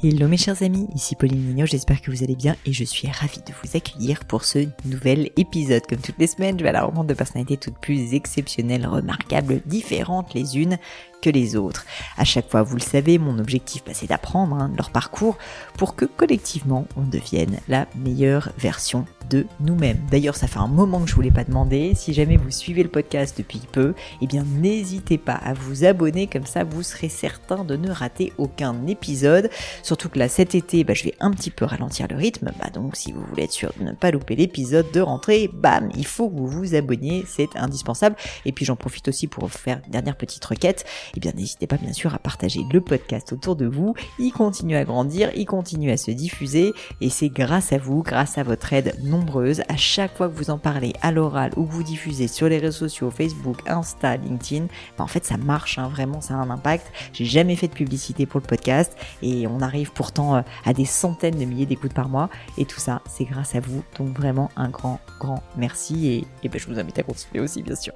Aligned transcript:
Hello 0.00 0.28
mes 0.28 0.36
chers 0.36 0.62
amis, 0.62 0.86
ici 0.94 1.16
Pauline 1.16 1.42
Mignot, 1.42 1.66
j'espère 1.66 2.00
que 2.00 2.12
vous 2.12 2.22
allez 2.22 2.36
bien 2.36 2.54
et 2.64 2.72
je 2.72 2.84
suis 2.84 3.08
ravie 3.08 3.40
de 3.40 3.52
vous 3.52 3.76
accueillir 3.76 4.24
pour 4.26 4.44
ce 4.44 4.68
nouvel 4.84 5.30
épisode. 5.36 5.84
Comme 5.88 5.98
toutes 5.98 6.20
les 6.20 6.28
semaines, 6.28 6.56
je 6.56 6.62
vais 6.62 6.68
à 6.68 6.72
la 6.72 6.84
rencontre 6.84 7.08
de 7.08 7.14
personnalités 7.14 7.56
toutes 7.56 7.78
plus 7.78 8.14
exceptionnelles, 8.14 8.86
remarquables, 8.86 9.60
différentes 9.66 10.34
les 10.34 10.56
unes 10.56 10.78
que 11.20 11.30
les 11.30 11.56
autres. 11.56 11.84
À 12.16 12.24
chaque 12.24 12.50
fois, 12.50 12.62
vous 12.62 12.76
le 12.76 12.82
savez, 12.82 13.18
mon 13.18 13.38
objectif 13.38 13.82
bah, 13.84 13.92
c'est 13.94 14.08
d'apprendre 14.08 14.56
hein, 14.56 14.70
leur 14.76 14.90
parcours 14.90 15.36
pour 15.76 15.94
que 15.94 16.04
collectivement 16.04 16.86
on 16.96 17.02
devienne 17.02 17.58
la 17.68 17.86
meilleure 17.96 18.50
version 18.58 19.06
de 19.30 19.46
nous-mêmes. 19.60 20.00
D'ailleurs, 20.10 20.36
ça 20.36 20.46
fait 20.46 20.58
un 20.58 20.68
moment 20.68 21.00
que 21.00 21.10
je 21.10 21.14
voulais 21.14 21.30
pas 21.30 21.44
demander. 21.44 21.94
Si 21.94 22.14
jamais 22.14 22.36
vous 22.36 22.50
suivez 22.50 22.82
le 22.82 22.88
podcast 22.88 23.36
depuis 23.36 23.60
peu, 23.70 23.94
eh 24.22 24.26
bien 24.26 24.44
n'hésitez 24.44 25.18
pas 25.18 25.34
à 25.34 25.52
vous 25.52 25.84
abonner, 25.84 26.26
comme 26.26 26.46
ça 26.46 26.64
vous 26.64 26.82
serez 26.82 27.08
certain 27.08 27.64
de 27.64 27.76
ne 27.76 27.90
rater 27.90 28.32
aucun 28.38 28.86
épisode. 28.86 29.50
Surtout 29.82 30.08
que 30.08 30.18
là 30.18 30.28
cet 30.28 30.54
été, 30.54 30.84
bah, 30.84 30.94
je 30.94 31.04
vais 31.04 31.14
un 31.20 31.30
petit 31.30 31.50
peu 31.50 31.64
ralentir 31.64 32.06
le 32.08 32.16
rythme. 32.16 32.52
Bah, 32.58 32.70
donc 32.72 32.96
si 32.96 33.12
vous 33.12 33.22
voulez 33.28 33.44
être 33.44 33.52
sûr 33.52 33.72
de 33.78 33.84
ne 33.84 33.92
pas 33.92 34.10
louper 34.10 34.36
l'épisode 34.36 34.90
de 34.92 35.00
rentrée, 35.00 35.50
bam, 35.52 35.90
il 35.96 36.06
faut 36.06 36.28
que 36.28 36.36
vous 36.36 36.48
vous 36.48 36.74
abonniez, 36.74 37.24
c'est 37.28 37.56
indispensable. 37.56 38.16
Et 38.44 38.52
puis 38.52 38.64
j'en 38.64 38.76
profite 38.76 39.08
aussi 39.08 39.26
pour 39.26 39.44
vous 39.44 39.58
faire 39.58 39.80
une 39.86 39.92
dernière 39.92 40.16
petite 40.16 40.44
requête 40.44 40.84
eh 41.16 41.20
bien 41.20 41.32
n'hésitez 41.34 41.66
pas 41.66 41.76
bien 41.76 41.92
sûr 41.92 42.14
à 42.14 42.18
partager 42.18 42.60
le 42.72 42.80
podcast 42.80 43.32
autour 43.32 43.56
de 43.56 43.66
vous. 43.66 43.94
Il 44.18 44.32
continue 44.32 44.76
à 44.76 44.84
grandir, 44.84 45.30
il 45.34 45.46
continue 45.46 45.90
à 45.90 45.96
se 45.96 46.10
diffuser 46.10 46.72
et 47.00 47.10
c'est 47.10 47.28
grâce 47.28 47.72
à 47.72 47.78
vous, 47.78 48.02
grâce 48.02 48.38
à 48.38 48.42
votre 48.42 48.72
aide 48.72 48.94
nombreuse, 49.02 49.62
à 49.68 49.76
chaque 49.76 50.16
fois 50.16 50.28
que 50.28 50.34
vous 50.34 50.50
en 50.50 50.58
parlez 50.58 50.92
à 51.02 51.12
l'oral 51.12 51.52
ou 51.56 51.64
que 51.64 51.72
vous 51.72 51.82
diffusez 51.82 52.28
sur 52.28 52.48
les 52.48 52.58
réseaux 52.58 52.88
sociaux, 52.88 53.10
Facebook, 53.10 53.58
Insta, 53.66 54.16
LinkedIn, 54.16 54.66
bah, 54.96 55.04
en 55.04 55.06
fait 55.06 55.24
ça 55.24 55.36
marche, 55.36 55.78
hein, 55.78 55.88
vraiment 55.88 56.20
ça 56.20 56.34
a 56.34 56.38
un 56.38 56.50
impact. 56.50 56.86
J'ai 57.12 57.24
jamais 57.24 57.56
fait 57.56 57.68
de 57.68 57.74
publicité 57.74 58.26
pour 58.26 58.40
le 58.40 58.46
podcast 58.46 58.96
et 59.22 59.46
on 59.46 59.60
arrive 59.60 59.92
pourtant 59.92 60.36
euh, 60.36 60.42
à 60.64 60.72
des 60.72 60.84
centaines 60.84 61.38
de 61.38 61.44
milliers 61.44 61.66
d'écoutes 61.66 61.94
par 61.94 62.08
mois 62.08 62.28
et 62.56 62.64
tout 62.64 62.80
ça 62.80 63.02
c'est 63.08 63.24
grâce 63.24 63.54
à 63.54 63.60
vous. 63.60 63.82
Donc 63.98 64.16
vraiment 64.16 64.50
un 64.56 64.68
grand 64.68 65.00
grand 65.18 65.42
merci 65.56 66.08
et, 66.08 66.24
et 66.42 66.48
ben, 66.48 66.58
je 66.58 66.66
vous 66.66 66.78
invite 66.78 66.98
à 66.98 67.02
continuer 67.02 67.40
aussi 67.40 67.62
bien 67.62 67.76
sûr. 67.76 67.92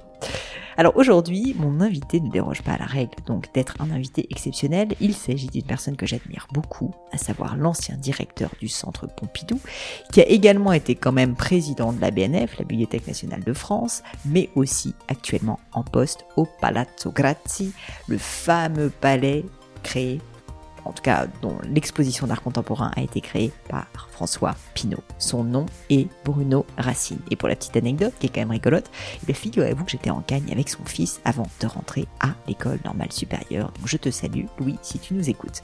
Alors 0.76 0.96
aujourd'hui, 0.96 1.54
mon 1.58 1.80
invité 1.80 2.20
ne 2.20 2.30
déroge 2.30 2.62
pas 2.62 2.72
à 2.72 2.78
la 2.78 2.86
règle 2.86 3.16
donc 3.26 3.52
d'être 3.52 3.74
un 3.80 3.90
invité 3.90 4.26
exceptionnel. 4.30 4.88
Il 5.00 5.14
s'agit 5.14 5.48
d'une 5.48 5.64
personne 5.64 5.96
que 5.96 6.06
j'admire 6.06 6.48
beaucoup, 6.52 6.92
à 7.12 7.18
savoir 7.18 7.56
l'ancien 7.56 7.96
directeur 7.96 8.50
du 8.58 8.68
centre 8.68 9.06
Pompidou, 9.06 9.60
qui 10.12 10.20
a 10.20 10.26
également 10.26 10.72
été 10.72 10.94
quand 10.94 11.12
même 11.12 11.34
président 11.34 11.92
de 11.92 12.00
la 12.00 12.10
BNF, 12.10 12.58
la 12.58 12.64
Bibliothèque 12.64 13.06
nationale 13.06 13.44
de 13.44 13.52
France, 13.52 14.02
mais 14.24 14.48
aussi 14.54 14.94
actuellement 15.08 15.60
en 15.72 15.82
poste 15.82 16.24
au 16.36 16.46
Palazzo 16.60 17.10
Grassi, 17.12 17.72
le 18.08 18.18
fameux 18.18 18.90
palais 18.90 19.44
créé 19.82 20.20
en 20.84 20.92
tout 20.92 21.02
cas 21.02 21.26
dont 21.40 21.56
l'exposition 21.64 22.26
d'art 22.26 22.42
contemporain 22.42 22.90
a 22.96 23.02
été 23.02 23.20
créée 23.20 23.52
par 23.68 23.86
François 24.10 24.54
Pinault. 24.74 25.02
Son 25.18 25.44
nom 25.44 25.66
est 25.90 26.08
Bruno 26.24 26.66
Racine. 26.78 27.18
Et 27.30 27.36
pour 27.36 27.48
la 27.48 27.56
petite 27.56 27.76
anecdote, 27.76 28.12
qui 28.18 28.26
est 28.26 28.28
quand 28.28 28.40
même 28.40 28.50
rigolote, 28.50 28.90
eh 29.26 29.32
figurez-vous 29.32 29.84
que 29.84 29.90
j'étais 29.90 30.10
en 30.10 30.20
Cagne 30.20 30.50
avec 30.52 30.68
son 30.68 30.84
fils 30.84 31.20
avant 31.24 31.46
de 31.60 31.66
rentrer 31.66 32.06
à 32.20 32.28
l'école 32.46 32.78
normale 32.84 33.12
supérieure. 33.12 33.72
Donc 33.78 33.86
je 33.86 33.96
te 33.96 34.10
salue, 34.10 34.44
Louis, 34.58 34.78
si 34.82 34.98
tu 34.98 35.14
nous 35.14 35.28
écoutes. 35.28 35.62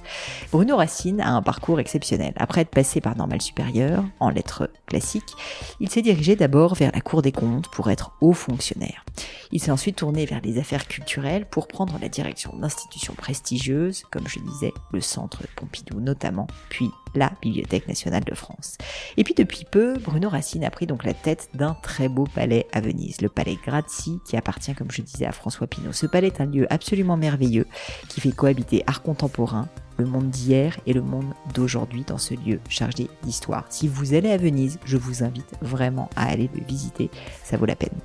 Bruno 0.51 0.77
Racine 0.77 1.21
a 1.21 1.31
un 1.31 1.43
parcours 1.43 1.81
exceptionnel. 1.81 2.33
Après 2.37 2.63
être 2.63 2.71
passé 2.71 3.01
par 3.01 3.17
normale 3.17 3.43
supérieure, 3.43 4.05
en 4.21 4.31
lettres 4.31 4.71
classiques, 4.87 5.35
il 5.81 5.91
s'est 5.91 6.03
dirigé 6.03 6.37
d'abord 6.37 6.75
vers 6.75 6.93
la 6.93 7.01
Cour 7.01 7.23
des 7.23 7.33
comptes 7.33 7.69
pour 7.69 7.91
être 7.91 8.13
haut 8.21 8.33
fonctionnaire. 8.33 9.05
Il 9.53 9.61
s'est 9.61 9.71
ensuite 9.71 9.97
tourné 9.97 10.27
vers 10.27 10.41
les 10.43 10.59
affaires 10.59 10.87
culturelles 10.87 11.47
pour 11.47 11.69
prendre 11.69 11.99
la 12.01 12.09
direction 12.09 12.57
d'institutions 12.57 13.15
prestigieuses, 13.15 14.05
comme 14.11 14.29
je 14.29 14.41
disais, 14.41 14.73
le 14.93 15.01
centre 15.09 15.43
Pompidou 15.57 16.01
notamment, 16.01 16.47
puis 16.69 16.91
la 17.15 17.33
Bibliothèque 17.43 17.89
nationale 17.89 18.25
de 18.25 18.35
France. 18.35 18.77
Et 19.17 19.25
puis 19.25 19.35
depuis 19.35 19.65
peu, 19.65 19.95
Bruno 19.99 20.29
Racine 20.29 20.65
a 20.65 20.71
pris 20.71 20.87
donc 20.87 21.05
la 21.05 21.15
tête 21.15 21.49
d'un 21.55 21.75
très 21.83 22.09
beau 22.09 22.25
palais 22.25 22.67
à 22.73 22.81
Venise, 22.81 23.21
le 23.21 23.29
palais 23.29 23.59
Grazzi, 23.67 24.21
qui 24.25 24.37
appartient, 24.37 24.75
comme 24.75 24.91
je 24.91 25.03
disais, 25.03 25.27
à 25.27 25.33
François 25.33 25.67
Pinault. 25.67 25.93
Ce 25.93 26.07
palais 26.07 26.29
est 26.29 26.41
un 26.41 26.47
lieu 26.47 26.67
absolument 26.71 27.17
merveilleux 27.17 27.67
qui 28.09 28.21
fait 28.21 28.33
cohabiter 28.33 28.85
art 28.87 29.03
contemporain, 29.03 29.69
le 29.99 30.07
monde 30.07 30.31
d'hier 30.31 30.79
et 30.87 30.93
le 30.93 31.03
monde 31.03 31.35
d'aujourd'hui 31.55 32.05
dans 32.07 32.19
ce 32.19 32.35
lieu 32.35 32.61
chargé 32.69 33.09
d'histoire. 33.23 33.67
Si 33.69 33.89
vous 33.89 34.15
allez 34.15 34.31
à 34.31 34.37
Venise, 34.37 34.79
je 34.85 34.97
vous 34.97 35.23
invite 35.23 35.53
vraiment 35.61 36.09
à 36.17 36.27
aller 36.27 36.49
le 36.55 36.65
visiter, 36.65 37.11
ça 37.43 37.57
vaut 37.57 37.67
la 37.67 37.77
peine. 37.77 37.99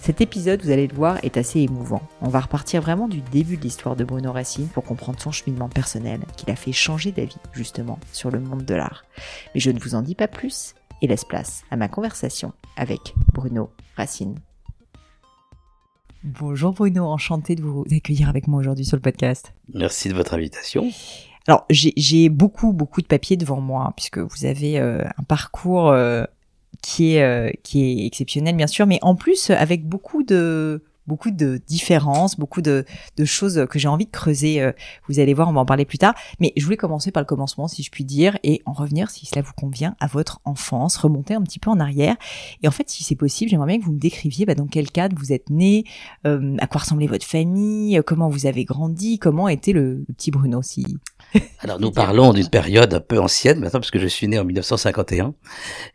Cet 0.00 0.20
épisode, 0.20 0.62
vous 0.62 0.70
allez 0.70 0.86
le 0.86 0.94
voir, 0.94 1.18
est 1.22 1.36
assez 1.36 1.60
émouvant. 1.60 2.02
On 2.22 2.28
va 2.28 2.40
repartir 2.40 2.80
vraiment 2.80 3.08
du 3.08 3.20
début 3.20 3.56
de 3.56 3.62
l'histoire 3.62 3.96
de 3.96 4.04
Bruno 4.04 4.32
Racine 4.32 4.68
pour 4.68 4.84
comprendre 4.84 5.20
son 5.20 5.32
cheminement 5.32 5.68
personnel 5.68 6.20
qui 6.36 6.46
l'a 6.46 6.56
fait 6.56 6.72
changer 6.72 7.12
d'avis 7.12 7.36
justement 7.52 7.98
sur 8.12 8.30
le 8.30 8.40
monde 8.40 8.64
de 8.64 8.74
l'art. 8.74 9.04
Mais 9.54 9.60
je 9.60 9.70
ne 9.70 9.78
vous 9.78 9.94
en 9.94 10.02
dis 10.02 10.14
pas 10.14 10.28
plus 10.28 10.74
et 11.02 11.06
laisse 11.06 11.24
place 11.24 11.64
à 11.70 11.76
ma 11.76 11.88
conversation 11.88 12.52
avec 12.76 13.14
Bruno 13.34 13.70
Racine. 13.96 14.36
Bonjour 16.22 16.72
Bruno, 16.72 17.06
enchanté 17.06 17.54
de 17.54 17.62
vous 17.62 17.84
accueillir 17.90 18.28
avec 18.28 18.46
moi 18.46 18.60
aujourd'hui 18.60 18.84
sur 18.84 18.96
le 18.96 19.02
podcast. 19.02 19.54
Merci 19.72 20.10
de 20.10 20.14
votre 20.14 20.34
invitation. 20.34 20.90
Alors 21.46 21.66
j'ai 21.70 22.28
beaucoup 22.28 22.72
beaucoup 22.72 23.00
de 23.00 23.06
papiers 23.06 23.36
devant 23.36 23.60
moi 23.60 23.86
hein, 23.88 23.92
puisque 23.96 24.18
vous 24.18 24.44
avez 24.44 24.78
euh, 24.78 25.02
un 25.18 25.22
parcours 25.22 25.90
euh, 25.90 26.24
qui 26.82 27.14
est 27.14 27.22
euh, 27.22 27.50
qui 27.62 27.82
est 27.82 28.06
exceptionnel 28.06 28.56
bien 28.56 28.66
sûr, 28.66 28.86
mais 28.86 28.98
en 29.02 29.14
plus 29.14 29.50
avec 29.50 29.86
beaucoup 29.86 30.22
de 30.22 30.82
beaucoup 31.10 31.32
de 31.32 31.60
différences, 31.66 32.38
beaucoup 32.38 32.62
de, 32.62 32.84
de 33.16 33.24
choses 33.24 33.66
que 33.68 33.80
j'ai 33.80 33.88
envie 33.88 34.06
de 34.06 34.10
creuser. 34.10 34.62
Euh, 34.62 34.70
vous 35.08 35.18
allez 35.18 35.34
voir, 35.34 35.48
on 35.48 35.52
va 35.52 35.60
en 35.60 35.66
parler 35.66 35.84
plus 35.84 35.98
tard. 35.98 36.14
Mais 36.38 36.52
je 36.56 36.64
voulais 36.64 36.76
commencer 36.76 37.10
par 37.10 37.20
le 37.20 37.26
commencement, 37.26 37.66
si 37.66 37.82
je 37.82 37.90
puis 37.90 38.04
dire, 38.04 38.38
et 38.44 38.62
en 38.64 38.72
revenir, 38.72 39.10
si 39.10 39.26
cela 39.26 39.42
vous 39.42 39.52
convient, 39.52 39.96
à 39.98 40.06
votre 40.06 40.40
enfance, 40.44 40.96
remonter 40.96 41.34
un 41.34 41.42
petit 41.42 41.58
peu 41.58 41.68
en 41.68 41.80
arrière. 41.80 42.16
Et 42.62 42.68
en 42.68 42.70
fait, 42.70 42.88
si 42.88 43.02
c'est 43.02 43.16
possible, 43.16 43.50
j'aimerais 43.50 43.66
bien 43.66 43.80
que 43.80 43.84
vous 43.84 43.92
me 43.92 43.98
décriviez 43.98 44.46
bah, 44.46 44.54
dans 44.54 44.68
quel 44.68 44.90
cadre 44.90 45.16
vous 45.18 45.32
êtes 45.32 45.50
né, 45.50 45.82
euh, 46.28 46.56
à 46.60 46.68
quoi 46.68 46.82
ressemblait 46.82 47.08
votre 47.08 47.26
famille, 47.26 48.00
comment 48.06 48.28
vous 48.28 48.46
avez 48.46 48.64
grandi, 48.64 49.18
comment 49.18 49.48
était 49.48 49.72
le 49.72 50.04
petit 50.16 50.30
Bruno, 50.30 50.62
si 50.62 50.96
alors 51.60 51.78
nous 51.80 51.92
parlons 51.92 52.32
d'une 52.32 52.48
période 52.48 52.92
un 52.92 53.00
peu 53.00 53.18
ancienne 53.18 53.60
maintenant 53.60 53.80
parce 53.80 53.90
que 53.90 53.98
je 53.98 54.06
suis 54.06 54.26
né 54.26 54.38
en 54.38 54.44
1951 54.44 55.34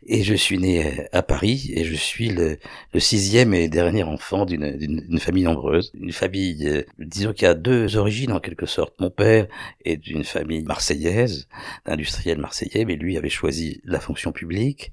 et 0.06 0.22
je 0.22 0.34
suis 0.34 0.58
né 0.58 0.86
euh, 0.86 1.04
à 1.12 1.22
Paris 1.22 1.70
et 1.74 1.84
je 1.84 1.94
suis 1.94 2.30
le, 2.30 2.58
le 2.92 3.00
sixième 3.00 3.52
et 3.52 3.68
dernier 3.68 4.02
enfant 4.02 4.46
d'une 4.46 5.18
famille 5.18 5.44
nombreuse, 5.44 5.92
une 5.94 6.12
famille 6.12 6.66
euh, 6.66 6.82
disons 6.98 7.32
qu'il 7.32 7.46
y 7.46 7.50
a 7.50 7.54
deux 7.54 7.96
origines 7.96 8.32
en 8.32 8.40
quelque 8.40 8.66
sorte. 8.66 8.94
Mon 9.00 9.10
père 9.10 9.46
est 9.84 9.96
d'une 9.96 10.24
famille 10.24 10.62
marseillaise, 10.62 11.48
d'industriel 11.84 12.38
marseillais, 12.38 12.84
mais 12.84 12.96
lui 12.96 13.18
avait 13.18 13.28
choisi 13.28 13.80
la 13.84 14.00
fonction 14.00 14.32
publique, 14.32 14.92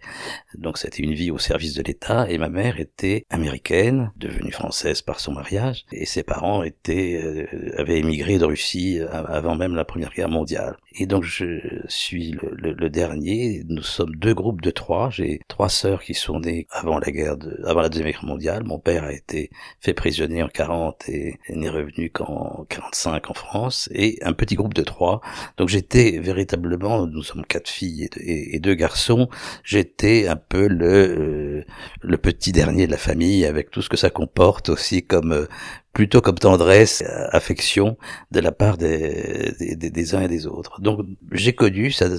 donc 0.57 0.77
c'était 0.77 1.03
une 1.03 1.13
vie 1.13 1.31
au 1.31 1.37
service 1.37 1.73
de 1.73 1.83
l'État 1.83 2.29
et 2.29 2.37
ma 2.37 2.49
mère 2.49 2.79
était 2.79 3.25
américaine, 3.29 4.11
devenue 4.17 4.51
française 4.51 5.01
par 5.01 5.19
son 5.19 5.31
mariage 5.31 5.85
et 5.91 6.05
ses 6.05 6.23
parents 6.23 6.63
étaient 6.63 7.21
euh, 7.23 7.79
avaient 7.79 7.99
émigré 7.99 8.37
de 8.37 8.45
Russie 8.45 8.99
avant 9.11 9.55
même 9.55 9.75
la 9.75 9.85
Première 9.85 10.11
Guerre 10.11 10.32
mondiale. 10.33 10.82
Et 10.95 11.07
donc 11.07 11.23
je 11.23 11.59
suis 11.87 12.31
le, 12.31 12.73
le, 12.73 12.89
dernier. 12.89 13.63
Nous 13.67 13.81
sommes 13.81 14.15
deux 14.15 14.33
groupes 14.33 14.61
de 14.61 14.69
trois. 14.69 15.09
J'ai 15.09 15.39
trois 15.47 15.69
sœurs 15.69 16.03
qui 16.03 16.13
sont 16.13 16.39
nées 16.39 16.67
avant 16.69 16.99
la 16.99 17.11
guerre, 17.11 17.37
de, 17.37 17.61
avant 17.65 17.81
la 17.81 17.89
deuxième 17.89 18.11
guerre 18.11 18.25
mondiale. 18.25 18.63
Mon 18.63 18.77
père 18.77 19.03
a 19.03 19.11
été 19.11 19.49
fait 19.79 19.93
prisonnier 19.93 20.43
en 20.43 20.47
40 20.47 21.09
et 21.09 21.39
n'est 21.49 21.69
revenu 21.69 22.11
qu'en 22.11 22.65
45 22.69 23.31
en 23.31 23.33
France. 23.33 23.89
Et 23.93 24.19
un 24.21 24.33
petit 24.33 24.55
groupe 24.55 24.75
de 24.75 24.83
trois. 24.83 25.21
Donc 25.57 25.69
j'étais 25.69 26.19
véritablement, 26.19 27.07
nous 27.07 27.23
sommes 27.23 27.45
quatre 27.45 27.69
filles 27.69 28.09
et, 28.17 28.59
deux 28.59 28.75
garçons. 28.75 29.29
J'étais 29.63 30.27
un 30.27 30.35
peu 30.35 30.67
le 30.67 30.93
euh, 30.93 31.65
le 32.01 32.17
petit 32.17 32.51
dernier 32.51 32.85
de 32.87 32.91
la 32.91 32.97
famille 32.97 33.45
avec 33.45 33.71
tout 33.71 33.81
ce 33.81 33.89
que 33.89 33.97
ça 33.97 34.09
comporte 34.09 34.69
aussi 34.69 35.03
comme 35.03 35.33
euh, 35.33 35.47
plutôt 35.93 36.21
comme 36.21 36.39
tendresse, 36.39 37.03
affection 37.31 37.97
de 38.31 38.39
la 38.39 38.51
part 38.51 38.77
des, 38.77 39.53
des, 39.59 39.75
des 39.75 40.15
uns 40.15 40.21
et 40.21 40.27
des 40.27 40.47
autres. 40.47 40.81
Donc 40.83 40.99
j'ai 41.31 41.53
connu, 41.53 41.91
ça 41.91 42.09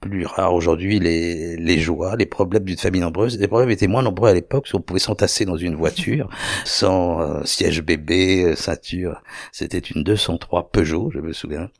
plus 0.00 0.26
rare 0.26 0.52
aujourd'hui, 0.52 1.00
les, 1.00 1.56
les 1.56 1.78
joies, 1.78 2.14
les 2.16 2.26
problèmes 2.26 2.64
d'une 2.64 2.76
famille 2.76 3.00
nombreuse. 3.00 3.38
Les 3.38 3.48
problèmes 3.48 3.70
étaient 3.70 3.86
moins 3.86 4.02
nombreux 4.02 4.28
à 4.28 4.34
l'époque, 4.34 4.64
parce 4.64 4.72
qu'on 4.72 4.82
pouvait 4.82 5.00
s'entasser 5.00 5.46
dans 5.46 5.56
une 5.56 5.74
voiture 5.74 6.28
sans 6.66 7.22
euh, 7.22 7.44
siège 7.44 7.80
bébé, 7.80 8.44
euh, 8.44 8.54
ceinture. 8.54 9.22
C'était 9.50 9.78
une 9.78 10.04
203 10.04 10.70
Peugeot, 10.72 11.10
je 11.10 11.20
me 11.20 11.32
souviens. 11.32 11.70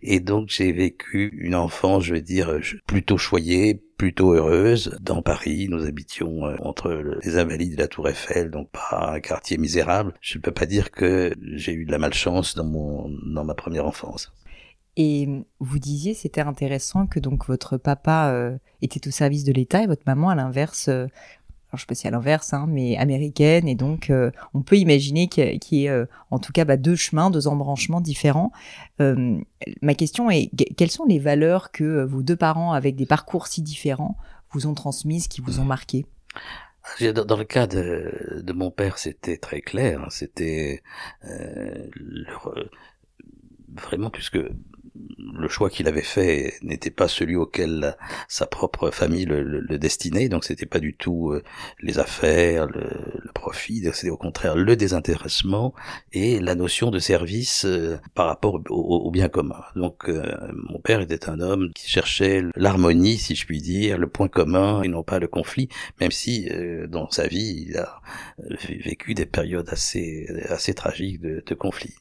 Et 0.00 0.20
donc 0.20 0.48
j'ai 0.48 0.70
vécu 0.70 1.36
une 1.40 1.56
enfance, 1.56 2.04
je 2.04 2.14
veux 2.14 2.20
dire, 2.20 2.56
plutôt 2.86 3.18
choyée, 3.18 3.82
plutôt 3.98 4.32
heureuse. 4.32 4.96
Dans 5.00 5.22
Paris, 5.22 5.66
nous 5.68 5.84
habitions 5.84 6.46
euh, 6.46 6.54
entre 6.60 7.18
les 7.20 7.36
Invalides 7.36 7.72
et 7.72 7.76
la 7.76 7.88
Tour 7.88 8.08
Eiffel, 8.08 8.52
donc 8.52 8.70
pas 8.70 9.12
un 9.14 9.18
quartier 9.18 9.58
misérable. 9.58 10.14
Je 10.20 10.38
ne 10.38 10.42
peux 10.42 10.52
pas 10.52 10.66
dire 10.66 10.92
que 10.92 11.34
j'ai 11.54 11.72
eu 11.72 11.84
de 11.84 11.90
la 11.90 11.98
malchance 11.98 12.54
dans 12.54 12.64
mon 12.64 13.10
dans 13.26 13.44
ma 13.44 13.54
première 13.54 13.86
enfance. 13.86 14.32
Et 14.96 15.28
vous 15.60 15.78
disiez, 15.78 16.14
c'était 16.14 16.40
intéressant 16.40 17.06
que 17.06 17.20
donc 17.20 17.46
votre 17.46 17.76
papa 17.76 18.30
euh, 18.32 18.58
était 18.82 19.06
au 19.06 19.10
service 19.10 19.44
de 19.44 19.52
l'État 19.52 19.82
et 19.82 19.86
votre 19.86 20.02
maman, 20.06 20.30
à 20.30 20.34
l'inverse, 20.34 20.88
euh, 20.88 21.06
alors 21.70 21.78
je 21.78 21.82
sais 21.82 21.86
pas 21.86 21.94
si 21.94 22.08
à 22.08 22.10
l'inverse, 22.10 22.52
hein, 22.52 22.66
mais 22.68 22.96
américaine, 22.96 23.68
et 23.68 23.76
donc 23.76 24.10
euh, 24.10 24.32
on 24.54 24.62
peut 24.62 24.76
imaginer 24.76 25.28
qu'il 25.28 25.60
y, 25.70 25.84
ait 25.84 25.88
euh, 25.88 26.06
en 26.32 26.40
tout 26.40 26.50
cas 26.52 26.64
bah, 26.64 26.76
deux 26.76 26.96
chemins, 26.96 27.30
deux 27.30 27.46
embranchements 27.46 28.00
différents. 28.00 28.50
Ma 28.98 29.94
question 29.94 30.30
est, 30.30 30.50
quelles 30.76 30.90
sont 30.90 31.06
les 31.06 31.20
valeurs 31.20 31.70
que 31.70 32.04
vos 32.04 32.22
deux 32.22 32.36
parents, 32.36 32.72
avec 32.72 32.96
des 32.96 33.06
parcours 33.06 33.46
si 33.46 33.62
différents, 33.62 34.16
vous 34.50 34.66
ont 34.66 34.74
transmises, 34.74 35.28
qui 35.28 35.40
vous 35.40 35.60
ont 35.60 35.64
marqué 35.64 36.06
dans 37.00 37.36
le 37.36 37.44
cas 37.44 37.66
de, 37.66 38.40
de 38.42 38.52
mon 38.52 38.70
père, 38.70 38.98
c'était 38.98 39.36
très 39.36 39.60
clair. 39.60 40.06
C'était 40.10 40.82
vraiment 43.68 44.10
puisque 44.10 44.38
le 45.34 45.48
choix 45.48 45.70
qu'il 45.70 45.88
avait 45.88 46.02
fait 46.02 46.54
n'était 46.62 46.90
pas 46.90 47.08
celui 47.08 47.36
auquel 47.36 47.96
sa 48.28 48.46
propre 48.46 48.90
famille 48.90 49.24
le, 49.24 49.78
destinait, 49.78 50.28
donc 50.28 50.44
c'était 50.44 50.66
pas 50.66 50.78
du 50.78 50.94
tout 50.94 51.30
euh, 51.30 51.42
les 51.80 51.98
affaires, 51.98 52.66
le, 52.66 53.30
profit, 53.34 53.82
c'était 53.92 54.10
au 54.10 54.16
contraire 54.16 54.56
le 54.56 54.76
désintéressement 54.76 55.74
et 56.12 56.40
la 56.40 56.54
notion 56.54 56.90
de 56.90 56.98
service 56.98 57.64
euh, 57.64 57.98
par 58.14 58.26
rapport 58.26 58.60
au, 58.68 59.10
bien 59.10 59.28
commun. 59.28 59.62
Donc 59.76 60.08
euh, 60.08 60.22
mon 60.52 60.80
père 60.80 61.00
était 61.00 61.28
un 61.28 61.40
homme 61.40 61.72
qui 61.74 61.88
cherchait 61.88 62.42
l'harmonie, 62.56 63.16
si 63.16 63.34
je 63.34 63.46
puis 63.46 63.62
dire, 63.62 63.98
le 63.98 64.08
point 64.08 64.28
commun 64.28 64.82
et 64.82 64.88
non 64.88 65.02
pas 65.02 65.18
le 65.18 65.28
conflit, 65.28 65.68
même 66.00 66.10
si 66.10 66.48
dans 66.88 67.10
sa 67.10 67.26
vie 67.26 67.66
il 67.68 67.76
a 67.76 68.00
vécu 68.68 69.14
des 69.14 69.26
périodes 69.26 69.68
assez 69.70 70.26
assez 70.48 70.74
tragiques 70.74 71.20
de, 71.20 71.42
de 71.44 71.54
conflit. 71.54 71.94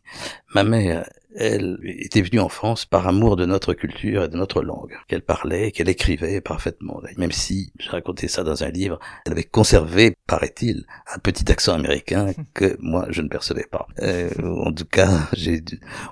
Ma 0.53 0.63
mère 0.63 1.05
elle 1.35 1.77
était 1.83 2.21
venue 2.21 2.39
en 2.39 2.49
France 2.49 2.85
par 2.85 3.07
amour 3.07 3.35
de 3.35 3.45
notre 3.45 3.73
culture 3.73 4.23
et 4.23 4.29
de 4.29 4.37
notre 4.37 4.63
langue, 4.63 4.95
qu'elle 5.07 5.21
parlait, 5.21 5.71
qu'elle 5.71 5.89
écrivait 5.89 6.41
parfaitement. 6.41 7.01
Même 7.17 7.31
si, 7.31 7.71
j'ai 7.79 7.89
raconté 7.89 8.27
ça 8.27 8.43
dans 8.43 8.63
un 8.63 8.69
livre, 8.69 8.99
elle 9.25 9.33
avait 9.33 9.43
conservé, 9.43 10.15
paraît-il, 10.27 10.85
un 11.13 11.19
petit 11.19 11.51
accent 11.51 11.73
américain 11.73 12.31
que 12.53 12.77
moi 12.79 13.05
je 13.09 13.21
ne 13.21 13.27
percevais 13.27 13.67
pas. 13.69 13.87
Euh, 14.01 14.29
en 14.65 14.71
tout 14.71 14.85
cas, 14.85 15.27
j'ai, 15.33 15.63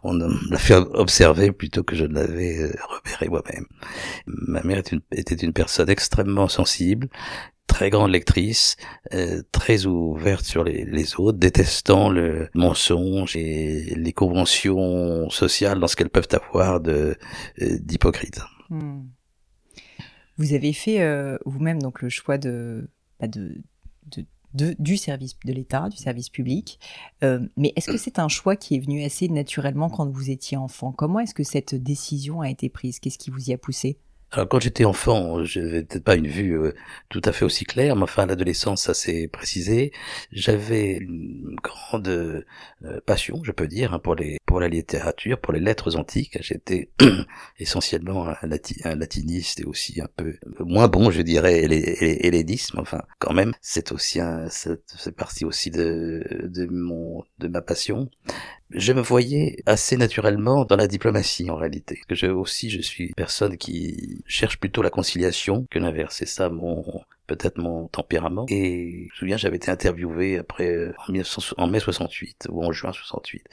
on 0.04 0.14
l'a 0.14 0.58
fait 0.60 0.76
observer 0.76 1.52
plutôt 1.52 1.84
que 1.84 1.96
je 1.96 2.06
ne 2.06 2.14
l'avais 2.14 2.60
euh, 2.60 2.74
repéré 2.90 3.28
moi-même. 3.28 3.66
Ma 4.28 4.62
mère 4.62 4.82
était 5.12 5.36
une 5.36 5.54
personne 5.54 5.90
extrêmement 5.90 6.48
sensible, 6.48 7.10
très 7.68 7.90
grande 7.90 8.12
lectrice, 8.12 8.76
euh, 9.14 9.44
très 9.52 9.86
ouverte 9.86 10.46
sur 10.46 10.64
les, 10.64 11.20
autres, 11.20 11.38
détestant 11.38 12.10
le 12.10 12.50
mensonge 12.56 13.36
et 13.36 13.94
les 13.96 14.14
conventions 14.14 15.30
sociales 15.30 15.80
dans 15.80 15.88
ce 15.88 15.96
qu'elles 15.96 16.10
peuvent 16.10 16.28
avoir 16.32 16.80
de 16.80 17.18
euh. 17.62 17.78
Hmm. 18.70 19.04
Vous 20.38 20.54
avez 20.54 20.74
fait 20.74 21.02
euh, 21.02 21.38
vous-même 21.46 21.82
donc 21.82 22.02
le 22.02 22.10
choix 22.10 22.38
bah, 22.38 23.28
de, 23.28 23.62
du 24.54 24.98
service 24.98 25.38
de 25.46 25.54
l'État, 25.54 25.90
du 25.90 25.98
service 25.98 26.30
public. 26.30 26.80
mais 27.22 27.74
est-ce 27.76 27.92
que 27.92 27.98
c'est 27.98 28.18
un 28.18 28.28
choix 28.28 28.56
qui 28.56 28.76
est 28.76 28.80
venu 28.80 29.04
assez 29.04 29.28
naturellement 29.30 29.90
quand 29.90 30.10
vous 30.10 30.32
étiez 30.32 30.58
enfant? 30.58 30.92
Comment 30.92 31.20
est-ce 31.20 31.36
que 31.36 31.44
cette 31.44 31.76
décision 31.76 32.42
a 32.42 32.50
été 32.50 32.70
prise? 32.70 33.00
Qu'est-ce 33.00 33.20
qui 33.20 33.30
vous 33.30 33.50
y 33.50 33.54
a 33.54 33.58
poussé? 33.58 34.00
Alors 34.32 34.50
quand 34.50 34.60
j'étais 34.60 34.84
enfant, 34.84 35.44
je 35.46 35.62
n'avais 35.62 35.84
peut-être 35.84 36.04
pas 36.04 36.16
une 36.16 36.28
vue 36.28 36.60
euh, 36.60 36.74
tout 37.08 37.22
à 37.24 37.32
fait 37.32 37.46
aussi 37.46 37.64
claire, 37.64 37.96
mais 37.96 38.04
enfin 38.04 38.24
à 38.24 38.26
l'adolescence 38.26 38.84
ça 38.84 38.94
s'est 38.94 39.30
précisé. 39.30 39.94
J'avais 40.34 40.98
une 40.98 41.56
grande 41.64 42.08
euh, 42.10 42.44
passion, 43.06 43.42
je 43.44 43.54
peux 43.54 43.68
dire, 43.68 43.94
hein, 43.94 44.00
pour 44.00 44.16
les 44.16 44.38
pour 44.46 44.60
la 44.60 44.68
littérature, 44.68 45.40
pour 45.40 45.54
les 45.54 45.62
lettres 45.62 45.96
antiques. 45.96 46.38
J'étais 46.42 46.90
essentiellement 47.60 48.28
un, 48.28 48.96
latiniste 48.96 49.62
et 49.62 49.66
aussi 49.66 50.02
un 50.02 50.10
peu 50.16 50.36
moins 50.60 50.90
bon, 50.90 51.10
je 51.10 51.22
dirais, 51.22 51.64
hellénisme. 51.64 52.80
Enfin, 52.80 53.04
quand 53.20 53.34
même, 53.34 53.54
c'est 53.62 53.94
aussi 53.94 54.20
c'est 54.50 55.16
partie 55.16 55.46
aussi 55.46 55.72
de 55.72 56.24
de 56.44 56.68
mon 56.68 57.24
de 57.40 57.48
ma 57.48 57.62
passion 57.62 58.10
je 58.72 58.94
me 58.94 59.02
voyais 59.02 59.58
assez 59.66 59.98
naturellement 59.98 60.66
dans 60.66 60.76
la 60.76 60.88
diplomatie 60.88 61.50
en 61.50 61.56
réalité. 61.56 62.02
Que 62.08 62.16
je 62.16 62.28
aussi 62.28 62.70
je 62.70 62.82
suis 62.82 63.14
personne 63.16 63.58
qui 63.58 64.24
cherche 64.26 64.60
plutôt 64.60 64.82
la 64.82 64.90
conciliation 64.90 65.66
que 65.70 65.80
l'inverse. 65.80 66.18
C'est 66.18 66.26
ça 66.26 66.50
mon 66.50 66.84
peut-être 67.28 67.58
mon 67.58 67.88
tempérament. 67.88 68.46
Et 68.50 69.08
je 69.10 69.14
me 69.14 69.16
souviens, 69.16 69.38
j'avais 69.38 69.58
été 69.58 69.70
interviewé 69.70 70.40
après 70.40 70.70
euh, 70.70 70.94
en, 71.08 71.64
en 71.64 71.68
mai 71.68 71.80
68 71.80 72.48
ou 72.50 72.64
en 72.64 72.72
juin 72.72 72.92
68, 72.92 73.44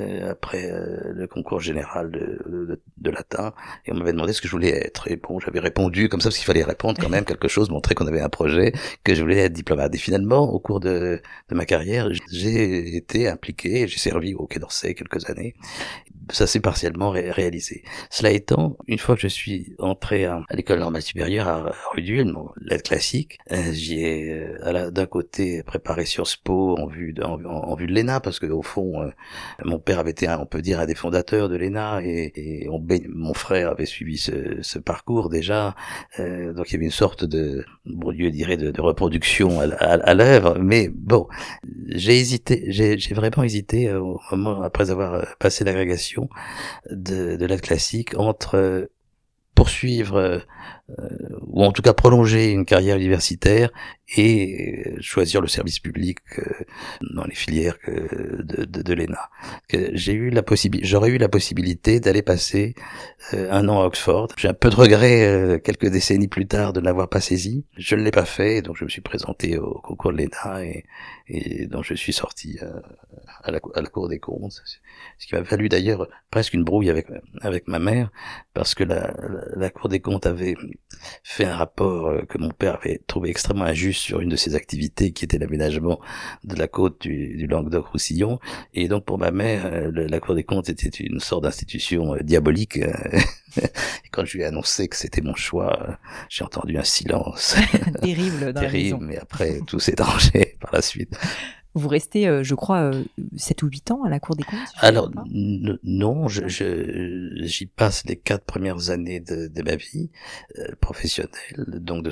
euh, 0.00 0.30
après 0.30 0.70
euh, 0.70 1.12
le 1.14 1.26
concours 1.26 1.60
général 1.60 2.10
de, 2.10 2.80
de, 2.98 3.10
latin, 3.10 3.54
et 3.86 3.92
on 3.92 3.94
m'avait 3.94 4.12
demandé 4.12 4.32
ce 4.32 4.40
que 4.40 4.48
je 4.48 4.52
voulais 4.52 4.70
être. 4.70 5.10
Et 5.10 5.16
bon, 5.16 5.38
j'avais 5.38 5.60
répondu 5.60 6.08
comme 6.08 6.20
ça 6.20 6.28
parce 6.28 6.36
qu'il 6.36 6.46
fallait 6.46 6.64
répondre 6.64 7.00
quand 7.00 7.08
même 7.08 7.24
quelque 7.24 7.48
chose, 7.48 7.70
montrer 7.70 7.94
qu'on 7.94 8.06
avait 8.06 8.20
un 8.20 8.28
projet, 8.28 8.72
que 9.04 9.14
je 9.14 9.22
voulais 9.22 9.38
être 9.38 9.52
diplomate. 9.52 9.94
Et 9.94 9.98
finalement, 9.98 10.40
au 10.40 10.58
cours 10.58 10.80
de, 10.80 11.20
de 11.48 11.54
ma 11.54 11.64
carrière, 11.64 12.08
j'ai 12.30 12.96
été 12.96 13.28
impliqué, 13.28 13.86
j'ai 13.86 13.98
servi 13.98 14.34
au 14.34 14.46
Quai 14.46 14.58
d'Orsay 14.58 14.94
quelques 14.94 15.30
années. 15.30 15.54
Ça 16.30 16.46
s'est 16.46 16.60
partiellement 16.60 17.10
réalisé. 17.10 17.82
Cela 18.10 18.30
étant, 18.30 18.76
une 18.86 18.98
fois 18.98 19.14
que 19.14 19.20
je 19.20 19.28
suis 19.28 19.74
entré 19.78 20.24
à, 20.24 20.44
l'école 20.50 20.78
normale 20.78 21.02
supérieure 21.02 21.48
à 21.48 21.72
Rudul, 21.92 22.32
bon, 22.32 22.48
l'aide 22.60 22.82
classique 22.82 23.11
euh, 23.50 23.72
j'y 23.72 24.00
ai 24.00 24.30
euh, 24.64 24.90
d'un 24.90 25.06
côté 25.06 25.62
préparé 25.62 26.04
Sciences 26.04 26.36
Po 26.36 26.76
en 26.78 26.86
vue 26.86 27.12
de, 27.12 27.22
l'ENA 27.86 28.20
parce 28.20 28.38
que 28.38 28.46
au 28.46 28.62
fond 28.62 29.02
euh, 29.02 29.10
mon 29.64 29.78
père 29.78 29.98
avait 29.98 30.12
été 30.12 30.28
on 30.28 30.46
peut 30.46 30.62
dire 30.62 30.80
un 30.80 30.86
des 30.86 30.94
fondateurs 30.94 31.48
de 31.48 31.56
l'ENA 31.56 32.00
et, 32.02 32.68
mon 33.08 33.34
frère 33.34 33.70
avait 33.70 33.86
suivi 33.86 34.18
ce, 34.18 34.78
parcours 34.78 35.28
déjà. 35.28 35.74
Donc 36.18 36.70
il 36.70 36.72
y 36.72 36.76
avait 36.76 36.84
une 36.84 36.90
sorte 36.90 37.24
de 37.24 37.64
Bourdieu 37.84 38.30
dirait 38.30 38.56
de, 38.56 38.70
de 38.70 38.80
reproduction 38.80 39.60
à, 39.60 40.14
l'œuvre. 40.14 40.58
Mais 40.58 40.88
bon 40.88 41.26
j'ai 41.88 42.18
hésité 42.18 42.64
j'ai 42.68 43.14
vraiment 43.14 43.42
hésité 43.42 43.92
au 43.92 44.18
moment 44.30 44.62
après 44.62 44.90
avoir 44.90 45.36
passé 45.38 45.64
l'agrégation 45.64 46.28
de, 46.90 47.36
de 47.36 47.46
l'aide 47.46 47.60
classique 47.60 48.18
entre 48.18 48.88
poursuivre 49.54 50.42
ou 51.42 51.64
en 51.64 51.72
tout 51.72 51.82
cas 51.82 51.92
prolonger 51.92 52.50
une 52.50 52.64
carrière 52.64 52.96
universitaire 52.96 53.70
et 54.16 54.84
euh, 54.86 54.96
choisir 55.00 55.40
le 55.40 55.48
service 55.48 55.78
public 55.78 56.18
euh, 56.38 56.42
dans 57.14 57.24
les 57.24 57.34
filières 57.34 57.76
de, 57.86 58.64
de, 58.64 58.82
de 58.82 58.94
l'ENA. 58.94 59.30
J'ai 59.92 60.12
eu 60.12 60.30
la 60.30 60.42
possibilité, 60.42 60.86
j'aurais 60.86 61.10
eu 61.10 61.18
la 61.18 61.28
possibilité 61.28 62.00
d'aller 62.00 62.22
passer 62.22 62.74
un 63.32 63.68
an 63.68 63.80
à 63.82 63.86
Oxford. 63.86 64.28
J'ai 64.36 64.48
un 64.48 64.54
peu 64.54 64.70
de 64.70 64.74
regret 64.74 65.60
quelques 65.64 65.88
décennies 65.88 66.28
plus 66.28 66.46
tard 66.46 66.72
de 66.72 66.80
ne 66.80 66.84
l'avoir 66.84 67.08
pas 67.08 67.20
saisi. 67.20 67.64
Je 67.76 67.96
ne 67.96 68.02
l'ai 68.02 68.10
pas 68.10 68.24
fait, 68.24 68.62
donc 68.62 68.76
je 68.76 68.84
me 68.84 68.90
suis 68.90 69.00
présenté 69.00 69.58
au 69.58 69.80
concours 69.80 70.12
de 70.12 70.18
l'ENA 70.18 70.64
et, 70.64 70.84
et 71.28 71.66
donc 71.66 71.84
je 71.84 71.94
suis 71.94 72.12
sorti 72.12 72.58
à 73.42 73.50
la, 73.50 73.60
à 73.74 73.80
la 73.80 73.88
Cour 73.88 74.08
des 74.08 74.18
comptes, 74.18 74.62
ce 75.18 75.26
qui 75.26 75.34
m'a 75.34 75.42
valu 75.42 75.68
d'ailleurs 75.68 76.08
presque 76.30 76.54
une 76.54 76.64
brouille 76.64 76.90
avec 76.90 77.06
avec 77.40 77.68
ma 77.68 77.78
mère 77.78 78.10
parce 78.54 78.74
que 78.74 78.84
la, 78.84 79.14
la 79.56 79.70
Cour 79.70 79.88
des 79.88 80.00
comptes 80.00 80.26
avait 80.26 80.56
fait 81.22 81.44
un 81.44 81.56
rapport 81.56 82.06
euh, 82.06 82.22
que 82.22 82.38
mon 82.38 82.50
père 82.50 82.76
avait 82.76 83.00
trouvé 83.06 83.30
extrêmement 83.30 83.64
injuste 83.64 84.00
sur 84.00 84.20
une 84.20 84.28
de 84.28 84.36
ses 84.36 84.54
activités, 84.54 85.12
qui 85.12 85.24
était 85.24 85.38
l'aménagement 85.38 86.00
de 86.44 86.54
la 86.56 86.68
côte 86.68 87.00
du, 87.02 87.36
du 87.36 87.46
Languedoc-Roussillon. 87.46 88.38
Et 88.74 88.88
donc 88.88 89.04
pour 89.04 89.18
ma 89.18 89.30
mère, 89.30 89.66
euh, 89.66 89.90
la 89.92 90.20
Cour 90.20 90.34
des 90.34 90.44
comptes 90.44 90.68
était 90.68 90.88
une 90.88 91.20
sorte 91.20 91.44
d'institution 91.44 92.16
diabolique. 92.22 92.76
et 93.56 94.08
quand 94.10 94.24
je 94.24 94.36
lui 94.36 94.44
ai 94.44 94.46
annoncé 94.46 94.88
que 94.88 94.96
c'était 94.96 95.22
mon 95.22 95.34
choix, 95.34 95.98
j'ai 96.28 96.44
entendu 96.44 96.76
un 96.78 96.84
silence 96.84 97.56
terrible, 98.02 98.52
dans 98.52 98.60
terrible. 98.60 98.98
mais 99.00 99.18
après 99.18 99.60
tout 99.66 99.80
s'est 99.80 100.00
arrangé 100.00 100.56
par 100.60 100.72
la 100.72 100.82
suite. 100.82 101.16
Vous 101.74 101.88
restez, 101.88 102.28
euh, 102.28 102.42
je 102.42 102.54
crois, 102.54 102.92
euh, 102.92 103.04
7 103.36 103.62
ou 103.62 103.68
8 103.68 103.90
ans 103.92 104.02
à 104.04 104.10
la 104.10 104.20
Cour 104.20 104.36
des 104.36 104.42
comptes 104.42 104.58
Alors, 104.78 105.10
non, 105.30 106.28
j'y 106.28 106.42
je, 106.48 107.64
passe 107.64 108.04
les 108.04 108.16
quatre 108.16 108.44
premières 108.44 108.90
années 108.90 109.20
de, 109.20 109.46
de 109.48 109.62
ma 109.62 109.76
vie 109.76 110.10
euh, 110.58 110.74
professionnelle, 110.80 111.30
donc 111.80 112.04
de 112.04 112.10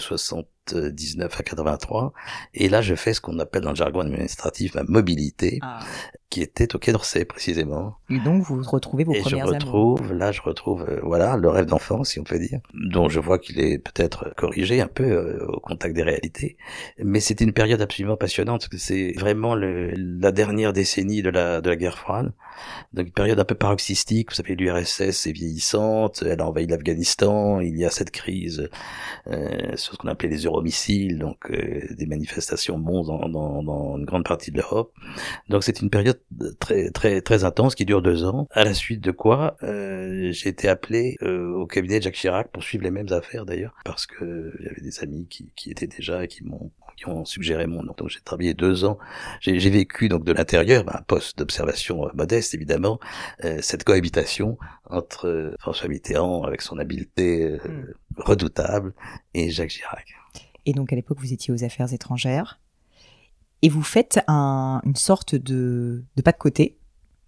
79 0.69 1.41
à 1.41 1.43
83. 1.43 2.13
Et 2.55 2.69
là, 2.69 2.83
je 2.83 2.95
fais 2.95 3.15
ce 3.15 3.21
qu'on 3.21 3.39
appelle 3.39 3.63
dans 3.63 3.71
le 3.71 3.77
jargon 3.77 4.01
administratif 4.01 4.75
ma 4.75 4.83
mobilité, 4.85 5.59
ah. 5.63 5.81
qui 6.29 6.43
était 6.43 6.75
au 6.75 6.79
Quai 6.79 6.93
d'Orsay 6.93 7.25
précisément. 7.25 7.97
Et 8.09 8.19
donc, 8.19 8.43
vous 8.43 8.63
retrouvez 8.63 9.05
vos 9.05 9.15
et 9.15 9.21
premières 9.21 9.47
je 9.47 9.53
retrouve, 9.53 10.13
Là, 10.13 10.33
je 10.33 10.43
retrouve, 10.43 10.87
euh, 10.89 11.01
voilà, 11.03 11.37
le 11.37 11.49
rêve 11.49 11.67
d'enfant, 11.67 12.05
si 12.05 12.21
on 12.21 12.25
peut 12.25 12.39
dire, 12.39 12.61
dont 12.75 13.09
je 13.09 13.21
vois 13.21 13.39
qu'il 13.39 13.61
est 13.61 13.79
peut-être 13.79 14.33
corrigé 14.37 14.81
un 14.81 14.89
peu 14.89 15.05
euh, 15.05 15.47
au 15.49 15.61
contact 15.61 15.95
des 15.95 16.03
réalités. 16.03 16.57
Mais 16.99 17.21
c'était 17.21 17.45
une 17.45 17.53
période 17.53 17.81
absolument 17.81 18.17
passionnante, 18.17 18.61
parce 18.63 18.69
que 18.69 18.79
c'est 18.79 19.13
vraiment 19.17 19.55
le, 19.55 19.91
la 19.97 20.33
dernière 20.33 20.73
décennie 20.73 21.23
de 21.23 21.31
la, 21.31 21.61
de 21.61 21.69
la 21.69 21.77
guerre 21.77 21.99
froide. 21.99 22.33
Donc 22.93 23.07
une 23.07 23.13
période 23.13 23.41
un 23.41 23.45
peu 23.45 23.55
paroxystique, 23.55 24.31
vous 24.31 24.37
savez, 24.37 24.55
l'URSS 24.55 25.27
est 25.27 25.33
vieillissante, 25.33 26.23
elle 26.27 26.41
a 26.41 26.47
envahi 26.47 26.67
l'Afghanistan, 26.67 27.61
il 27.61 27.79
y 27.79 27.85
a 27.85 27.91
cette 27.91 28.11
crise 28.11 28.69
euh, 29.29 29.77
sur 29.77 29.95
ce 29.95 29.99
qu'on 29.99 30.09
appelait 30.09 30.29
les 30.29 30.47
euromissiles, 30.51 31.19
donc 31.19 31.51
euh, 31.51 31.83
des 31.95 32.07
manifestations 32.07 32.79
montent 32.79 33.07
dans, 33.07 33.29
dans, 33.29 33.63
dans, 33.63 33.97
une 33.99 34.05
grande 34.05 34.25
partie 34.25 34.51
de 34.51 34.59
l'Europe. 34.59 34.93
Donc 35.49 35.65
c'est 35.65 35.81
une 35.81 35.91
période 35.91 36.21
très 36.59 36.91
très 36.91 37.21
très 37.21 37.45
intense 37.45 37.75
qui 37.75 37.85
dure 37.85 38.03
deux 38.03 38.25
ans, 38.25 38.47
à 38.51 38.65
la 38.65 38.75
suite 38.75 39.01
de 39.01 39.11
quoi 39.11 39.57
euh, 39.63 40.31
j'ai 40.33 40.49
été 40.49 40.69
appelé 40.69 41.17
euh, 41.23 41.53
au 41.55 41.67
cabinet 41.67 41.99
de 41.99 42.05
Jacques 42.05 42.15
Chirac 42.15 42.49
pour 42.53 42.63
suivre 42.63 42.85
les 42.85 42.91
mêmes 42.91 43.13
affaires 43.13 43.47
d'ailleurs, 43.47 43.75
parce 43.85 44.07
que 44.07 44.53
avait 44.71 44.83
des 44.83 45.01
amis 45.01 45.27
qui, 45.29 45.53
qui 45.57 45.71
étaient 45.71 45.87
déjà 45.87 46.25
et 46.25 46.29
qui 46.29 46.45
m'ont 46.45 46.71
qui 47.01 47.09
ont 47.09 47.25
suggéré 47.25 47.67
mon 47.67 47.83
nom. 47.83 47.95
Donc 47.97 48.09
j'ai 48.11 48.21
travaillé 48.21 48.55
deux 48.55 48.85
ans. 48.85 48.99
J'ai 49.41 49.71
vécu 49.71 50.09
donc 50.09 50.25
de 50.25 50.33
l'intérieur, 50.33 50.85
un 50.95 51.03
poste 51.03 51.39
d'observation 51.39 52.07
euh, 52.07 52.11
modeste 52.15 52.55
évidemment, 52.55 53.01
euh, 53.45 53.59
cette 53.63 53.85
cohabitation 53.85 54.59
entre 54.89 55.29
euh, 55.29 55.57
François 55.59 55.89
Mitterrand 55.89 56.45
avec 56.45 56.61
son 56.61 56.79
habileté 56.79 57.59
hmm. 57.65 57.95
redoutable 58.17 58.93
et 59.35 59.51
Jacques 59.51 59.71
Chirac. 59.71 60.20
Et 60.67 60.73
donc 60.73 60.93
à 60.93 60.97
l'époque 60.97 61.19
vous 61.21 61.33
étiez 61.33 61.53
aux 61.53 61.65
affaires 61.65 61.93
étrangères 61.93 62.61
et 63.63 63.69
vous 63.69 63.83
faites 63.83 64.21
un, 64.27 64.81
une 64.85 64.97
sorte 64.97 65.35
de, 65.35 66.05
de 66.17 66.23
pas 66.23 66.33
de 66.33 66.39
côté 66.39 66.77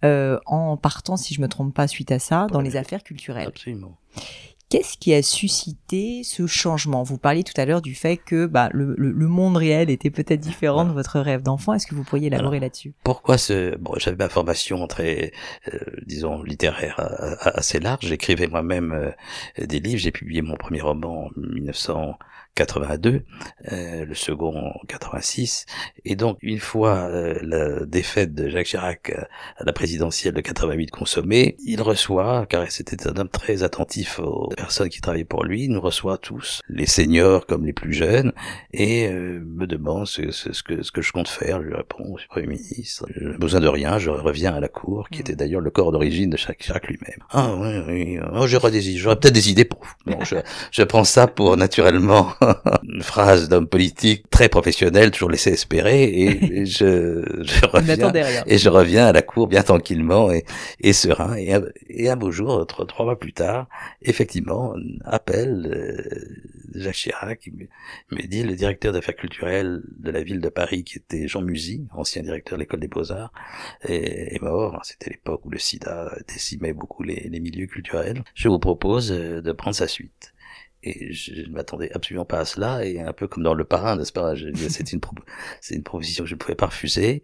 en 0.03 0.75
partant, 0.75 1.15
si 1.15 1.33
je 1.33 1.39
me 1.39 1.47
trompe 1.47 1.73
pas, 1.73 1.87
suite 1.87 2.11
à 2.11 2.19
ça, 2.19 2.47
dans 2.51 2.59
les 2.59 2.75
affaires 2.75 3.03
culturelles. 3.03 3.47
Absolument. 3.47 3.97
Qu'est-ce 4.73 4.97
qui 4.97 5.13
a 5.13 5.21
suscité 5.21 6.23
ce 6.23 6.47
changement? 6.47 7.03
Vous 7.03 7.19
parliez 7.19 7.43
tout 7.43 7.53
à 7.57 7.65
l'heure 7.65 7.83
du 7.83 7.93
fait 7.93 8.17
que 8.17 8.47
bah, 8.47 8.69
le, 8.73 8.95
le, 8.97 9.27
monde 9.27 9.55
réel 9.55 9.91
était 9.91 10.09
peut-être 10.09 10.39
différent 10.39 10.83
de 10.83 10.91
votre 10.91 11.19
rêve 11.19 11.43
d'enfant. 11.43 11.75
Est-ce 11.75 11.85
que 11.85 11.93
vous 11.93 12.03
pourriez 12.03 12.25
élaborer 12.25 12.59
là-dessus? 12.59 12.95
Pourquoi 13.03 13.37
ce 13.37 13.77
Bon, 13.77 13.93
j'avais 13.97 14.17
ma 14.17 14.29
formation 14.29 14.87
très, 14.87 15.31
euh, 15.71 15.77
disons, 16.07 16.41
littéraire 16.41 16.95
assez 17.55 17.79
large. 17.79 18.07
J'écrivais 18.07 18.47
moi-même 18.47 18.93
euh, 18.93 19.11
des 19.63 19.79
livres. 19.79 19.99
J'ai 19.99 20.11
publié 20.11 20.41
mon 20.41 20.55
premier 20.55 20.81
roman 20.81 21.27
en 21.27 21.29
1900. 21.39 22.17
82, 22.55 23.23
euh, 23.71 24.05
le 24.05 24.13
second 24.13 24.55
en 24.55 24.79
86. 24.87 25.65
Et 26.05 26.15
donc, 26.15 26.37
une 26.41 26.59
fois 26.59 27.09
euh, 27.09 27.39
la 27.41 27.85
défaite 27.85 28.35
de 28.35 28.47
Jacques 28.49 28.67
Chirac 28.67 29.09
euh, 29.09 29.23
à 29.57 29.63
la 29.63 29.73
présidentielle 29.73 30.33
de 30.33 30.41
88 30.41 30.91
consommée, 30.91 31.57
il 31.65 31.81
reçoit, 31.81 32.45
car 32.47 32.69
c'était 32.71 33.07
un 33.07 33.17
homme 33.17 33.29
très 33.29 33.63
attentif 33.63 34.19
aux 34.19 34.49
personnes 34.55 34.89
qui 34.89 35.01
travaillaient 35.01 35.23
pour 35.25 35.43
lui, 35.43 35.63
il 35.63 35.71
nous 35.71 35.81
reçoit 35.81 36.17
tous, 36.17 36.61
les 36.69 36.85
seniors 36.85 37.45
comme 37.47 37.65
les 37.65 37.73
plus 37.73 37.93
jeunes, 37.93 38.33
et 38.71 39.09
me 39.09 39.65
demande 39.65 40.05
ce, 40.05 40.31
ce, 40.31 40.63
que, 40.63 40.83
ce 40.83 40.91
que 40.91 41.01
je 41.01 41.11
compte 41.11 41.27
faire. 41.27 41.61
Je 41.61 41.67
lui 41.67 41.75
réponds, 41.75 42.15
je 42.15 42.21
suis 42.21 42.29
Premier 42.29 42.47
ministre, 42.47 43.05
je 43.15 43.29
n'ai 43.29 43.37
besoin 43.37 43.59
de 43.59 43.67
rien, 43.67 43.97
je 43.97 44.09
reviens 44.09 44.53
à 44.53 44.59
la 44.59 44.67
cour, 44.67 45.09
qui 45.09 45.19
mm. 45.19 45.21
était 45.21 45.35
d'ailleurs 45.35 45.61
le 45.61 45.71
corps 45.71 45.91
d'origine 45.91 46.29
de 46.29 46.37
Jacques 46.37 46.59
Chirac 46.59 46.87
lui-même. 46.87 47.19
Ah 47.31 47.55
oui, 47.55 47.79
oui, 47.87 48.19
oh, 48.33 48.47
j'aurais 48.47 48.71
peut-être 48.71 49.33
des 49.33 49.49
idées 49.49 49.65
pour 49.65 49.81
vous. 49.81 50.11
Bon, 50.11 50.23
je, 50.23 50.35
je 50.71 50.83
prends 50.83 51.03
ça 51.03 51.27
pour 51.27 51.57
naturellement 51.57 52.33
une 52.83 53.01
phrase 53.01 53.49
d'homme 53.49 53.67
politique 53.67 54.29
très 54.29 54.49
professionnel, 54.49 55.11
toujours 55.11 55.29
laissé 55.29 55.51
espérer, 55.51 56.03
et, 56.03 56.65
je, 56.65 57.41
je 57.41 57.65
reviens, 57.65 58.43
et 58.45 58.57
je 58.57 58.69
reviens 58.69 59.07
à 59.07 59.11
la 59.11 59.21
cour 59.21 59.47
bien 59.47 59.63
tranquillement 59.63 60.31
et, 60.31 60.45
et 60.79 60.93
serein. 60.93 61.35
Et, 61.35 61.53
et 61.89 62.09
un 62.09 62.15
beau 62.15 62.31
jour, 62.31 62.65
trois, 62.67 62.85
trois 62.85 63.05
mois 63.05 63.19
plus 63.19 63.33
tard, 63.33 63.67
effectivement, 64.01 64.73
appelle 65.05 65.71
euh, 65.73 66.79
Jacques 66.79 66.95
Chirac, 66.95 67.45
il 67.45 67.67
me 68.11 68.27
dit 68.27 68.43
le 68.43 68.55
directeur 68.55 68.93
d'affaires 68.93 69.15
culturelles 69.15 69.81
de 69.99 70.11
la 70.11 70.23
ville 70.23 70.39
de 70.39 70.49
Paris, 70.49 70.83
qui 70.83 70.97
était 70.97 71.27
Jean 71.27 71.41
Musy, 71.41 71.87
ancien 71.91 72.23
directeur 72.23 72.57
de 72.57 72.63
l'école 72.63 72.79
des 72.79 72.87
beaux-arts, 72.87 73.31
est, 73.81 74.35
est, 74.35 74.41
mort. 74.41 74.79
C'était 74.83 75.11
l'époque 75.11 75.45
où 75.45 75.49
le 75.49 75.59
sida 75.59 76.15
décimait 76.27 76.73
beaucoup 76.73 77.03
les, 77.03 77.27
les 77.29 77.39
milieux 77.39 77.67
culturels. 77.67 78.23
Je 78.33 78.47
vous 78.47 78.59
propose 78.59 79.11
euh, 79.11 79.41
de 79.41 79.51
prendre 79.51 79.75
sa 79.75 79.87
suite 79.87 80.33
et 80.83 81.13
je 81.13 81.41
ne 81.41 81.53
m'attendais 81.53 81.91
absolument 81.93 82.25
pas 82.25 82.39
à 82.39 82.45
cela 82.45 82.85
et 82.85 82.99
un 82.99 83.13
peu 83.13 83.27
comme 83.27 83.43
dans 83.43 83.53
le 83.53 83.63
parrain 83.63 83.95
n'est-ce 83.95 84.13
pas? 84.13 84.33
C'est 84.69 84.93
une 84.93 85.01
c'est 85.61 85.75
une 85.75 85.83
proposition 85.83 86.23
que 86.23 86.29
je 86.29 86.35
ne 86.35 86.39
pouvais 86.39 86.55
pas 86.55 86.67
refuser 86.67 87.23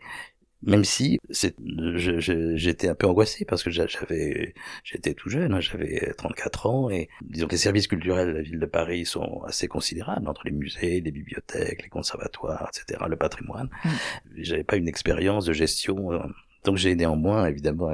même 0.62 0.84
si 0.84 1.20
j'étais 1.30 2.90
un 2.90 2.96
peu 2.96 3.08
angoissé 3.08 3.46
parce 3.46 3.64
que 3.64 3.70
j'avais 3.70 4.54
j'étais 4.84 5.14
tout 5.14 5.30
jeune 5.30 5.54
hein, 5.54 5.62
j'avais 5.62 6.14
34 6.18 6.66
ans 6.66 6.90
et 6.90 7.10
disons 7.22 7.48
que 7.48 7.54
les 7.54 7.58
services 7.58 7.88
culturels 7.88 8.28
de 8.28 8.34
la 8.34 8.42
ville 8.42 8.60
de 8.60 8.66
Paris 8.66 9.06
sont 9.06 9.42
assez 9.44 9.68
considérables 9.68 10.28
entre 10.28 10.42
les 10.46 10.52
musées 10.52 11.00
les 11.00 11.12
bibliothèques 11.12 11.82
les 11.82 11.90
conservatoires 11.90 12.70
etc 12.76 13.02
le 13.08 13.16
patrimoine 13.16 13.70
mmh. 13.86 13.90
j'avais 14.38 14.66
pas 14.66 14.76
une 14.76 14.90
expérience 14.90 15.46
de 15.46 15.54
gestion 15.54 16.12
euh, 16.12 16.20
donc 16.64 16.78
j'ai 16.78 16.96
néanmoins 16.96 17.46
évidemment 17.48 17.92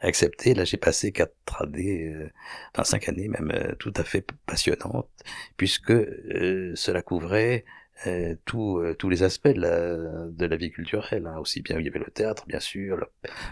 accepté. 0.00 0.54
Là 0.54 0.64
j'ai 0.64 0.76
passé 0.76 1.12
quatre 1.12 1.62
années, 1.62 2.08
euh, 2.08 2.30
enfin 2.74 2.84
cinq 2.84 3.08
années 3.08 3.28
même, 3.28 3.50
euh, 3.54 3.74
tout 3.78 3.92
à 3.96 4.04
fait 4.04 4.26
passionnantes, 4.46 5.08
puisque 5.56 5.90
euh, 5.92 6.72
cela 6.74 7.02
couvrait 7.02 7.64
euh, 8.06 8.34
tous 8.44 9.08
les 9.08 9.22
aspects 9.22 9.48
de 9.48 9.60
la, 9.60 9.96
de 10.28 10.46
la 10.46 10.56
vie 10.56 10.70
culturelle, 10.70 11.26
hein. 11.26 11.38
aussi 11.38 11.62
bien 11.62 11.78
il 11.78 11.86
y 11.86 11.88
avait 11.88 11.98
le 11.98 12.10
théâtre, 12.10 12.44
bien 12.46 12.60
sûr, 12.60 13.06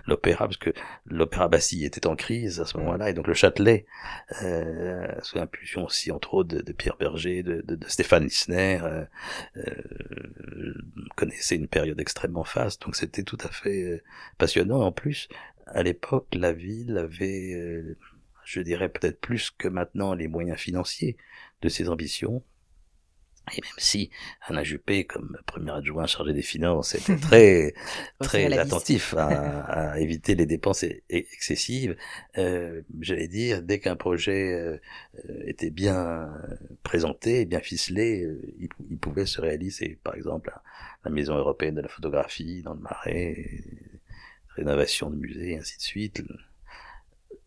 l'opéra, 0.06 0.46
parce 0.46 0.56
que 0.56 0.70
l'opéra 1.06 1.48
Bastille 1.48 1.84
était 1.84 2.06
en 2.06 2.16
crise 2.16 2.60
à 2.60 2.64
ce 2.66 2.76
moment-là, 2.78 3.10
et 3.10 3.14
donc 3.14 3.26
le 3.26 3.34
Châtelet, 3.34 3.86
euh, 4.42 5.06
sous 5.22 5.38
l'impulsion 5.38 5.84
aussi 5.84 6.10
entre 6.12 6.34
autres 6.34 6.56
de, 6.56 6.72
Pierre 6.72 6.96
Berger, 6.96 7.42
de, 7.42 7.62
de, 7.62 7.74
de 7.74 7.88
Stéphane 7.88 8.24
Lissner, 8.24 8.80
connaissait 11.16 11.56
une 11.56 11.68
période 11.68 12.00
extrêmement 12.00 12.44
faste, 12.44 12.82
donc 12.82 12.96
c'était 12.96 13.22
tout 13.22 13.38
à 13.42 13.48
fait 13.48 13.82
euh, 13.82 14.02
passionnant. 14.38 14.80
En 14.80 14.92
plus, 14.92 15.28
à 15.66 15.82
l'époque, 15.82 16.26
la 16.32 16.52
ville 16.52 16.96
avait, 16.96 17.52
euh, 17.54 17.96
je 18.44 18.60
dirais 18.60 18.88
peut-être 18.88 19.20
plus 19.20 19.50
que 19.50 19.68
maintenant, 19.68 20.14
les 20.14 20.28
moyens 20.28 20.58
financiers 20.58 21.16
de 21.62 21.68
ses 21.68 21.88
ambitions. 21.88 22.42
Et 23.56 23.60
même 23.62 23.78
si 23.78 24.10
Alain 24.42 24.62
Juppé, 24.62 25.04
comme 25.04 25.36
premier 25.46 25.72
adjoint 25.72 26.06
chargé 26.06 26.32
des 26.32 26.42
finances, 26.42 26.94
était 26.94 27.16
très 27.16 27.74
très 28.20 28.58
attentif 28.58 29.14
à, 29.18 29.98
éviter 30.00 30.34
les 30.34 30.46
dépenses 30.46 30.84
excessives, 31.08 31.96
euh, 32.38 32.82
j'allais 33.00 33.28
dire, 33.28 33.62
dès 33.62 33.78
qu'un 33.80 33.96
projet 33.96 34.52
euh, 34.52 34.78
était 35.46 35.70
bien 35.70 36.32
présenté, 36.82 37.44
bien 37.44 37.60
ficelé, 37.60 38.24
euh, 38.24 38.40
il, 38.58 38.98
pouvait 38.98 39.26
se 39.26 39.40
réaliser. 39.40 39.98
Par 40.02 40.14
exemple, 40.14 40.52
la 41.04 41.10
Maison 41.10 41.36
européenne 41.36 41.74
de 41.74 41.80
la 41.80 41.88
photographie 41.88 42.62
dans 42.62 42.74
le 42.74 42.80
Marais, 42.80 43.46
rénovation 44.56 45.10
de 45.10 45.16
musées, 45.16 45.56
ainsi 45.56 45.76
de 45.76 45.82
suite 45.82 46.22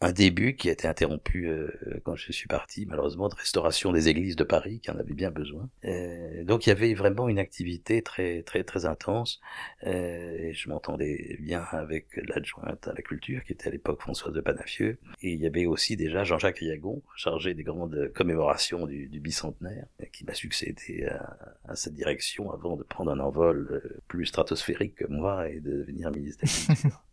un 0.03 0.11
début 0.11 0.55
qui 0.55 0.69
a 0.69 0.71
été 0.71 0.87
interrompu 0.87 1.47
euh, 1.47 1.69
quand 2.03 2.15
je 2.15 2.31
suis 2.31 2.47
parti, 2.47 2.85
malheureusement, 2.85 3.29
de 3.29 3.35
restauration 3.35 3.91
des 3.91 4.09
églises 4.09 4.35
de 4.35 4.43
Paris, 4.43 4.79
qui 4.79 4.91
en 4.91 4.97
avait 4.97 5.13
bien 5.13 5.31
besoin. 5.31 5.69
Euh, 5.85 6.43
donc 6.43 6.65
il 6.65 6.69
y 6.69 6.71
avait 6.71 6.93
vraiment 6.93 7.29
une 7.29 7.39
activité 7.39 8.01
très 8.01 8.43
très 8.43 8.63
très 8.63 8.85
intense, 8.85 9.39
euh, 9.85 10.37
et 10.37 10.53
je 10.53 10.69
m'entendais 10.69 11.37
bien 11.39 11.63
avec 11.71 12.07
l'adjointe 12.27 12.87
à 12.87 12.93
la 12.93 13.01
culture, 13.01 13.43
qui 13.43 13.53
était 13.53 13.67
à 13.67 13.71
l'époque 13.71 14.01
Françoise 14.01 14.33
de 14.33 14.41
Panafieux, 14.41 14.97
et 15.21 15.31
il 15.31 15.39
y 15.39 15.47
avait 15.47 15.65
aussi 15.65 15.95
déjà 15.95 16.23
Jean-Jacques 16.23 16.59
Riagon, 16.59 17.01
chargé 17.15 17.53
des 17.53 17.63
grandes 17.63 18.11
commémorations 18.13 18.85
du, 18.85 19.07
du 19.07 19.19
bicentenaire, 19.19 19.85
qui 20.11 20.25
m'a 20.25 20.33
succédé 20.33 21.05
à, 21.05 21.37
à, 21.69 21.75
cette 21.75 21.93
direction 21.93 22.51
avant 22.51 22.75
de 22.75 22.83
prendre 22.83 23.11
un 23.11 23.19
envol 23.19 23.81
plus 24.07 24.25
stratosphérique 24.25 24.95
que 24.95 25.07
moi 25.07 25.49
et 25.49 25.59
de 25.59 25.71
devenir 25.71 26.11
ministre 26.11 26.43
de 26.45 26.49
la 26.49 26.75
Culture. 26.75 27.03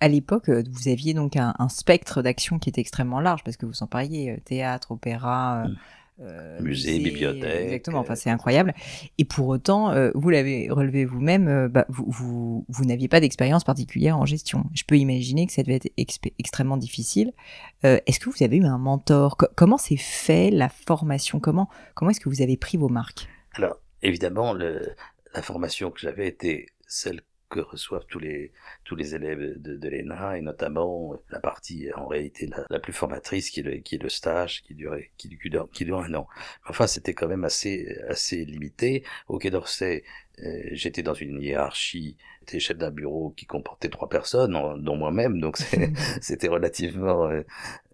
À 0.00 0.08
l'époque, 0.08 0.50
vous 0.50 0.88
aviez 0.88 1.14
donc 1.14 1.36
un, 1.36 1.54
spectre 1.68 2.11
d'action 2.20 2.58
qui 2.58 2.68
était 2.68 2.80
extrêmement 2.82 3.20
large 3.20 3.42
parce 3.44 3.56
que 3.56 3.64
vous 3.64 3.82
en 3.82 3.86
parliez 3.86 4.30
euh, 4.30 4.40
théâtre, 4.44 4.90
opéra, 4.90 5.64
euh, 6.20 6.60
musées, 6.60 6.98
bibliothèques. 6.98 7.64
Exactement, 7.64 7.98
enfin 7.98 8.14
c'est 8.14 8.28
incroyable. 8.28 8.74
Et 9.18 9.24
pour 9.24 9.48
autant, 9.48 9.90
euh, 9.90 10.10
vous 10.14 10.28
l'avez 10.28 10.68
relevé 10.70 11.04
vous-même, 11.06 11.48
euh, 11.48 11.68
bah, 11.68 11.86
vous, 11.88 12.04
vous, 12.06 12.66
vous 12.68 12.84
n'aviez 12.84 13.08
pas 13.08 13.18
d'expérience 13.18 13.64
particulière 13.64 14.18
en 14.18 14.26
gestion. 14.26 14.64
Je 14.74 14.84
peux 14.84 14.98
imaginer 14.98 15.46
que 15.46 15.52
ça 15.52 15.62
devait 15.62 15.76
être 15.76 15.90
extrêmement 16.38 16.76
difficile. 16.76 17.32
est-ce 17.82 18.20
que 18.20 18.28
vous 18.28 18.42
avez 18.44 18.58
eu 18.58 18.64
un 18.64 18.78
mentor? 18.78 19.36
Comment 19.56 19.78
s'est 19.78 19.96
fait 19.96 20.50
la 20.50 20.68
formation? 20.68 21.40
Comment, 21.40 21.68
comment 21.94 22.10
est-ce 22.10 22.20
que 22.20 22.28
vous 22.28 22.42
avez 22.42 22.56
pris 22.56 22.76
vos 22.76 22.88
marques? 22.88 23.26
Alors, 23.54 23.78
évidemment, 24.02 24.52
le, 24.52 24.94
la 25.34 25.42
formation 25.42 25.90
que 25.90 25.98
j'avais 25.98 26.28
était 26.28 26.66
celle 26.86 27.22
que 27.52 27.60
reçoivent 27.60 28.06
tous 28.06 28.18
les 28.18 28.52
tous 28.84 28.96
les 28.96 29.14
élèves 29.14 29.60
de, 29.60 29.76
de 29.76 29.88
l'ENA 29.88 30.38
et 30.38 30.40
notamment 30.40 31.14
la 31.30 31.38
partie 31.38 31.88
en 31.94 32.06
réalité 32.06 32.48
la, 32.70 32.80
plus 32.80 32.92
formatrice 32.92 33.50
qui 33.50 33.60
est 33.60 33.62
le 33.62 33.76
qui 33.76 33.96
est 33.96 34.02
le 34.02 34.08
stage 34.08 34.62
qui 34.62 34.74
durait 34.74 35.10
qui, 35.18 35.28
dure 35.28 35.68
qui 35.72 35.84
dure 35.84 36.00
un 36.00 36.14
an. 36.14 36.26
Enfin 36.68 36.86
c'était 36.86 37.14
quand 37.14 37.28
même 37.28 37.44
assez 37.44 37.98
assez 38.08 38.44
limité. 38.44 39.04
Au 39.28 39.38
Quai 39.38 39.50
d'Orsay 39.50 40.02
euh, 40.40 40.62
j'étais 40.72 41.02
dans 41.02 41.14
une 41.14 41.40
hiérarchie, 41.42 42.16
j'étais 42.40 42.58
chef 42.58 42.78
d'un 42.78 42.90
bureau 42.90 43.34
qui 43.36 43.44
comportait 43.44 43.90
trois 43.90 44.08
personnes, 44.08 44.52
dont 44.82 44.96
moi-même, 44.96 45.40
donc 45.40 45.58
c'était 46.22 46.48
relativement 46.48 47.28
euh, 47.28 47.42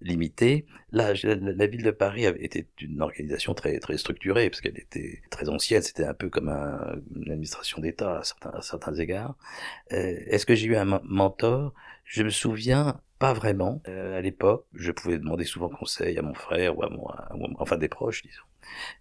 limité. 0.01 0.67
Là, 0.93 1.13
la, 1.25 1.67
ville 1.67 1.83
de 1.83 1.91
Paris 1.91 2.25
était 2.25 2.67
une 2.81 3.03
organisation 3.03 3.55
très 3.55 3.79
très 3.79 3.99
structurée 3.99 4.49
parce 4.51 4.61
qu'elle 4.61 4.79
était 4.79 5.23
très 5.31 5.49
ancienne. 5.49 5.83
C'était 5.83 6.05
un 6.05 6.15
peu 6.15 6.29
comme 6.29 6.49
un, 6.49 6.97
une 7.17 7.31
administration 7.31 7.81
d'État 7.81 8.19
à 8.19 8.25
certains, 8.25 8.51
à 8.51 8.63
certains 8.63 8.95
égards. 8.95 9.37
Euh, 9.93 10.17
Est-ce 10.27 10.47
que 10.47 10.55
j'ai 10.55 10.67
eu 10.67 10.77
un 10.77 11.01
mentor? 11.05 11.75
Je 12.05 12.23
me 12.23 12.31
souviens 12.31 13.01
pas 13.19 13.33
vraiment. 13.33 13.83
Euh, 13.89 14.19
à 14.19 14.21
l'époque, 14.21 14.67
je 14.75 14.93
pouvais 14.93 15.19
demander 15.19 15.45
souvent 15.45 15.69
conseil 15.69 16.19
à 16.19 16.23
mon 16.23 16.35
frère 16.35 16.79
ou 16.79 16.83
à 16.85 16.89
mon, 16.91 17.55
enfin 17.59 17.77
des 17.77 17.89
proches, 17.89 18.23
disons. 18.23 18.43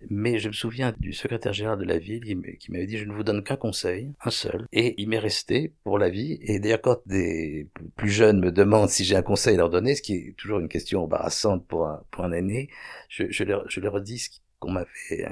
Mais 0.10 0.40
je 0.40 0.48
me 0.48 0.54
souviens 0.54 0.94
du 1.00 1.14
secrétaire 1.14 1.54
général 1.54 1.80
de 1.80 1.86
la 1.86 1.98
ville 1.98 2.24
qui 2.60 2.72
m'avait 2.72 2.86
dit 2.86 2.98
je 2.98 3.06
ne 3.06 3.14
vous 3.14 3.24
donne 3.24 3.44
qu'un 3.44 3.56
conseil, 3.56 4.14
un 4.24 4.30
seul, 4.30 4.68
et 4.72 4.96
il 5.02 5.10
m'est 5.10 5.20
resté 5.20 5.74
pour 5.84 5.98
la 5.98 6.10
vie. 6.10 6.38
Et 6.42 6.60
d'ailleurs 6.60 6.82
quand 6.82 7.02
des 7.06 7.68
plus 7.96 8.10
jeunes 8.10 8.40
me 8.40 8.52
demandent 8.52 8.90
si 8.90 9.04
j'ai 9.04 9.16
un 9.16 9.22
conseil 9.22 9.56
à 9.56 9.58
leur 9.58 9.70
donner, 9.70 9.96
ce 9.96 10.02
qui 10.02 10.14
est 10.14 10.36
toujours 10.38 10.60
une 10.60 10.70
question 10.70 11.04
embarrassante 11.04 11.66
pour 11.68 11.88
un, 11.88 12.04
pour 12.12 12.24
un 12.24 12.32
aîné, 12.32 12.70
je, 13.10 13.44
leur, 13.44 13.70
je 13.70 13.80
leur 13.80 14.02
dis 14.02 14.20
ce 14.20 14.30
qu'on 14.60 14.72
m'avait 14.72 14.88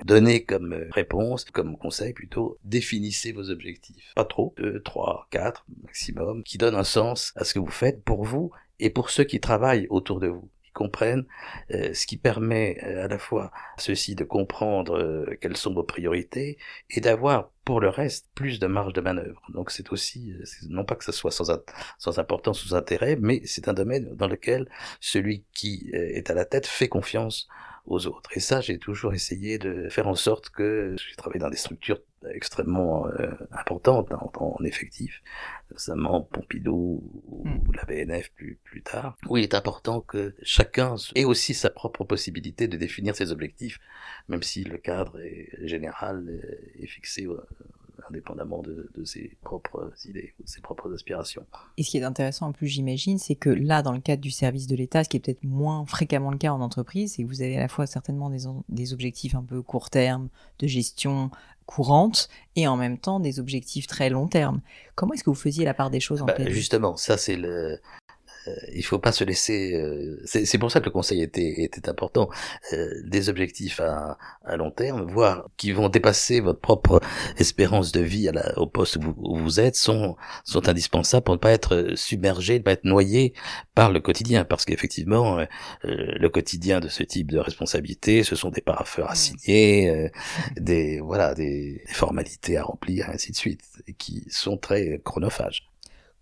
donné 0.05 0.43
comme 0.43 0.85
réponse, 0.91 1.45
comme 1.45 1.77
conseil 1.77 2.13
plutôt, 2.13 2.57
définissez 2.63 3.31
vos 3.31 3.49
objectifs. 3.49 4.13
Pas 4.15 4.25
trop, 4.25 4.53
deux, 4.57 4.81
trois, 4.81 5.27
quatre 5.31 5.65
maximum, 5.83 6.43
qui 6.43 6.57
donnent 6.57 6.75
un 6.75 6.83
sens 6.83 7.33
à 7.35 7.43
ce 7.43 7.53
que 7.53 7.59
vous 7.59 7.71
faites 7.71 8.03
pour 8.03 8.23
vous 8.23 8.51
et 8.79 8.89
pour 8.89 9.09
ceux 9.09 9.23
qui 9.23 9.39
travaillent 9.39 9.87
autour 9.89 10.19
de 10.19 10.27
vous 10.27 10.49
comprennent, 10.75 11.25
euh, 11.71 11.93
ce 11.95 12.05
qui 12.05 12.17
permet 12.17 12.77
euh, 12.83 13.05
à 13.05 13.07
la 13.07 13.17
fois 13.17 13.45
à 13.45 13.81
ceux-ci 13.81 14.13
de 14.13 14.23
comprendre 14.23 14.97
euh, 14.97 15.37
quelles 15.41 15.57
sont 15.57 15.73
vos 15.73 15.83
priorités 15.83 16.59
et 16.91 17.01
d'avoir 17.01 17.49
pour 17.63 17.79
le 17.79 17.89
reste 17.89 18.29
plus 18.35 18.59
de 18.59 18.67
marge 18.67 18.93
de 18.93 19.01
manœuvre. 19.01 19.41
Donc 19.49 19.71
c'est 19.71 19.91
aussi, 19.91 20.35
non 20.69 20.85
pas 20.85 20.95
que 20.95 21.03
ce 21.03 21.11
soit 21.11 21.31
sans, 21.31 21.51
sans 21.97 22.19
importance 22.19 22.63
ou 22.63 22.67
sans 22.67 22.75
intérêt, 22.75 23.17
mais 23.19 23.41
c'est 23.45 23.67
un 23.67 23.73
domaine 23.73 24.13
dans 24.15 24.27
lequel 24.27 24.69
celui 24.99 25.45
qui 25.51 25.89
est 25.91 26.29
à 26.29 26.35
la 26.35 26.45
tête 26.45 26.67
fait 26.67 26.89
confiance 26.89 27.47
aux 27.87 28.05
autres. 28.05 28.29
Et 28.35 28.39
ça, 28.39 28.61
j'ai 28.61 28.77
toujours 28.77 29.13
essayé 29.13 29.57
de 29.57 29.89
faire 29.89 30.07
en 30.07 30.15
sorte 30.15 30.49
que 30.49 30.95
j'ai 30.97 31.15
travaillé 31.15 31.39
dans 31.39 31.49
des 31.49 31.57
structures 31.57 31.99
extrêmement 32.33 33.07
euh, 33.07 33.31
importantes 33.51 34.11
en, 34.13 34.31
en, 34.39 34.63
effectif, 34.63 35.21
notamment 35.71 36.21
Pompidou 36.21 37.03
ou, 37.27 37.47
hmm. 37.47 37.73
la 37.75 37.83
BNF 37.85 38.31
plus, 38.31 38.59
plus 38.63 38.81
tard, 38.81 39.17
où 39.27 39.37
il 39.37 39.43
est 39.43 39.53
important 39.53 40.01
que 40.01 40.35
chacun 40.41 40.95
ait 41.15 41.25
aussi 41.25 41.53
sa 41.53 41.69
propre 41.69 42.03
possibilité 42.03 42.67
de 42.67 42.77
définir 42.77 43.15
ses 43.15 43.31
objectifs, 43.31 43.79
même 44.27 44.43
si 44.43 44.63
le 44.63 44.77
cadre 44.77 45.19
est 45.19 45.49
général 45.67 46.41
est 46.79 46.87
fixé 46.87 47.25
euh, 47.25 47.37
indépendamment 48.09 48.61
de, 48.61 48.89
ses 49.03 49.37
propres 49.41 49.91
idées 50.05 50.33
ou 50.39 50.43
de 50.43 50.49
ses 50.49 50.61
propres 50.61 50.93
aspirations. 50.93 51.45
Et 51.77 51.83
ce 51.83 51.91
qui 51.91 51.97
est 51.97 52.03
intéressant 52.03 52.47
en 52.47 52.51
plus, 52.51 52.67
j'imagine, 52.67 53.17
c'est 53.17 53.35
que 53.35 53.49
là, 53.49 53.81
dans 53.81 53.91
le 53.91 53.99
cadre 53.99 54.21
du 54.21 54.31
service 54.31 54.67
de 54.67 54.75
l'État, 54.75 55.03
ce 55.03 55.09
qui 55.09 55.17
est 55.17 55.19
peut-être 55.19 55.43
moins 55.43 55.85
fréquemment 55.85 56.31
le 56.31 56.37
cas 56.37 56.51
en 56.51 56.61
entreprise, 56.61 57.13
c'est 57.13 57.23
que 57.23 57.27
vous 57.27 57.41
avez 57.41 57.57
à 57.57 57.61
la 57.61 57.67
fois 57.67 57.85
certainement 57.85 58.29
des, 58.29 58.43
des 58.69 58.93
objectifs 58.93 59.35
un 59.35 59.43
peu 59.43 59.61
court 59.61 59.89
terme, 59.89 60.29
de 60.59 60.67
gestion 60.67 61.31
courante, 61.65 62.29
et 62.55 62.67
en 62.67 62.77
même 62.77 62.97
temps 62.97 63.19
des 63.19 63.39
objectifs 63.39 63.87
très 63.87 64.09
long 64.09 64.27
terme. 64.27 64.61
Comment 64.95 65.13
est-ce 65.13 65.23
que 65.23 65.29
vous 65.29 65.35
faisiez 65.35 65.65
la 65.65 65.73
part 65.73 65.89
des 65.89 65.99
choses 65.99 66.21
en 66.21 66.25
bah, 66.25 66.35
Justement, 66.47 66.95
ça 66.97 67.17
c'est 67.17 67.35
le, 67.35 67.79
il 68.73 68.83
faut 68.83 68.99
pas 68.99 69.11
se 69.11 69.23
laisser. 69.23 69.73
Euh, 69.75 70.21
c'est 70.25 70.57
pour 70.57 70.71
ça 70.71 70.79
que 70.79 70.85
le 70.85 70.91
conseil 70.91 71.21
était, 71.21 71.63
était 71.63 71.89
important. 71.89 72.29
Euh, 72.73 72.89
des 73.05 73.29
objectifs 73.29 73.79
à, 73.79 74.17
à, 74.43 74.57
long 74.57 74.71
terme, 74.71 75.05
voire 75.09 75.47
qui 75.57 75.71
vont 75.71 75.89
dépasser 75.89 76.39
votre 76.39 76.59
propre 76.59 77.01
espérance 77.37 77.91
de 77.91 78.01
vie 78.01 78.27
à 78.29 78.31
la, 78.31 78.57
au 78.59 78.67
poste 78.67 78.97
où 78.97 79.35
vous, 79.37 79.59
êtes, 79.59 79.75
sont 79.75 80.15
sont 80.43 80.67
indispensables 80.67 81.23
pour 81.23 81.35
ne 81.35 81.39
pas 81.39 81.51
être 81.51 81.93
submergé, 81.95 82.59
ne 82.59 82.63
pas 82.63 82.73
être 82.73 82.85
noyé 82.85 83.33
par 83.73 83.91
le 83.91 83.99
quotidien, 83.99 84.45
parce 84.45 84.65
qu'effectivement, 84.65 85.39
le 85.83 86.27
quotidien 86.29 86.79
de 86.79 86.87
ce 86.87 87.03
type 87.03 87.31
de 87.31 87.39
responsabilité, 87.39 88.23
ce 88.23 88.35
sont 88.35 88.49
des 88.49 88.61
parapheurs 88.61 89.09
à 89.09 89.15
signer, 89.15 90.11
des 90.55 90.99
voilà, 90.99 91.33
des, 91.33 91.81
des 91.85 91.93
formalités 91.93 92.57
à 92.57 92.63
remplir, 92.63 93.09
ainsi 93.09 93.31
de 93.31 93.37
suite, 93.37 93.61
qui 93.97 94.25
sont 94.29 94.57
très 94.57 95.01
chronophages. 95.03 95.67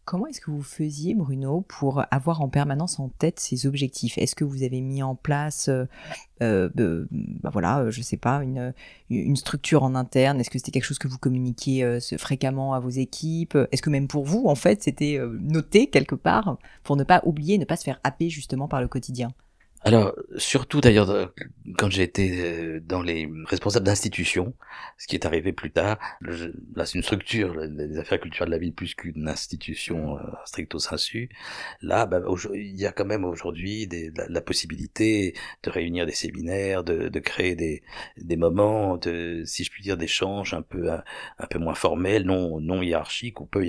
Comment 0.05 0.27
est-ce 0.27 0.41
que 0.41 0.51
vous 0.51 0.63
faisiez, 0.63 1.15
Bruno, 1.15 1.61
pour 1.61 2.03
avoir 2.11 2.41
en 2.41 2.49
permanence 2.49 2.99
en 2.99 3.07
tête 3.07 3.39
ces 3.39 3.65
objectifs? 3.65 4.17
Est-ce 4.17 4.35
que 4.35 4.43
vous 4.43 4.63
avez 4.63 4.81
mis 4.81 5.01
en 5.01 5.15
place, 5.15 5.69
euh, 5.69 5.85
euh, 6.41 7.07
bah 7.09 7.49
voilà, 7.53 7.89
je 7.89 8.01
sais 8.01 8.17
pas, 8.17 8.43
une, 8.43 8.73
structure 9.37 9.81
en 9.83 9.95
interne? 9.95 10.41
Est-ce 10.41 10.49
que 10.49 10.57
c'était 10.57 10.71
quelque 10.71 10.83
chose 10.83 10.99
que 10.99 11.07
vous 11.07 11.17
communiquiez 11.17 11.85
euh, 11.85 11.99
fréquemment 12.17 12.73
à 12.73 12.81
vos 12.81 12.89
équipes? 12.89 13.57
Est-ce 13.71 13.81
que 13.81 13.89
même 13.89 14.09
pour 14.09 14.25
vous, 14.25 14.43
en 14.45 14.55
fait, 14.55 14.83
c'était 14.83 15.21
noté 15.39 15.87
quelque 15.87 16.15
part 16.15 16.57
pour 16.83 16.97
ne 16.97 17.05
pas 17.05 17.21
oublier, 17.25 17.57
ne 17.57 17.65
pas 17.65 17.77
se 17.77 17.83
faire 17.85 18.01
happer 18.03 18.29
justement 18.29 18.67
par 18.67 18.81
le 18.81 18.89
quotidien? 18.89 19.29
Alors, 19.85 20.15
surtout 20.37 20.79
d'ailleurs, 20.79 21.33
quand 21.77 21.89
j'ai 21.89 22.03
été 22.03 22.39
euh, 22.39 22.79
dans 22.79 23.01
les 23.01 23.29
responsables 23.45 23.85
d'institutions, 23.85 24.53
ce 24.97 25.07
qui 25.07 25.15
est 25.15 25.25
arrivé 25.25 25.51
plus 25.51 25.71
tard, 25.71 25.99
là 26.21 26.85
c'est 26.85 26.95
une 26.97 27.03
structure, 27.03 27.53
les 27.55 27.97
affaires 27.97 28.21
culturelles 28.21 28.49
de 28.49 28.55
la 28.55 28.59
ville 28.59 28.73
plus 28.73 28.95
qu'une 28.95 29.27
institution 29.27 30.17
euh, 30.17 30.21
stricto 30.45 30.79
sensu. 30.79 31.29
Là, 31.81 32.05
bah, 32.05 32.21
il 32.53 32.79
y 32.79 32.85
a 32.85 32.93
quand 32.93 33.05
même 33.05 33.25
aujourd'hui 33.25 33.89
la, 34.15 34.27
la, 34.29 34.41
possibilité 34.41 35.33
de 35.63 35.69
réunir 35.69 36.05
des 36.05 36.13
séminaires, 36.13 36.83
de, 36.85 37.09
de 37.09 37.19
créer 37.19 37.55
des, 37.55 37.83
des 38.17 38.37
moments, 38.37 38.97
de, 38.97 39.43
si 39.45 39.65
je 39.65 39.71
puis 39.71 39.83
dire, 39.83 39.97
d'échanges 39.97 40.53
un 40.53 40.61
peu 40.61 40.91
un, 40.91 41.47
peu 41.49 41.59
moins 41.59 41.75
formels, 41.75 42.23
non 42.23 42.61
non 42.61 42.81
hiérarchiques 42.81 43.41
ou 43.41 43.45
peu 43.45 43.65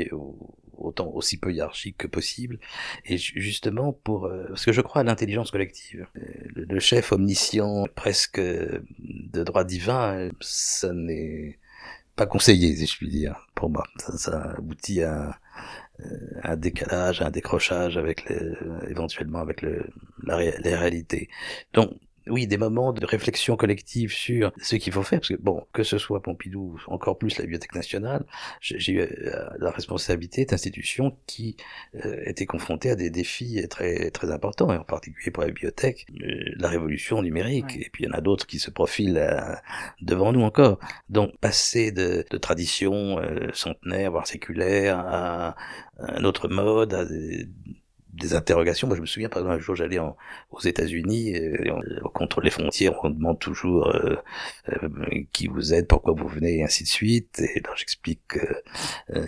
autant 0.79 1.11
aussi 1.13 1.39
peu 1.39 1.53
hiérarchique 1.53 1.97
que 1.99 2.07
possible. 2.07 2.59
Et 3.05 3.17
justement 3.19 3.93
pour 3.93 4.27
euh, 4.27 4.47
parce 4.49 4.65
que 4.65 4.73
je 4.73 4.81
crois 4.81 5.01
à 5.01 5.05
l'intelligence 5.05 5.51
collective. 5.51 6.07
Euh, 6.17 6.21
le, 6.55 6.81
chef 6.81 7.13
omniscient, 7.13 7.87
presque 7.95 8.41
de 8.41 9.45
droit 9.45 9.65
divin, 9.65 10.31
ça 10.41 10.93
n'est 10.93 11.59
pas 12.17 12.27
conseillé, 12.27 12.77
si 12.77 12.87
je 12.87 12.97
puis 12.97 13.09
dire, 13.09 13.49
pour 13.55 13.71
moi. 13.71 13.85
Ça, 13.99 14.17
ça 14.17 14.43
aboutit 14.57 15.03
à 15.03 15.39
euh, 16.01 16.05
un 16.43 16.57
décalage, 16.57 17.23
un 17.23 17.31
décrochage 17.31 17.97
avec 17.97 18.29
les, 18.29 18.53
éventuellement 18.89 19.41
avec 19.41 19.63
le, 19.63 19.87
la, 20.23 20.39
les 20.39 20.75
réalités. 20.75 21.29
Donc 21.73 21.91
oui, 22.29 22.47
des 22.47 22.57
moments 22.57 22.93
de 22.93 23.05
réflexion 23.05 23.57
collective 23.57 24.13
sur 24.13 24.53
ce 24.61 24.77
qu'il 24.77 24.93
faut 24.93 25.03
faire, 25.03 25.21
parce 25.21 25.29
que 25.29 25.41
bon, 25.41 25.67
que 25.73 25.83
ce 25.83 25.99
soit 25.99 26.23
Pompidou, 26.23 26.81
encore 26.87 27.19
plus 27.19 27.37
la 27.39 27.45
Bibliothèque 27.45 27.75
nationale, 27.75 28.25
j'ai 28.61 28.93
eu 28.93 29.01
euh, 29.01 29.49
la 29.59 29.71
responsabilité 29.71 30.45
d'institutions 30.45 31.17
qui 31.27 31.57
euh, 32.05 32.23
étaient 32.25 32.47
confrontées 32.47 32.91
à 32.91 32.97
des 32.97 33.11
défis 33.11 33.67
très 33.69 34.11
très 34.11 34.31
importants, 34.31 34.73
et 34.73 34.77
en 34.77 34.85
particulier 34.85 35.31
pour 35.31 35.43
la 35.43 35.49
bibliothèque, 35.49 36.07
euh, 36.23 36.53
la 36.57 36.69
révolution 36.69 37.21
numérique, 37.23 37.77
et 37.77 37.91
puis 37.93 38.05
il 38.05 38.07
y 38.07 38.11
en 38.11 38.17
a 38.17 38.21
d'autres 38.21 38.47
qui 38.47 38.59
se 38.59 38.71
profilent 38.71 39.23
devant 40.01 40.33
nous 40.33 40.43
encore. 40.43 40.79
Donc 41.09 41.37
passer 41.39 41.93
de, 41.93 42.25
de 42.31 42.39
traditions 42.39 43.19
centenaires, 43.53 44.11
voire 44.11 44.27
séculaires, 44.27 44.99
à, 44.99 45.49
à 45.49 45.57
un 45.99 46.25
autre 46.25 46.49
mode, 46.49 46.95
à 46.95 47.05
des, 47.05 47.47
des 48.15 48.35
interrogations. 48.35 48.87
Moi, 48.87 48.97
je 48.97 49.03
me 49.03 49.07
souviens, 49.07 49.29
par 49.29 49.41
exemple, 49.41 49.57
un 49.57 49.61
jour, 49.61 49.75
j'allais 49.75 49.99
aux 49.99 50.61
États-Unis, 50.61 51.35
au 52.03 52.09
contrôle 52.09 52.45
des 52.45 52.51
frontières, 52.51 52.93
on 53.03 53.11
demande 53.11 53.39
toujours 53.39 53.89
euh, 53.89 54.17
euh, 54.69 54.89
qui 55.33 55.47
vous 55.47 55.75
êtes, 55.75 55.89
pourquoi 55.89 56.15
vous 56.15 56.29
venez, 56.29 56.59
et 56.59 56.65
ainsi 56.65 56.85
de 56.85 56.89
suite. 56.89 57.41
Et 57.41 57.61
là, 57.61 57.71
j'explique 57.77 58.21
que 58.29 58.39
euh, 59.11 59.27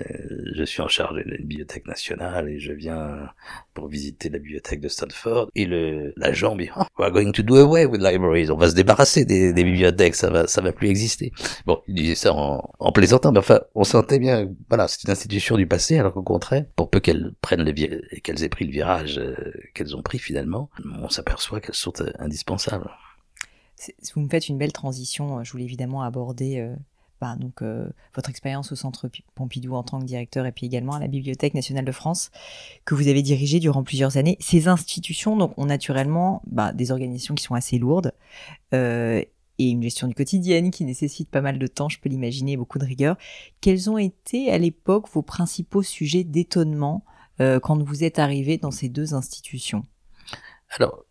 je 0.54 0.64
suis 0.64 0.80
en 0.82 0.88
charge 0.88 1.16
de 1.16 1.30
la 1.30 1.36
bibliothèque 1.38 1.86
nationale 1.86 2.48
et 2.48 2.58
je 2.58 2.72
viens 2.72 3.28
pour 3.74 3.88
visiter 3.88 4.28
la 4.28 4.38
bibliothèque 4.38 4.80
de 4.80 4.88
Stanford. 4.88 5.50
Et 5.54 5.66
le 5.66 6.12
l'agent 6.16 6.54
me 6.54 6.64
dit, 6.64 6.70
oh, 6.76 6.84
we're 6.98 7.10
going 7.10 7.32
to 7.32 7.42
do 7.42 7.56
away 7.56 7.84
with 7.84 8.00
libraries. 8.00 8.50
On 8.50 8.56
va 8.56 8.70
se 8.70 8.74
débarrasser 8.74 9.24
des, 9.24 9.52
des, 9.52 9.64
bibliothèques, 9.64 10.14
ça 10.14 10.30
va, 10.30 10.46
ça 10.46 10.60
va 10.60 10.72
plus 10.72 10.88
exister. 10.88 11.32
Bon, 11.66 11.80
il 11.88 11.94
disait 11.94 12.14
ça 12.14 12.32
en, 12.32 12.70
en 12.78 12.92
plaisantant, 12.92 13.32
mais 13.32 13.38
enfin, 13.38 13.60
on 13.74 13.84
sentait 13.84 14.18
bien, 14.18 14.48
voilà, 14.68 14.88
c'est 14.88 15.04
une 15.04 15.10
institution 15.10 15.56
du 15.56 15.66
passé, 15.66 15.98
alors 15.98 16.12
qu'au 16.12 16.22
contraire, 16.22 16.64
pour 16.76 16.90
peu 16.90 17.00
qu'elles 17.00 17.32
prennent 17.40 17.64
le 17.64 17.76
et 17.76 18.20
qu'elles 18.22 18.42
aient 18.42 18.48
pris 18.48 18.64
le 18.64 18.72
virage 18.76 19.18
euh, 19.18 19.34
qu'elles 19.74 19.96
ont 19.96 20.02
pris 20.02 20.18
finalement, 20.18 20.70
on 21.02 21.08
s'aperçoit 21.08 21.60
qu'elles 21.60 21.74
sont 21.74 22.00
euh, 22.00 22.12
indispensables. 22.18 22.90
Vous 24.14 24.20
me 24.22 24.28
faites 24.28 24.48
une 24.48 24.56
belle 24.58 24.72
transition. 24.72 25.44
Je 25.44 25.52
voulais 25.52 25.64
évidemment 25.64 26.02
aborder 26.02 26.74
bah, 27.20 27.34
donc, 27.38 27.62
euh, 27.62 27.88
votre 28.14 28.28
expérience 28.28 28.72
au 28.72 28.76
Centre 28.76 29.08
Pompidou 29.34 29.74
en 29.74 29.82
tant 29.82 30.00
que 30.00 30.04
directeur 30.04 30.44
et 30.44 30.52
puis 30.52 30.66
également 30.66 30.92
à 30.92 31.00
la 31.00 31.08
Bibliothèque 31.08 31.54
nationale 31.54 31.84
de 31.84 31.92
France 31.92 32.30
que 32.84 32.94
vous 32.94 33.08
avez 33.08 33.22
dirigée 33.22 33.58
durant 33.58 33.82
plusieurs 33.82 34.18
années. 34.18 34.36
Ces 34.40 34.68
institutions 34.68 35.36
donc, 35.36 35.56
ont 35.56 35.64
naturellement 35.64 36.42
bah, 36.46 36.72
des 36.72 36.90
organisations 36.90 37.34
qui 37.34 37.42
sont 37.42 37.54
assez 37.54 37.78
lourdes 37.78 38.12
euh, 38.74 39.22
et 39.58 39.70
une 39.70 39.82
gestion 39.82 40.08
du 40.08 40.14
quotidien 40.14 40.68
qui 40.68 40.84
nécessite 40.84 41.30
pas 41.30 41.40
mal 41.40 41.58
de 41.58 41.66
temps, 41.66 41.88
je 41.88 41.98
peux 41.98 42.10
l'imaginer, 42.10 42.58
beaucoup 42.58 42.78
de 42.78 42.84
rigueur. 42.84 43.16
Quels 43.62 43.88
ont 43.88 43.96
été 43.96 44.50
à 44.50 44.58
l'époque 44.58 45.08
vos 45.10 45.22
principaux 45.22 45.82
sujets 45.82 46.24
d'étonnement 46.24 47.02
euh, 47.40 47.60
quand 47.60 47.82
vous 47.82 48.04
êtes 48.04 48.18
arrivé 48.18 48.58
dans 48.58 48.70
ces 48.70 48.88
deux 48.88 49.14
institutions 49.14 49.84
Alors, 50.78 51.04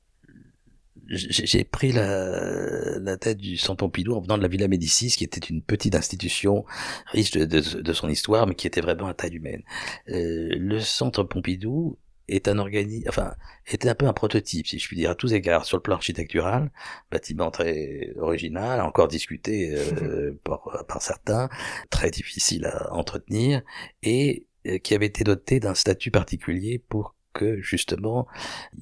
j'ai 1.07 1.63
pris 1.63 1.91
la, 1.91 2.97
la, 2.99 3.17
tête 3.17 3.37
du 3.37 3.57
Centre 3.57 3.77
Pompidou 3.77 4.15
en 4.15 4.21
venant 4.21 4.37
de 4.37 4.41
la 4.41 4.47
Villa 4.47 4.67
Médicis, 4.67 5.11
qui 5.11 5.23
était 5.23 5.39
une 5.39 5.61
petite 5.61 5.95
institution 5.95 6.65
riche 7.11 7.31
de, 7.31 7.45
de, 7.45 7.81
de 7.81 7.93
son 7.93 8.09
histoire, 8.09 8.47
mais 8.47 8.55
qui 8.55 8.65
était 8.65 8.81
vraiment 8.81 9.07
à 9.07 9.13
taille 9.13 9.35
humaine. 9.35 9.61
Euh, 10.09 10.49
le 10.57 10.79
Centre 10.79 11.23
Pompidou 11.23 11.97
est 12.27 12.47
un 12.47 12.57
organisme, 12.57 13.07
enfin, 13.07 13.35
était 13.67 13.89
un 13.89 13.95
peu 13.95 14.07
un 14.07 14.13
prototype, 14.13 14.65
si 14.65 14.79
je 14.79 14.87
puis 14.87 14.97
dire, 14.97 15.11
à 15.11 15.15
tous 15.15 15.33
égards, 15.33 15.65
sur 15.65 15.77
le 15.77 15.83
plan 15.83 15.95
architectural, 15.95 16.71
bâtiment 17.11 17.51
très 17.51 18.13
original, 18.17 18.81
encore 18.81 19.07
discuté 19.07 19.75
euh, 19.75 20.39
par, 20.43 20.85
par 20.87 21.01
certains, 21.01 21.49
très 21.91 22.09
difficile 22.09 22.65
à 22.65 22.93
entretenir, 22.93 23.61
et 24.01 24.47
qui 24.83 24.95
avait 24.95 25.05
été 25.05 25.23
doté 25.23 25.59
d'un 25.59 25.75
statut 25.75 26.11
particulier 26.11 26.79
pour 26.89 27.15
que 27.35 27.61
justement, 27.61 28.27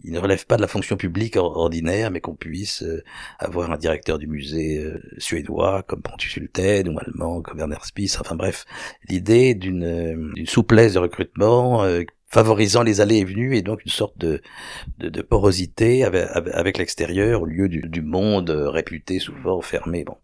il 0.06 0.13
ne 0.13 0.19
relève 0.19 0.46
pas 0.46 0.56
de 0.56 0.62
la 0.62 0.67
fonction 0.67 0.96
publique 0.96 1.36
ordinaire, 1.36 2.12
mais 2.12 2.22
qu'on 2.22 2.36
puisse 2.36 2.84
euh, 2.84 3.04
avoir 3.39 3.72
un 3.72 3.78
directeur 3.78 4.19
du 4.19 4.28
musée 4.28 4.78
euh, 4.78 5.02
suédois 5.17 5.84
comme 5.84 6.02
Pontus 6.02 6.38
Hulten 6.38 6.88
ou 6.88 7.00
allemand 7.00 7.41
comme 7.41 7.58
Werner 7.58 7.84
Spies. 7.84 8.15
Enfin 8.19 8.36
bref, 8.36 8.65
l'idée 9.10 9.56
d'une 9.56 9.84
euh, 9.84 10.46
souplesse 10.46 10.93
de 10.93 11.00
recrutement 11.00 11.84
favorisant 12.34 12.82
les 12.82 13.00
allées 13.00 13.17
et 13.17 13.26
venues 13.26 13.56
et 13.56 13.62
donc 13.62 13.86
une 13.86 13.91
sorte 13.91 14.17
de, 14.17 14.41
de, 14.98 15.10
de 15.10 15.22
porosité 15.22 16.04
avec, 16.04 16.28
avec 16.34 16.80
l'extérieur 16.80 17.43
au 17.43 17.46
lieu 17.46 17.69
du, 17.69 17.82
du, 17.82 18.02
monde 18.02 18.50
réputé 18.50 19.19
souvent 19.19 19.62
fermé 19.62 20.04
bon, 20.04 20.17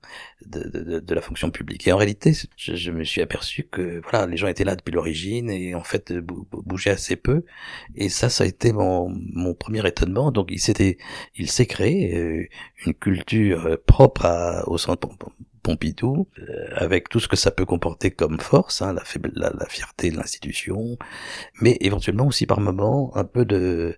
de, 0.48 0.64
de, 0.64 1.00
de, 1.00 1.14
la 1.14 1.22
fonction 1.22 1.52
publique. 1.52 1.88
Et 1.88 1.92
en 1.92 1.98
réalité, 1.98 2.34
je, 2.58 2.76
je, 2.76 2.92
me 2.92 3.04
suis 3.04 3.22
aperçu 3.22 3.64
que 3.64 4.02
voilà, 4.10 4.26
les 4.26 4.38
gens 4.38 4.48
étaient 4.48 4.64
là 4.64 4.76
depuis 4.76 4.92
l'origine 4.92 5.52
et 5.52 5.76
en 5.76 5.84
fait 5.84 6.12
bougeaient 6.12 6.90
assez 6.90 7.16
peu. 7.16 7.46
Et 7.96 8.10
ça, 8.10 8.30
ça 8.30 8.44
a 8.44 8.48
été 8.48 8.74
mon, 8.74 9.10
mon 9.10 9.54
premier 9.54 9.88
étonnement. 9.88 10.32
Donc 10.32 10.48
il 10.50 10.60
s'était, 10.60 10.98
s'est 11.46 11.68
créé 11.68 12.18
euh, 12.18 12.48
une 12.88 12.96
culture 12.96 13.78
propre 13.86 14.26
à, 14.26 14.68
au 14.68 14.80
centre 14.80 15.08
Pompidou, 15.62 16.28
euh, 16.40 16.68
avec 16.76 17.10
tout 17.10 17.20
ce 17.20 17.28
que 17.28 17.36
ça 17.36 17.52
peut 17.52 17.66
comporter 17.66 18.12
comme 18.12 18.40
force, 18.40 18.82
hein, 18.82 18.94
la, 18.94 19.52
la, 19.58 19.66
fierté 19.68 20.12
de 20.12 20.18
l'institution, 20.18 20.98
mais 21.62 21.78
éventuellement 21.82 22.28
aussi 22.28 22.46
par 22.46 22.60
moments 22.60 23.16
un 23.16 23.24
peu 23.24 23.46
de 23.46 23.98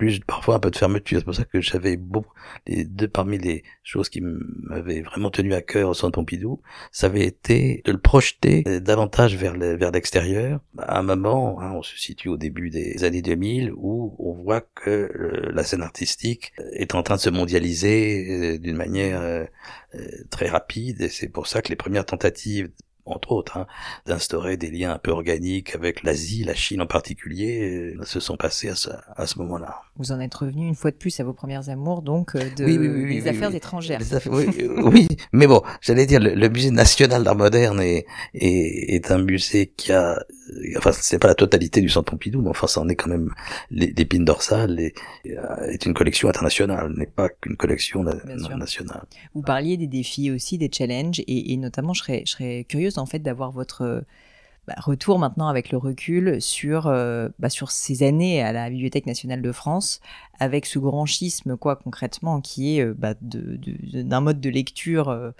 plus 0.00 0.18
parfois 0.20 0.54
un 0.54 0.60
peu 0.60 0.70
de 0.70 0.76
fermeture. 0.76 1.18
C'est 1.18 1.26
pour 1.26 1.34
ça 1.34 1.44
que 1.44 1.60
j'avais 1.60 1.98
beaucoup 1.98 2.32
les 2.66 2.86
deux 2.86 3.06
parmi 3.06 3.36
les 3.36 3.64
choses 3.82 4.08
qui 4.08 4.22
m'avaient 4.22 5.02
vraiment 5.02 5.28
tenu 5.28 5.52
à 5.52 5.60
cœur 5.60 5.90
au 5.90 5.94
Centre 5.94 6.12
Pompidou, 6.12 6.62
ça 6.90 7.08
avait 7.08 7.26
été 7.26 7.82
de 7.84 7.92
le 7.92 7.98
projeter 7.98 8.64
euh, 8.66 8.80
davantage 8.80 9.36
vers 9.36 9.54
le, 9.54 9.76
vers 9.76 9.90
l'extérieur. 9.90 10.60
À 10.78 11.00
un 11.00 11.02
moment, 11.02 11.60
hein, 11.60 11.72
on 11.74 11.82
se 11.82 11.98
situe 11.98 12.30
au 12.30 12.38
début 12.38 12.70
des 12.70 13.04
années 13.04 13.20
2000 13.20 13.72
où 13.76 14.16
on 14.18 14.42
voit 14.42 14.62
que 14.62 14.88
euh, 14.88 15.52
la 15.52 15.64
scène 15.64 15.82
artistique 15.82 16.54
est 16.72 16.94
en 16.94 17.02
train 17.02 17.16
de 17.16 17.20
se 17.20 17.28
mondialiser 17.28 18.58
d'une 18.58 18.76
manière 18.76 19.20
très 20.30 20.48
rapide 20.48 21.02
et 21.02 21.08
c'est 21.10 21.28
pour 21.28 21.46
ça 21.46 21.60
que 21.60 21.68
les 21.68 21.76
premières 21.76 22.06
tentatives 22.06 22.70
entre 23.04 23.32
autres, 23.32 23.56
hein, 23.56 23.66
d'instaurer 24.06 24.56
des 24.56 24.70
liens 24.70 24.92
un 24.92 24.98
peu 24.98 25.10
organiques 25.10 25.74
avec 25.74 26.02
l'Asie, 26.02 26.44
la 26.44 26.54
Chine 26.54 26.80
en 26.82 26.86
particulier, 26.86 27.94
euh, 27.96 28.04
se 28.04 28.20
sont 28.20 28.36
passés 28.36 28.68
à 28.68 28.74
ce, 28.74 28.90
à 29.16 29.26
ce 29.26 29.38
moment-là. 29.38 29.80
Vous 29.96 30.12
en 30.12 30.20
êtes 30.20 30.34
revenu 30.34 30.66
une 30.66 30.74
fois 30.74 30.90
de 30.90 30.96
plus 30.96 31.18
à 31.20 31.24
vos 31.24 31.32
premières 31.32 31.68
amours, 31.68 32.02
donc, 32.02 32.34
euh, 32.34 32.40
de, 32.56 32.64
des 32.64 33.28
affaires 33.28 33.54
étrangères. 33.54 34.00
oui, 34.26 35.08
mais 35.32 35.46
bon, 35.46 35.62
j'allais 35.80 36.06
dire, 36.06 36.20
le, 36.20 36.48
musée 36.48 36.70
national 36.70 37.24
d'art 37.24 37.36
moderne 37.36 37.80
est, 37.80 38.06
est, 38.34 38.94
est, 38.94 39.10
un 39.10 39.18
musée 39.18 39.72
qui 39.76 39.92
a, 39.92 40.22
enfin, 40.76 40.92
c'est 40.92 41.18
pas 41.18 41.28
la 41.28 41.34
totalité 41.34 41.80
du 41.80 41.88
Centre 41.88 42.10
Pompidou, 42.10 42.42
mais 42.42 42.50
enfin, 42.50 42.66
ça 42.66 42.80
en 42.80 42.88
est 42.88 42.96
quand 42.96 43.10
même 43.10 43.30
l'épine 43.70 44.24
dorsale 44.24 44.80
et, 44.80 44.94
euh, 45.26 45.70
est 45.70 45.86
une 45.86 45.94
collection 45.94 46.28
internationale, 46.28 46.92
n'est 46.96 47.06
pas 47.06 47.28
qu'une 47.28 47.56
collection 47.56 48.02
nationale. 48.02 49.04
Vous 49.34 49.42
parliez 49.42 49.76
des 49.76 49.86
défis 49.86 50.30
aussi, 50.30 50.58
des 50.58 50.70
challenges, 50.72 51.20
et, 51.20 51.52
et 51.52 51.56
notamment, 51.56 51.92
je 51.92 52.02
serais, 52.02 52.22
je 52.26 52.32
serais 52.32 52.64
en 52.98 53.06
fait 53.06 53.20
d'avoir 53.20 53.50
votre 53.50 54.04
bah, 54.70 54.74
retour 54.78 55.18
maintenant 55.18 55.48
avec 55.48 55.72
le 55.72 55.78
recul 55.78 56.40
sur, 56.40 56.86
euh, 56.86 57.28
bah, 57.38 57.48
sur 57.48 57.70
ces 57.70 58.02
années 58.02 58.42
à 58.42 58.52
la 58.52 58.68
Bibliothèque 58.70 59.06
nationale 59.06 59.42
de 59.42 59.52
France, 59.52 60.00
avec 60.38 60.66
ce 60.66 60.78
grand 60.78 61.06
schisme, 61.06 61.56
quoi, 61.56 61.76
concrètement, 61.76 62.40
qui 62.40 62.78
est 62.78 62.84
euh, 62.84 62.94
bah, 62.96 63.14
d'un 63.20 64.20
mode 64.20 64.40
de 64.40 64.50
lecture 64.50 65.08
euh, 65.08 65.32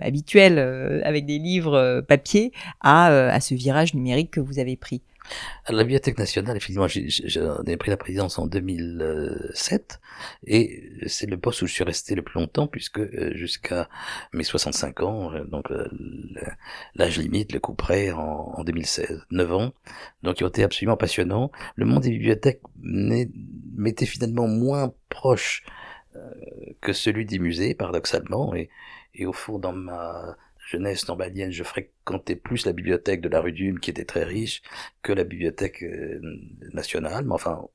habituel, 0.00 0.58
avec 1.04 1.26
des 1.26 1.38
livres 1.38 2.00
papier, 2.06 2.52
à, 2.80 3.06
à 3.06 3.40
ce 3.40 3.54
virage 3.54 3.94
numérique 3.94 4.32
que 4.32 4.40
vous 4.40 4.58
avez 4.58 4.76
pris. 4.76 5.00
La 5.68 5.84
Bibliothèque 5.84 6.18
nationale, 6.18 6.56
effectivement, 6.56 6.88
j'ai 6.88 7.76
pris 7.76 7.90
la 7.90 7.96
présidence 7.96 8.38
en 8.38 8.46
2007 8.46 10.00
et 10.46 10.90
c'est 11.06 11.26
le 11.26 11.38
poste 11.38 11.62
où 11.62 11.66
je 11.66 11.72
suis 11.72 11.84
resté 11.84 12.14
le 12.14 12.22
plus 12.22 12.40
longtemps 12.40 12.66
puisque 12.66 12.98
euh, 12.98 13.32
jusqu'à 13.34 13.88
mes 14.32 14.42
65 14.42 15.00
ans, 15.02 15.32
euh, 15.32 15.44
donc 15.44 15.70
euh, 15.70 15.88
l'âge 16.94 17.18
limite, 17.18 17.52
le 17.52 17.60
coup 17.60 17.74
près 17.74 18.10
en, 18.10 18.20
en 18.20 18.64
2016, 18.64 19.26
9 19.30 19.52
ans, 19.52 19.72
donc 20.22 20.40
ils 20.40 20.44
ont 20.44 20.48
été 20.48 20.64
absolument 20.64 20.96
passionnants. 20.96 21.52
Le 21.76 21.86
monde 21.86 22.02
des 22.02 22.10
bibliothèques 22.10 22.62
m'était 22.82 24.06
finalement 24.06 24.48
moins 24.48 24.92
proche 25.08 25.64
que 26.80 26.92
celui 26.92 27.24
des 27.24 27.38
musées, 27.38 27.74
paradoxalement, 27.74 28.52
et, 28.54 28.68
et 29.14 29.26
au 29.26 29.32
fond, 29.32 29.60
dans 29.60 29.72
ma 29.72 30.36
jeunesse 30.70 31.08
normalienne, 31.08 31.50
je 31.50 31.64
fréquentais 31.64 32.36
plus 32.36 32.66
la 32.66 32.72
bibliothèque 32.72 33.20
de 33.20 33.28
la 33.28 33.40
rue 33.40 33.52
d'Ulm, 33.52 33.80
qui 33.80 33.90
était 33.90 34.04
très 34.04 34.24
riche, 34.24 34.62
que 35.02 35.12
la 35.12 35.24
bibliothèque 35.24 35.82
euh, 35.82 36.20
nationale, 36.72 37.24
mais 37.24 37.34
enfin, 37.34 37.68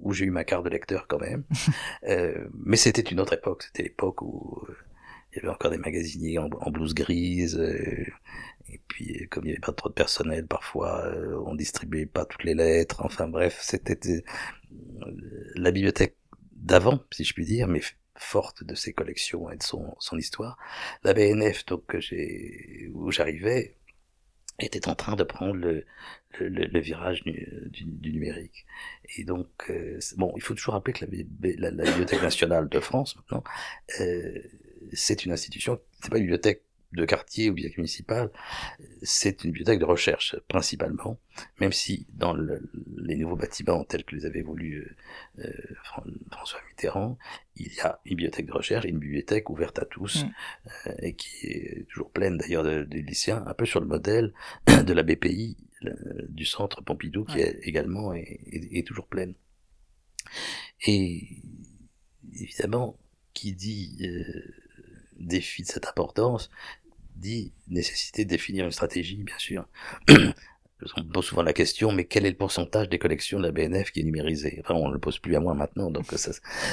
où 0.00 0.12
j'ai 0.12 0.24
eu 0.24 0.30
ma 0.30 0.44
carte 0.44 0.64
de 0.64 0.70
lecteur 0.70 1.06
quand 1.08 1.20
même. 1.20 1.44
euh, 2.08 2.46
mais 2.54 2.76
c'était 2.76 3.02
une 3.02 3.20
autre 3.20 3.34
époque, 3.34 3.64
c'était 3.64 3.82
l'époque 3.82 4.22
où 4.22 4.64
euh, 4.68 4.76
il 5.32 5.36
y 5.36 5.38
avait 5.40 5.48
encore 5.48 5.70
des 5.70 5.78
magasiniers 5.78 6.38
en, 6.38 6.48
blouse 6.70 6.94
grise, 6.94 7.58
euh, 7.58 8.06
et 8.68 8.80
puis 8.88 9.28
comme 9.28 9.44
il 9.44 9.48
n'y 9.48 9.52
avait 9.52 9.60
pas 9.60 9.72
trop 9.72 9.88
de 9.88 9.94
personnel, 9.94 10.46
parfois 10.46 11.12
on 11.44 11.54
distribuait 11.54 12.06
pas 12.06 12.24
toutes 12.24 12.44
les 12.44 12.54
lettres, 12.54 13.02
enfin 13.04 13.28
bref, 13.28 13.58
c'était 13.60 13.98
la 15.54 15.70
bibliothèque 15.70 16.16
d'avant, 16.52 17.00
si 17.12 17.24
je 17.24 17.34
puis 17.34 17.44
dire, 17.44 17.68
mais 17.68 17.80
forte 18.16 18.64
de 18.64 18.74
ses 18.74 18.92
collections 18.92 19.50
et 19.50 19.56
de 19.56 19.62
son, 19.62 19.94
son 19.98 20.18
histoire. 20.18 20.58
La 21.04 21.14
BNF, 21.14 21.66
donc, 21.66 21.86
que 21.86 22.00
j'ai, 22.00 22.88
où 22.92 23.10
j'arrivais, 23.10 23.76
était 24.58 24.88
en 24.88 24.94
train 24.94 25.16
de 25.16 25.22
prendre 25.22 25.54
le, 25.54 25.84
le, 26.38 26.48
le 26.48 26.80
virage 26.80 27.22
du, 27.24 27.46
du, 27.70 28.12
numérique. 28.12 28.66
Et 29.16 29.24
donc, 29.24 29.48
euh, 29.70 29.98
bon, 30.16 30.32
il 30.36 30.42
faut 30.42 30.54
toujours 30.54 30.74
rappeler 30.74 30.94
que 30.94 31.04
la, 31.04 31.70
la, 31.70 31.84
Bibliothèque 31.84 32.22
nationale 32.22 32.68
de 32.68 32.80
France, 32.80 33.16
maintenant, 33.16 33.44
euh, 34.00 34.38
c'est 34.92 35.24
une 35.24 35.32
institution, 35.32 35.80
c'est 36.02 36.10
pas 36.10 36.16
une 36.16 36.24
bibliothèque 36.24 36.62
de 36.96 37.04
quartier 37.04 37.50
ou 37.50 37.54
bibliothèque 37.54 37.78
municipale, 37.78 38.30
c'est 39.02 39.44
une 39.44 39.50
bibliothèque 39.50 39.78
de 39.78 39.84
recherche 39.84 40.36
principalement, 40.48 41.20
même 41.60 41.72
si 41.72 42.06
dans 42.14 42.34
les 42.34 43.16
nouveaux 43.16 43.36
bâtiments 43.36 43.84
tels 43.84 44.04
que 44.04 44.16
les 44.16 44.24
avait 44.24 44.42
voulu 44.42 44.96
euh, 45.38 45.44
euh, 45.44 46.12
François 46.32 46.60
Mitterrand, 46.68 47.18
il 47.54 47.72
y 47.72 47.80
a 47.80 48.00
une 48.06 48.16
bibliothèque 48.16 48.46
de 48.46 48.52
recherche 48.52 48.86
et 48.86 48.88
une 48.88 48.98
bibliothèque 48.98 49.50
ouverte 49.50 49.78
à 49.78 49.84
tous, 49.84 50.24
mm. 50.24 50.30
euh, 50.86 50.94
et 51.02 51.14
qui 51.14 51.46
est 51.46 51.86
toujours 51.88 52.10
pleine 52.10 52.38
d'ailleurs 52.38 52.64
de, 52.64 52.86
lycéens, 52.90 53.44
un 53.46 53.54
peu 53.54 53.66
sur 53.66 53.80
le 53.80 53.86
modèle 53.86 54.32
de 54.66 54.92
la 54.92 55.02
BPI, 55.02 55.56
du 56.30 56.46
centre 56.46 56.82
Pompidou, 56.82 57.24
qui 57.26 57.38
est 57.38 57.60
également 57.62 58.14
est 58.14 58.86
toujours 58.86 59.06
pleine. 59.06 59.34
Et 60.86 61.42
évidemment, 62.32 62.98
qui 63.34 63.52
dit 63.52 63.98
défi 65.18 65.62
de 65.62 65.68
cette 65.68 65.86
importance 65.86 66.50
dit 67.16 67.52
nécessité 67.68 68.24
de 68.24 68.30
définir 68.30 68.64
une 68.64 68.72
stratégie, 68.72 69.22
bien 69.22 69.38
sûr. 69.38 69.66
On 70.98 71.04
pose 71.04 71.24
souvent 71.24 71.42
la 71.42 71.54
question, 71.54 71.90
mais 71.90 72.04
quel 72.04 72.26
est 72.26 72.30
le 72.30 72.36
pourcentage 72.36 72.90
des 72.90 72.98
collections 72.98 73.38
de 73.38 73.44
la 73.44 73.50
BNF 73.50 73.92
qui 73.92 74.00
est 74.00 74.02
numérisé 74.02 74.60
Enfin, 74.62 74.74
on 74.74 74.88
ne 74.88 74.92
le 74.92 74.98
pose 74.98 75.18
plus 75.18 75.34
à 75.34 75.40
moi 75.40 75.54
maintenant, 75.54 75.90
donc 75.90 76.04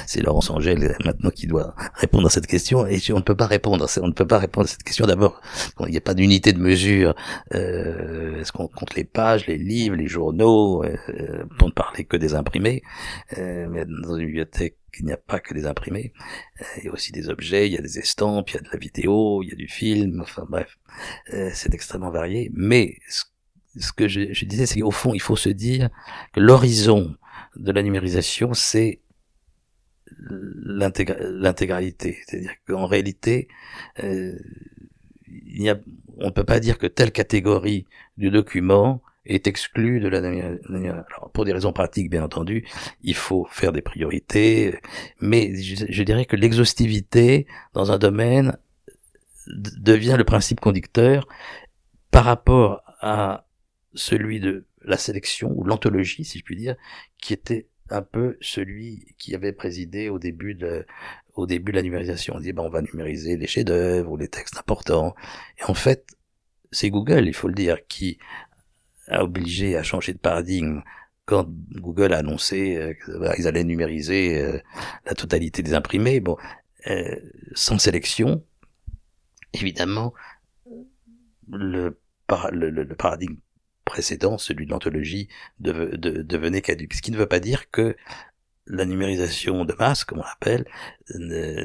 c'est 0.06 0.20
Laurence 0.20 0.50
Angèle 0.50 0.94
maintenant 1.04 1.30
qui 1.30 1.46
doit 1.46 1.74
répondre 1.94 2.26
à 2.26 2.30
cette 2.30 2.46
question, 2.46 2.86
et 2.86 3.00
on 3.12 3.16
ne 3.16 3.22
peut 3.22 3.34
pas 3.34 3.46
répondre. 3.46 3.86
On 4.02 4.06
ne 4.06 4.12
peut 4.12 4.26
pas 4.26 4.38
répondre 4.38 4.66
à 4.66 4.68
cette 4.68 4.82
question 4.82 5.06
d'abord. 5.06 5.40
Il 5.80 5.86
n'y 5.86 5.96
a 5.96 6.02
pas 6.02 6.12
d'unité 6.12 6.52
de 6.52 6.58
mesure. 6.58 7.14
Euh, 7.54 8.40
Est-ce 8.40 8.52
qu'on 8.52 8.68
compte 8.68 8.94
les 8.94 9.04
pages, 9.04 9.46
les 9.46 9.56
livres, 9.56 9.96
les 9.96 10.06
journaux, 10.06 10.84
euh, 10.84 11.44
pour 11.58 11.68
ne 11.68 11.72
parler 11.72 12.04
que 12.04 12.18
des 12.18 12.34
imprimés 12.34 12.82
euh, 13.38 13.66
Mais 13.70 13.86
dans 13.86 14.16
une 14.16 14.26
bibliothèque 14.26 14.76
qu'il 14.94 15.06
n'y 15.06 15.12
a 15.12 15.16
pas 15.16 15.40
que 15.40 15.54
des 15.54 15.66
imprimés, 15.66 16.12
euh, 16.60 16.64
il 16.78 16.84
y 16.84 16.88
a 16.88 16.92
aussi 16.92 17.12
des 17.12 17.28
objets, 17.28 17.68
il 17.68 17.72
y 17.72 17.78
a 17.78 17.82
des 17.82 17.98
estampes, 17.98 18.50
il 18.50 18.54
y 18.54 18.58
a 18.58 18.60
de 18.60 18.68
la 18.72 18.78
vidéo, 18.78 19.42
il 19.42 19.50
y 19.50 19.52
a 19.52 19.56
du 19.56 19.68
film, 19.68 20.20
enfin 20.20 20.46
bref, 20.48 20.78
euh, 21.32 21.50
c'est 21.52 21.74
extrêmement 21.74 22.10
varié. 22.10 22.50
Mais 22.54 22.98
ce, 23.08 23.92
que 23.92 24.08
je, 24.08 24.44
disais, 24.44 24.66
c'est 24.66 24.80
qu'au 24.80 24.90
fond, 24.90 25.14
il 25.14 25.20
faut 25.20 25.36
se 25.36 25.48
dire 25.48 25.90
que 26.32 26.40
l'horizon 26.40 27.16
de 27.56 27.72
la 27.72 27.82
numérisation, 27.82 28.54
c'est 28.54 29.00
l'intégralité. 30.18 32.18
C'est-à-dire 32.26 32.52
qu'en 32.66 32.86
réalité, 32.86 33.48
euh, 34.02 34.38
on 36.18 36.26
ne 36.26 36.30
peut 36.30 36.44
pas 36.44 36.60
dire 36.60 36.78
que 36.78 36.86
telle 36.86 37.12
catégorie 37.12 37.86
du 38.16 38.30
document 38.30 39.02
est 39.26 39.46
exclue 39.46 40.00
de 40.00 40.08
la 40.08 40.18
Alors, 40.18 41.30
pour 41.32 41.44
des 41.44 41.52
raisons 41.52 41.72
pratiques, 41.72 42.10
bien 42.10 42.22
entendu, 42.22 42.66
il 43.02 43.14
faut 43.14 43.46
faire 43.50 43.72
des 43.72 43.82
priorités, 43.82 44.78
mais 45.20 45.54
je, 45.54 46.02
dirais 46.02 46.26
que 46.26 46.36
l'exhaustivité 46.36 47.46
dans 47.72 47.92
un 47.92 47.98
domaine 47.98 48.56
devient 49.46 50.16
le 50.18 50.24
principe 50.24 50.60
conducteur 50.60 51.26
par 52.10 52.24
rapport 52.24 52.82
à 53.00 53.46
celui 53.94 54.40
de 54.40 54.66
la 54.82 54.98
sélection 54.98 55.52
ou 55.54 55.64
l'anthologie, 55.64 56.24
si 56.24 56.38
je 56.38 56.44
puis 56.44 56.56
dire, 56.56 56.76
qui 57.18 57.32
était 57.32 57.68
un 57.90 58.02
peu 58.02 58.36
celui 58.40 59.14
qui 59.18 59.34
avait 59.34 59.52
présidé 59.52 60.08
au 60.08 60.18
début 60.18 60.54
de 60.54 60.86
au 61.34 61.46
début 61.46 61.72
de 61.72 61.76
la 61.76 61.82
numérisation. 61.82 62.34
On 62.36 62.40
dit 62.40 62.52
ben 62.52 62.62
on 62.62 62.70
va 62.70 62.80
numériser 62.80 63.36
les 63.36 63.46
chefs-d'œuvre 63.46 64.10
ou 64.10 64.16
les 64.16 64.28
textes 64.28 64.56
importants. 64.56 65.14
Et 65.58 65.64
en 65.64 65.74
fait, 65.74 66.16
c'est 66.70 66.90
Google, 66.90 67.26
il 67.26 67.34
faut 67.34 67.48
le 67.48 67.54
dire, 67.54 67.86
qui 67.86 68.18
a 69.08 69.22
obligé 69.22 69.76
à 69.76 69.82
changer 69.82 70.12
de 70.12 70.18
paradigme 70.18 70.82
quand 71.26 71.48
Google 71.72 72.12
a 72.12 72.18
annoncé 72.18 72.76
euh, 72.76 72.94
qu'ils 73.34 73.48
allaient 73.48 73.64
numériser 73.64 74.40
euh, 74.40 74.58
la 75.06 75.14
totalité 75.14 75.62
des 75.62 75.74
imprimés. 75.74 76.20
Bon, 76.20 76.36
euh, 76.86 77.16
sans 77.54 77.78
sélection, 77.78 78.44
évidemment, 79.52 80.12
le 81.50 81.98
paradigme 82.98 83.36
précédent, 83.84 84.38
celui 84.38 84.66
de 84.66 84.70
l'anthologie, 84.70 85.28
devenait 85.60 86.62
caduque. 86.62 86.94
Ce 86.94 87.02
qui 87.02 87.10
ne 87.10 87.16
veut 87.16 87.26
pas 87.26 87.40
dire 87.40 87.70
que 87.70 87.96
la 88.66 88.86
numérisation 88.86 89.64
de 89.64 89.74
masse, 89.78 90.04
comme 90.04 90.20
on 90.20 90.22
l'appelle, 90.22 90.66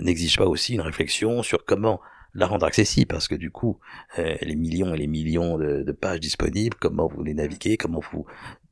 n'exige 0.02 0.38
pas 0.38 0.46
aussi 0.46 0.74
une 0.74 0.82
réflexion 0.82 1.44
sur 1.44 1.64
comment 1.64 2.02
la 2.34 2.48
rendre 2.48 2.66
accessible, 2.66 3.08
parce 3.08 3.28
que 3.28 3.36
du 3.36 3.52
coup, 3.52 3.80
euh, 4.18 4.36
les 4.42 4.56
millions 4.56 4.94
et 4.94 4.98
les 4.98 5.08
millions 5.08 5.58
de, 5.58 5.84
de, 5.84 5.92
pages 5.92 6.20
disponibles, 6.20 6.78
comment 6.80 7.08
vous 7.08 7.24
les 7.24 7.34
naviguez, 7.34 7.78
comment 7.78 8.02
vous 8.12 8.26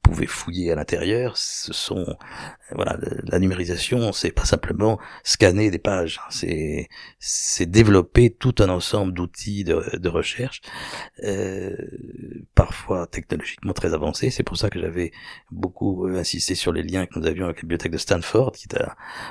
pouvez 0.07 0.27
fouiller 0.27 0.71
à 0.71 0.75
l'intérieur. 0.75 1.35
Ce 1.37 1.73
sont 1.73 2.15
voilà 2.71 2.97
la 3.23 3.39
numérisation, 3.39 4.11
c'est 4.13 4.31
pas 4.31 4.45
simplement 4.45 4.99
scanner 5.23 5.69
des 5.69 5.79
pages, 5.79 6.19
c'est 6.29 6.87
c'est 7.19 7.65
développer 7.65 8.29
tout 8.29 8.55
un 8.59 8.69
ensemble 8.69 9.13
d'outils 9.13 9.63
de, 9.63 9.97
de, 9.97 10.09
recherche, 10.09 10.61
euh, 11.23 11.75
parfois 12.55 13.07
technologiquement 13.07 13.73
très 13.73 13.93
avancés. 13.93 14.29
C'est 14.29 14.43
pour 14.43 14.57
ça 14.57 14.69
que 14.69 14.79
j'avais 14.79 15.11
beaucoup 15.51 16.07
insisté 16.07 16.55
sur 16.55 16.71
les 16.71 16.83
liens 16.83 17.05
que 17.05 17.19
nous 17.19 17.27
avions 17.27 17.45
avec 17.45 17.57
la 17.57 17.61
bibliothèque 17.61 17.91
de 17.91 17.97
Stanford, 17.97 18.53
qui 18.53 18.67
est 18.73 18.81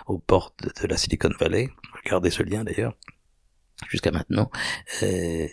aux 0.06 0.18
portes 0.18 0.82
de 0.82 0.86
la 0.86 0.96
Silicon 0.96 1.30
Valley. 1.40 1.70
Regardez 2.04 2.30
ce 2.30 2.42
lien 2.42 2.64
d'ailleurs 2.64 2.94
jusqu'à 3.88 4.10
maintenant, 4.10 4.50
euh, 5.02 5.46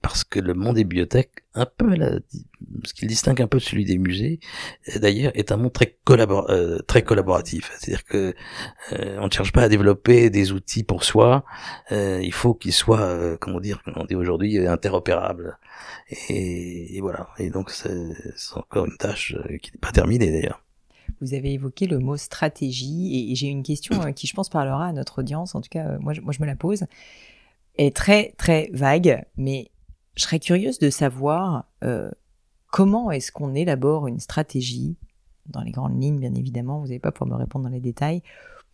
parce 0.00 0.24
que 0.24 0.40
le 0.40 0.54
monde 0.54 0.76
des 0.76 0.84
bibliothèques, 0.84 1.44
un 1.54 1.66
peu 1.66 1.94
ce 2.84 2.94
qui 2.94 3.04
le 3.04 3.08
distingue 3.08 3.42
un 3.42 3.46
peu 3.46 3.58
de 3.58 3.62
celui 3.62 3.84
des 3.84 3.98
musées, 3.98 4.40
euh, 4.88 4.98
d'ailleurs, 4.98 5.32
est 5.34 5.52
un 5.52 5.56
monde 5.56 5.72
euh, 6.08 6.78
très 6.86 7.02
collaboratif. 7.02 7.70
C'est-à-dire 7.78 8.04
que 8.04 8.34
on 9.18 9.26
ne 9.26 9.30
cherche 9.30 9.52
pas 9.52 9.62
à 9.62 9.68
développer 9.68 10.30
des 10.30 10.52
outils 10.52 10.82
pour 10.82 11.04
soi, 11.04 11.44
il 11.90 12.32
faut 12.32 12.54
qu'ils 12.54 12.72
soient, 12.72 13.36
comment 13.38 13.60
dire, 13.60 13.82
on 13.96 14.04
dit 14.04 14.14
aujourd'hui, 14.14 14.66
interopérables. 14.66 15.58
Et, 16.30 16.98
voilà. 17.00 17.28
Et 17.38 17.50
donc, 17.50 17.70
c'est 17.70 17.90
encore 18.54 18.86
une 18.86 18.96
tâche 18.96 19.34
qui 19.62 19.72
n'est 19.72 19.80
pas 19.80 19.92
terminée 19.92 20.30
d'ailleurs. 20.30 20.62
Vous 21.20 21.34
avez 21.34 21.52
évoqué 21.52 21.86
le 21.86 21.98
mot 21.98 22.16
stratégie 22.16 23.30
et, 23.30 23.34
j'ai 23.34 23.48
une 23.48 23.62
question 23.62 24.12
qui, 24.12 24.26
je 24.26 24.34
pense, 24.34 24.48
parlera 24.48 24.86
à 24.86 24.92
notre 24.92 25.20
audience. 25.20 25.54
En 25.54 25.60
tout 25.60 25.70
cas, 25.70 25.98
moi, 25.98 26.14
moi 26.22 26.32
je 26.32 26.40
me 26.40 26.46
la 26.46 26.56
pose 26.56 26.84
est 27.78 27.94
très 27.94 28.34
très 28.36 28.70
vague, 28.72 29.24
mais 29.36 29.70
je 30.16 30.24
serais 30.24 30.40
curieuse 30.40 30.78
de 30.78 30.90
savoir 30.90 31.64
euh, 31.84 32.10
comment 32.70 33.10
est-ce 33.10 33.32
qu'on 33.32 33.54
élabore 33.54 34.08
une 34.08 34.18
stratégie, 34.18 34.96
dans 35.46 35.62
les 35.62 35.70
grandes 35.70 36.02
lignes 36.02 36.18
bien 36.18 36.34
évidemment, 36.34 36.80
vous 36.80 36.88
n'avez 36.88 36.98
pas 36.98 37.12
pour 37.12 37.26
me 37.26 37.34
répondre 37.34 37.64
dans 37.64 37.70
les 37.70 37.80
détails, 37.80 38.22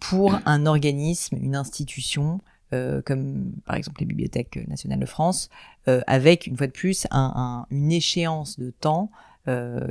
pour 0.01 0.39
un 0.47 0.67
organisme, 0.67 1.37
une 1.37 1.55
institution, 1.55 2.41
euh, 2.73 3.03
comme 3.03 3.53
par 3.67 3.77
exemple 3.77 4.01
les 4.01 4.07
bibliothèques 4.07 4.67
nationales 4.69 5.01
de 5.01 5.07
France, 5.07 5.51
euh, 5.87 6.01
avec 6.07 6.47
une 6.47 6.57
fois 6.57 6.67
de 6.67 6.73
plus 6.73 7.07
un, 7.11 7.67
une 7.71 7.93
échéance 7.93 8.59
de 8.59 8.71
temps 8.71 9.11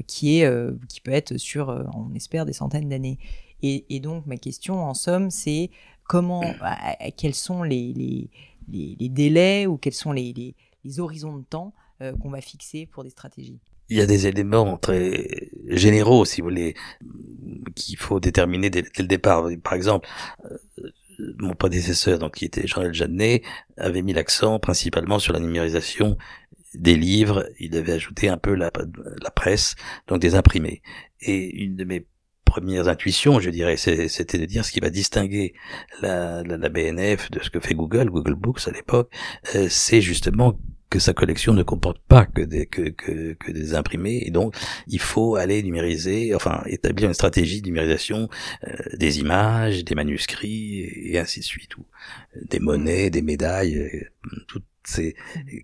qui 0.07 0.39
est 0.39 0.49
qui 0.89 0.99
peut 0.99 1.11
être 1.11 1.37
sur, 1.37 1.69
on 1.93 2.11
espère, 2.15 2.47
des 2.47 2.53
centaines 2.53 2.89
d'années. 2.89 3.19
Et, 3.61 3.85
et, 3.95 3.99
donc 3.99 4.25
ma 4.25 4.37
question 4.37 4.83
en 4.83 4.95
somme, 4.95 5.29
c'est 5.29 5.69
comment, 6.05 6.41
quels 7.17 7.35
sont 7.35 7.61
les, 7.61 7.93
les 7.93 8.31
les, 8.69 9.09
délais 9.09 9.67
ou 9.67 9.77
quels 9.77 9.93
sont 9.93 10.11
les, 10.11 10.55
horizons 10.97 11.37
de 11.37 11.43
temps 11.43 11.73
euh, 12.01 12.13
qu'on 12.17 12.29
va 12.29 12.41
fixer 12.41 12.85
pour 12.85 13.03
des 13.03 13.09
stratégies 13.09 13.59
il 13.89 13.97
y 13.97 14.01
a 14.01 14.05
des 14.05 14.27
éléments 14.27 14.77
très 14.77 15.51
généraux, 15.67 16.25
si 16.25 16.41
vous 16.41 16.47
voulez, 16.47 16.73
qu'il 17.75 17.97
faut 17.97 18.19
déterminer 18.19 18.69
dès, 18.69 18.83
le 18.97 19.05
départ. 19.05 19.47
Par 19.61 19.73
exemple, 19.73 20.07
euh, 20.45 20.89
mon 21.37 21.53
prédécesseur, 21.53 22.17
donc 22.17 22.35
qui 22.35 22.45
était 22.45 22.65
Jean-Noël 22.65 22.93
Jeannet, 22.93 23.43
avait 23.77 24.01
mis 24.01 24.13
l'accent 24.13 24.57
principalement 24.57 25.19
sur 25.19 25.33
la 25.33 25.39
numérisation 25.39 26.17
des 26.73 26.95
livres. 26.95 27.47
Il 27.59 27.75
avait 27.75 27.91
ajouté 27.91 28.29
un 28.29 28.37
peu 28.37 28.55
la, 28.55 28.71
la 29.21 29.31
presse, 29.31 29.75
donc 30.07 30.21
des 30.21 30.35
imprimés. 30.35 30.81
Et 31.21 31.63
une 31.63 31.75
de 31.75 31.83
mes 31.83 32.05
premières 32.53 32.87
intuitions, 32.87 33.39
je 33.39 33.49
dirais, 33.49 33.77
c'était 33.77 34.37
de 34.37 34.45
dire 34.45 34.63
ce 34.63 34.71
qui 34.71 34.79
va 34.79 34.91
distinguer 34.91 35.55
la, 36.03 36.43
la, 36.43 36.69
BNF 36.69 37.31
de 37.31 37.41
ce 37.41 37.49
que 37.49 37.59
fait 37.59 37.73
Google, 37.73 38.11
Google 38.11 38.35
Books 38.35 38.67
à 38.67 38.71
l'époque, 38.71 39.09
euh, 39.55 39.67
c'est 39.71 40.01
justement 40.01 40.55
que 40.91 40.99
sa 40.99 41.13
collection 41.13 41.53
ne 41.53 41.63
comporte 41.63 41.99
pas 42.07 42.27
que 42.27 42.41
des 42.41 42.67
que, 42.67 42.89
que, 42.89 43.33
que, 43.33 43.51
des 43.51 43.73
imprimés. 43.73 44.21
Et 44.27 44.29
donc 44.29 44.55
il 44.85 44.99
faut 44.99 45.35
aller 45.35 45.63
numériser 45.63 46.35
enfin 46.35 46.61
établir 46.67 47.07
une 47.07 47.15
stratégie 47.15 47.59
de 47.63 47.65
numérisation 47.65 48.29
euh, 48.67 48.75
des 48.93 49.19
images 49.19 49.83
des 49.83 49.95
manuscrits 49.95 50.81
et, 51.09 51.17
ainsi 51.17 51.39
de 51.39 51.45
suite 51.45 51.75
ou 51.77 51.85
des 52.39 52.59
monnaies 52.59 53.09
des 53.09 53.23
médailles 53.23 53.77
euh, 53.79 54.35
toutes 54.47 54.67
ces 54.83 55.15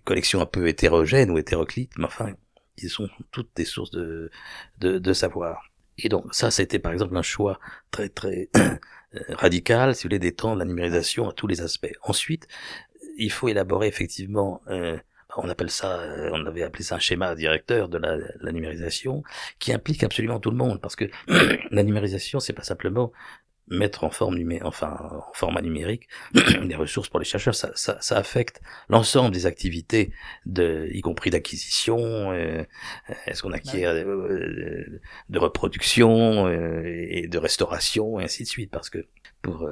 collections 0.02 0.40
un 0.40 0.46
peu 0.46 0.66
hétérogènes 0.66 1.30
ou 1.30 1.38
hétéroclites 1.38 1.92
mais 1.96 2.06
enfin 2.06 2.34
qui 2.76 2.88
sont 2.88 3.08
toutes 3.30 3.50
des 3.54 3.64
sources 3.64 3.92
de 3.92 4.32
de, 4.80 4.98
de 4.98 5.12
savoir 5.12 5.69
et 6.04 6.08
donc 6.08 6.34
ça, 6.34 6.50
c'était 6.50 6.78
par 6.78 6.92
exemple 6.92 7.16
un 7.16 7.22
choix 7.22 7.58
très 7.90 8.08
très 8.08 8.48
euh, 8.56 8.76
radical, 9.30 9.94
si 9.94 10.02
vous 10.02 10.08
voulez, 10.08 10.18
d'étendre 10.18 10.56
la 10.56 10.64
numérisation 10.64 11.28
à 11.28 11.32
tous 11.32 11.46
les 11.46 11.60
aspects. 11.60 11.92
Ensuite, 12.02 12.46
il 13.18 13.30
faut 13.30 13.48
élaborer 13.48 13.86
effectivement, 13.86 14.62
euh, 14.68 14.98
on 15.36 15.48
appelle 15.48 15.70
ça, 15.70 16.00
euh, 16.00 16.30
on 16.32 16.46
avait 16.46 16.62
appelé 16.62 16.84
ça 16.84 16.96
un 16.96 16.98
schéma 16.98 17.34
directeur 17.34 17.88
de 17.88 17.98
la, 17.98 18.16
la 18.40 18.52
numérisation, 18.52 19.22
qui 19.58 19.72
implique 19.72 20.02
absolument 20.02 20.40
tout 20.40 20.50
le 20.50 20.56
monde, 20.56 20.80
parce 20.80 20.96
que 20.96 21.04
la 21.70 21.82
numérisation, 21.82 22.40
c'est 22.40 22.52
pas 22.52 22.62
simplement 22.62 23.12
mettre 23.70 24.04
en 24.04 24.10
forme 24.10 24.36
numé 24.36 24.60
enfin 24.62 24.96
en 25.00 25.32
format 25.32 25.62
numérique 25.62 26.08
des 26.34 26.74
ressources 26.74 27.08
pour 27.08 27.20
les 27.20 27.24
chercheurs. 27.24 27.54
Ça, 27.54 27.70
ça, 27.74 27.98
ça 28.00 28.16
affecte 28.18 28.60
l'ensemble 28.88 29.32
des 29.32 29.46
activités 29.46 30.12
de 30.44 30.88
y 30.92 31.00
compris 31.00 31.30
d'acquisition 31.30 32.32
euh, 32.32 32.64
est-ce 33.26 33.42
qu'on 33.42 33.52
acquiert 33.52 33.92
euh, 33.92 35.00
de 35.28 35.38
reproduction 35.38 36.46
euh, 36.46 36.82
et 36.84 37.28
de 37.28 37.38
restauration 37.38 38.18
et 38.20 38.24
ainsi 38.24 38.42
de 38.42 38.48
suite. 38.48 38.70
Parce 38.70 38.90
que 38.90 39.06
pour 39.40 39.66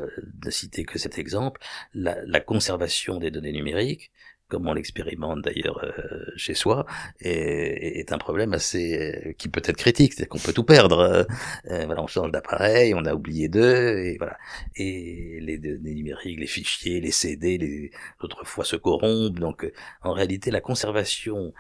ne 0.45 0.51
citer 0.51 0.85
que 0.85 0.99
cet 0.99 1.19
exemple 1.19 1.61
la, 1.93 2.17
la 2.25 2.41
conservation 2.41 3.19
des 3.19 3.31
données 3.31 3.53
numériques 3.53 4.11
comme 4.49 4.67
on 4.67 4.73
l'expérimente 4.73 5.43
d'ailleurs 5.43 5.85
euh, 5.85 6.25
chez 6.37 6.55
soi, 6.55 6.87
est, 7.21 7.99
est, 8.01 8.13
un 8.13 8.19
problème 8.19 8.55
assez 8.55 8.99
euh, 8.99 9.33
qui 9.35 9.49
peut 9.49 9.63
être 9.65 9.77
critique, 9.77 10.15
c'est-à-dire 10.15 10.31
qu'on 10.31 10.39
peut 10.39 10.53
tout 10.53 10.65
perdre. 10.65 11.27
Euh, 11.71 11.85
voilà, 11.87 12.03
on 12.03 12.07
change 12.07 12.31
d'appareil, 12.31 12.95
on 12.95 13.05
a 13.05 13.15
oublié 13.15 13.49
d'eux, 13.49 13.99
et 13.99 14.17
voilà. 14.19 14.39
Et 14.77 15.39
les 15.41 15.59
données 15.59 15.95
numériques, 15.95 16.41
les 16.41 16.47
fichiers, 16.47 17.01
les 17.01 17.11
CD, 17.11 17.59
les 17.59 17.91
autrefois 18.21 18.65
se 18.65 18.77
corrompent. 18.77 19.39
Donc, 19.39 19.71
en 20.03 20.13
réalité, 20.13 20.51
la 20.51 20.61
conservation, 20.61 21.53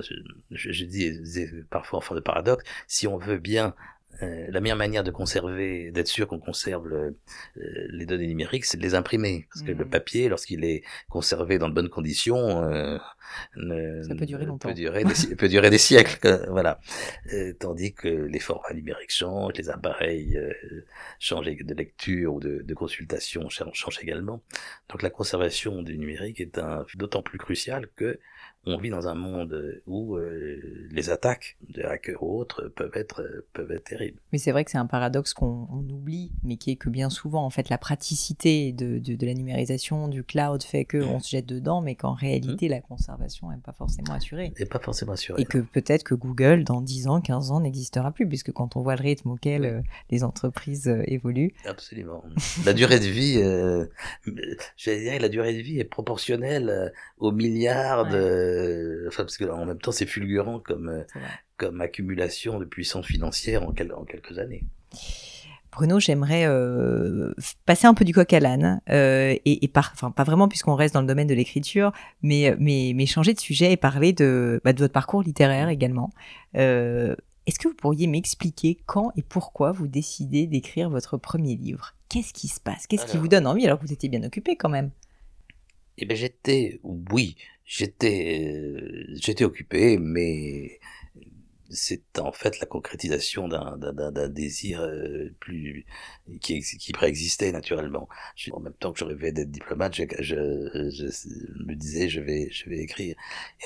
je, 0.00 0.14
je, 0.50 0.84
dis, 0.84 1.12
parfois 1.68 1.98
en 1.98 2.02
forme 2.02 2.20
de 2.20 2.24
paradoxe, 2.24 2.64
si 2.86 3.06
on 3.06 3.18
veut 3.18 3.38
bien 3.38 3.74
euh, 4.22 4.46
la 4.50 4.60
meilleure 4.60 4.76
manière 4.78 5.04
de 5.04 5.10
conserver, 5.10 5.90
d'être 5.90 6.08
sûr 6.08 6.26
qu'on 6.28 6.38
conserve 6.38 6.88
le, 6.88 7.16
euh, 7.56 7.86
les 7.90 8.06
données 8.06 8.26
numériques, 8.26 8.64
c'est 8.64 8.76
de 8.76 8.82
les 8.82 8.94
imprimer. 8.94 9.46
Parce 9.52 9.62
que 9.62 9.72
le 9.72 9.84
Mhm. 9.84 9.90
papier, 9.90 10.28
lorsqu'il 10.28 10.64
est 10.64 10.82
conservé 11.08 11.58
dans 11.58 11.68
de 11.68 11.74
bonnes 11.74 11.88
conditions, 11.88 12.62
euh, 12.64 12.98
ne- 13.56 14.02
Ça 14.02 14.14
peut 14.14 14.26
durer 14.26 14.44
longtemps. 14.46 14.68
Peut 14.68 14.74
durer 14.74 15.04
des, 15.04 15.14
si- 15.14 15.34
peut 15.34 15.48
durer 15.48 15.70
des 15.70 15.78
siècles, 15.78 16.46
voilà. 16.50 16.80
Euh, 17.32 17.52
tandis 17.58 17.94
que 17.94 18.08
les 18.08 18.38
formats 18.38 18.74
numériques 18.74 19.12
changent, 19.12 19.54
les 19.56 19.70
appareils 19.70 20.36
euh, 20.36 20.52
changent 21.18 21.46
de 21.46 21.74
lecture 21.74 22.34
ou 22.34 22.40
de, 22.40 22.62
de 22.62 22.74
consultation 22.74 23.48
changent, 23.48 23.98
également. 24.02 24.42
Donc 24.88 25.02
la 25.02 25.10
conservation 25.10 25.82
du 25.82 25.98
numérique 25.98 26.40
est 26.40 26.60
d'autant 26.96 27.22
plus 27.22 27.38
crucial 27.38 27.88
que 27.96 28.18
on 28.64 28.76
vit 28.76 28.90
dans 28.90 29.08
un 29.08 29.14
monde 29.14 29.80
où 29.86 30.16
euh, 30.16 30.88
les 30.90 31.10
attaques 31.10 31.56
de 31.68 31.82
hackers 31.82 32.22
ou 32.22 32.38
autres 32.38 32.68
peuvent 32.68 32.94
être 32.94 33.22
euh, 33.22 33.46
peuvent 33.52 33.70
être 33.72 33.84
terribles. 33.84 34.18
Mais 34.32 34.38
c'est 34.38 34.52
vrai 34.52 34.64
que 34.64 34.70
c'est 34.70 34.78
un 34.78 34.86
paradoxe 34.86 35.34
qu'on 35.34 35.66
on 35.70 35.88
oublie, 35.90 36.30
mais 36.44 36.56
qui 36.56 36.70
est 36.70 36.76
que 36.76 36.88
bien 36.88 37.10
souvent, 37.10 37.44
en 37.44 37.50
fait, 37.50 37.68
la 37.68 37.78
praticité 37.78 38.72
de, 38.72 38.98
de, 38.98 39.14
de 39.16 39.26
la 39.26 39.34
numérisation, 39.34 40.08
du 40.08 40.22
cloud 40.22 40.62
fait 40.62 40.84
qu'on 40.84 41.18
se 41.20 41.30
jette 41.30 41.46
dedans, 41.46 41.80
mais 41.80 41.94
qu'en 41.94 42.14
réalité, 42.14 42.68
la 42.68 42.80
conservation 42.80 43.50
n'est 43.50 43.56
pas 43.56 43.72
forcément 43.72 44.12
assurée. 44.12 44.52
Et 44.56 44.66
pas 44.66 44.78
forcément 44.78 45.12
assuré. 45.12 45.42
Et 45.42 45.44
que 45.44 45.58
peut-être 45.58 46.04
que 46.04 46.14
Google, 46.14 46.64
dans 46.64 46.80
10 46.80 47.08
ans, 47.08 47.20
15 47.20 47.50
ans, 47.50 47.60
n'existera 47.60 48.12
plus, 48.12 48.28
puisque 48.28 48.52
quand 48.52 48.76
on 48.76 48.82
voit 48.82 48.96
le 48.96 49.02
rythme 49.02 49.30
auquel 49.30 49.64
euh, 49.64 49.80
les 50.10 50.24
entreprises 50.24 50.88
euh, 50.88 51.02
évoluent, 51.06 51.52
Absolument. 51.64 52.22
La 52.64 52.72
durée 52.72 53.00
de 53.00 53.06
vie, 53.06 53.38
euh, 53.38 53.86
j'allais 54.76 55.00
dire, 55.00 55.20
la 55.20 55.28
durée 55.28 55.54
de 55.54 55.60
vie 55.60 55.78
est 55.78 55.84
proportionnelle 55.84 56.68
euh, 56.68 56.88
aux 57.18 57.32
milliards 57.32 58.08
de, 58.08 58.51
enfin 59.08 59.24
parce 59.24 59.36
que 59.36 59.44
en 59.44 59.64
même 59.66 59.78
temps 59.78 59.92
c'est 59.92 60.06
fulgurant 60.06 60.58
comme 60.60 60.88
euh, 60.88 61.02
comme 61.56 61.80
accumulation 61.80 62.58
de 62.58 62.64
puissance 62.64 63.06
financière 63.06 63.62
en, 63.62 63.72
quel- 63.72 63.92
en 63.92 64.04
quelques 64.04 64.38
années. 64.38 64.64
Bruno, 65.70 65.98
j'aimerais 65.98 66.44
euh, 66.46 67.32
passer 67.64 67.86
un 67.86 67.94
peu 67.94 68.04
du 68.04 68.12
coq 68.12 68.30
à 68.34 68.40
l'âne, 68.40 68.82
euh, 68.90 69.34
et, 69.46 69.64
et 69.64 69.68
par, 69.68 69.90
enfin 69.94 70.10
pas 70.10 70.22
vraiment 70.24 70.46
puisqu'on 70.46 70.74
reste 70.74 70.92
dans 70.92 71.00
le 71.00 71.06
domaine 71.06 71.28
de 71.28 71.34
l'écriture, 71.34 71.92
mais, 72.20 72.54
mais, 72.58 72.92
mais 72.94 73.06
changer 73.06 73.32
de 73.32 73.40
sujet 73.40 73.72
et 73.72 73.78
parler 73.78 74.12
de, 74.12 74.60
bah, 74.64 74.74
de 74.74 74.78
votre 74.80 74.92
parcours 74.92 75.22
littéraire 75.22 75.70
également. 75.70 76.10
Euh, 76.56 77.16
Est-ce 77.46 77.58
que 77.58 77.68
vous 77.68 77.74
pourriez 77.74 78.06
m'expliquer 78.06 78.76
quand 78.84 79.12
et 79.16 79.22
pourquoi 79.22 79.72
vous 79.72 79.88
décidez 79.88 80.46
d'écrire 80.46 80.90
votre 80.90 81.16
premier 81.16 81.56
livre? 81.56 81.94
Qu'est-ce 82.10 82.34
qui 82.34 82.48
se 82.48 82.60
passe? 82.60 82.86
Qu'est-ce 82.86 83.06
qui 83.06 83.16
vous 83.16 83.28
donne 83.28 83.46
envie 83.46 83.64
alors 83.64 83.78
que 83.80 83.86
vous 83.86 83.94
étiez 83.94 84.10
bien 84.10 84.22
occupé 84.24 84.56
quand 84.56 84.68
même? 84.68 84.90
Eh 85.96 86.04
ben 86.04 86.16
j'étais, 86.16 86.80
oui, 86.82 87.36
j'étais, 87.72 88.52
euh, 88.54 89.06
j'étais 89.16 89.44
occupé, 89.44 89.98
mais 89.98 90.80
c'est 91.70 92.18
en 92.18 92.32
fait 92.32 92.60
la 92.60 92.66
concrétisation 92.66 93.48
d'un 93.48 93.78
d'un- 93.78 94.28
désir 94.28 94.82
euh, 94.82 95.30
plus 95.40 95.86
qui, 96.42 96.60
qui 96.62 96.92
préexistait 96.92 97.50
naturellement. 97.50 98.08
En 98.52 98.60
même 98.60 98.74
temps 98.74 98.92
que 98.92 98.98
je 98.98 99.04
rêvais 99.04 99.32
d'être 99.32 99.50
diplomate, 99.50 99.94
je, 99.96 100.04
je, 100.20 101.06
me 101.64 101.74
disais 101.74 102.08
je 102.10 102.20
vais 102.20 102.50
je 102.50 102.68
vais 102.68 102.78
écrire. 102.78 103.16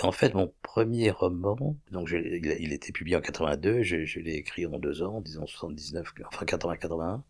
Et 0.00 0.04
en 0.04 0.12
fait 0.12 0.34
mon 0.34 0.52
premier 0.62 1.10
roman, 1.10 1.76
donc 1.90 2.06
je, 2.08 2.16
il, 2.16 2.46
il 2.60 2.72
était 2.72 2.92
publié 2.92 3.16
en 3.16 3.20
82, 3.20 3.82
je, 3.82 4.04
je 4.04 4.20
l'ai 4.20 4.34
écrit 4.34 4.66
en 4.66 4.78
deux 4.78 5.02
ans, 5.02 5.20
disons 5.20 5.46
79, 5.46 6.12
enfin 6.32 6.44
80-81. 6.46 7.22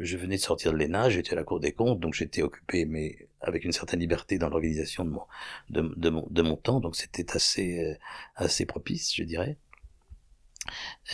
Je 0.00 0.16
venais 0.16 0.34
de 0.36 0.40
sortir 0.40 0.72
de 0.72 0.78
l'ENA, 0.78 1.10
j'étais 1.10 1.32
à 1.32 1.36
la 1.36 1.44
Cour 1.44 1.60
des 1.60 1.70
comptes, 1.72 2.00
donc 2.00 2.14
j'étais 2.14 2.42
occupé, 2.42 2.86
mais 2.86 3.28
avec 3.40 3.64
une 3.64 3.70
certaine 3.72 4.00
liberté 4.00 4.36
dans 4.38 4.48
l'organisation 4.48 5.04
de 5.04 5.10
mon, 5.10 5.22
de, 5.70 5.82
de 5.96 6.10
mon, 6.10 6.26
de 6.28 6.42
mon 6.42 6.56
temps, 6.56 6.80
donc 6.80 6.96
c'était 6.96 7.30
assez, 7.36 7.78
euh, 7.84 7.94
assez 8.34 8.66
propice, 8.66 9.14
je 9.14 9.22
dirais. 9.24 9.58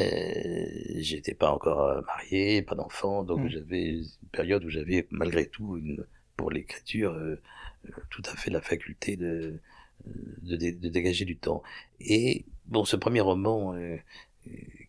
Euh, 0.00 0.66
j'étais 0.96 1.34
pas 1.34 1.50
encore 1.50 1.80
euh, 1.82 2.02
marié, 2.02 2.62
pas 2.62 2.74
d'enfant, 2.74 3.22
donc 3.24 3.40
Mm. 3.42 3.48
j'avais 3.48 3.88
une 3.90 4.06
période 4.32 4.64
où 4.64 4.70
j'avais 4.70 5.06
malgré 5.10 5.46
tout, 5.48 5.76
une, 5.76 6.04
pour 6.36 6.50
l'écriture, 6.50 7.12
euh, 7.12 7.40
euh, 7.86 7.92
tout 8.10 8.22
à 8.26 8.36
fait 8.36 8.50
la 8.50 8.60
faculté 8.60 9.16
de, 9.16 9.60
de, 10.42 10.56
dé- 10.56 10.72
de 10.72 10.88
dégager 10.88 11.24
du 11.24 11.36
temps. 11.36 11.62
Et 12.00 12.44
bon, 12.66 12.84
ce 12.84 12.96
premier 12.96 13.20
roman, 13.20 13.74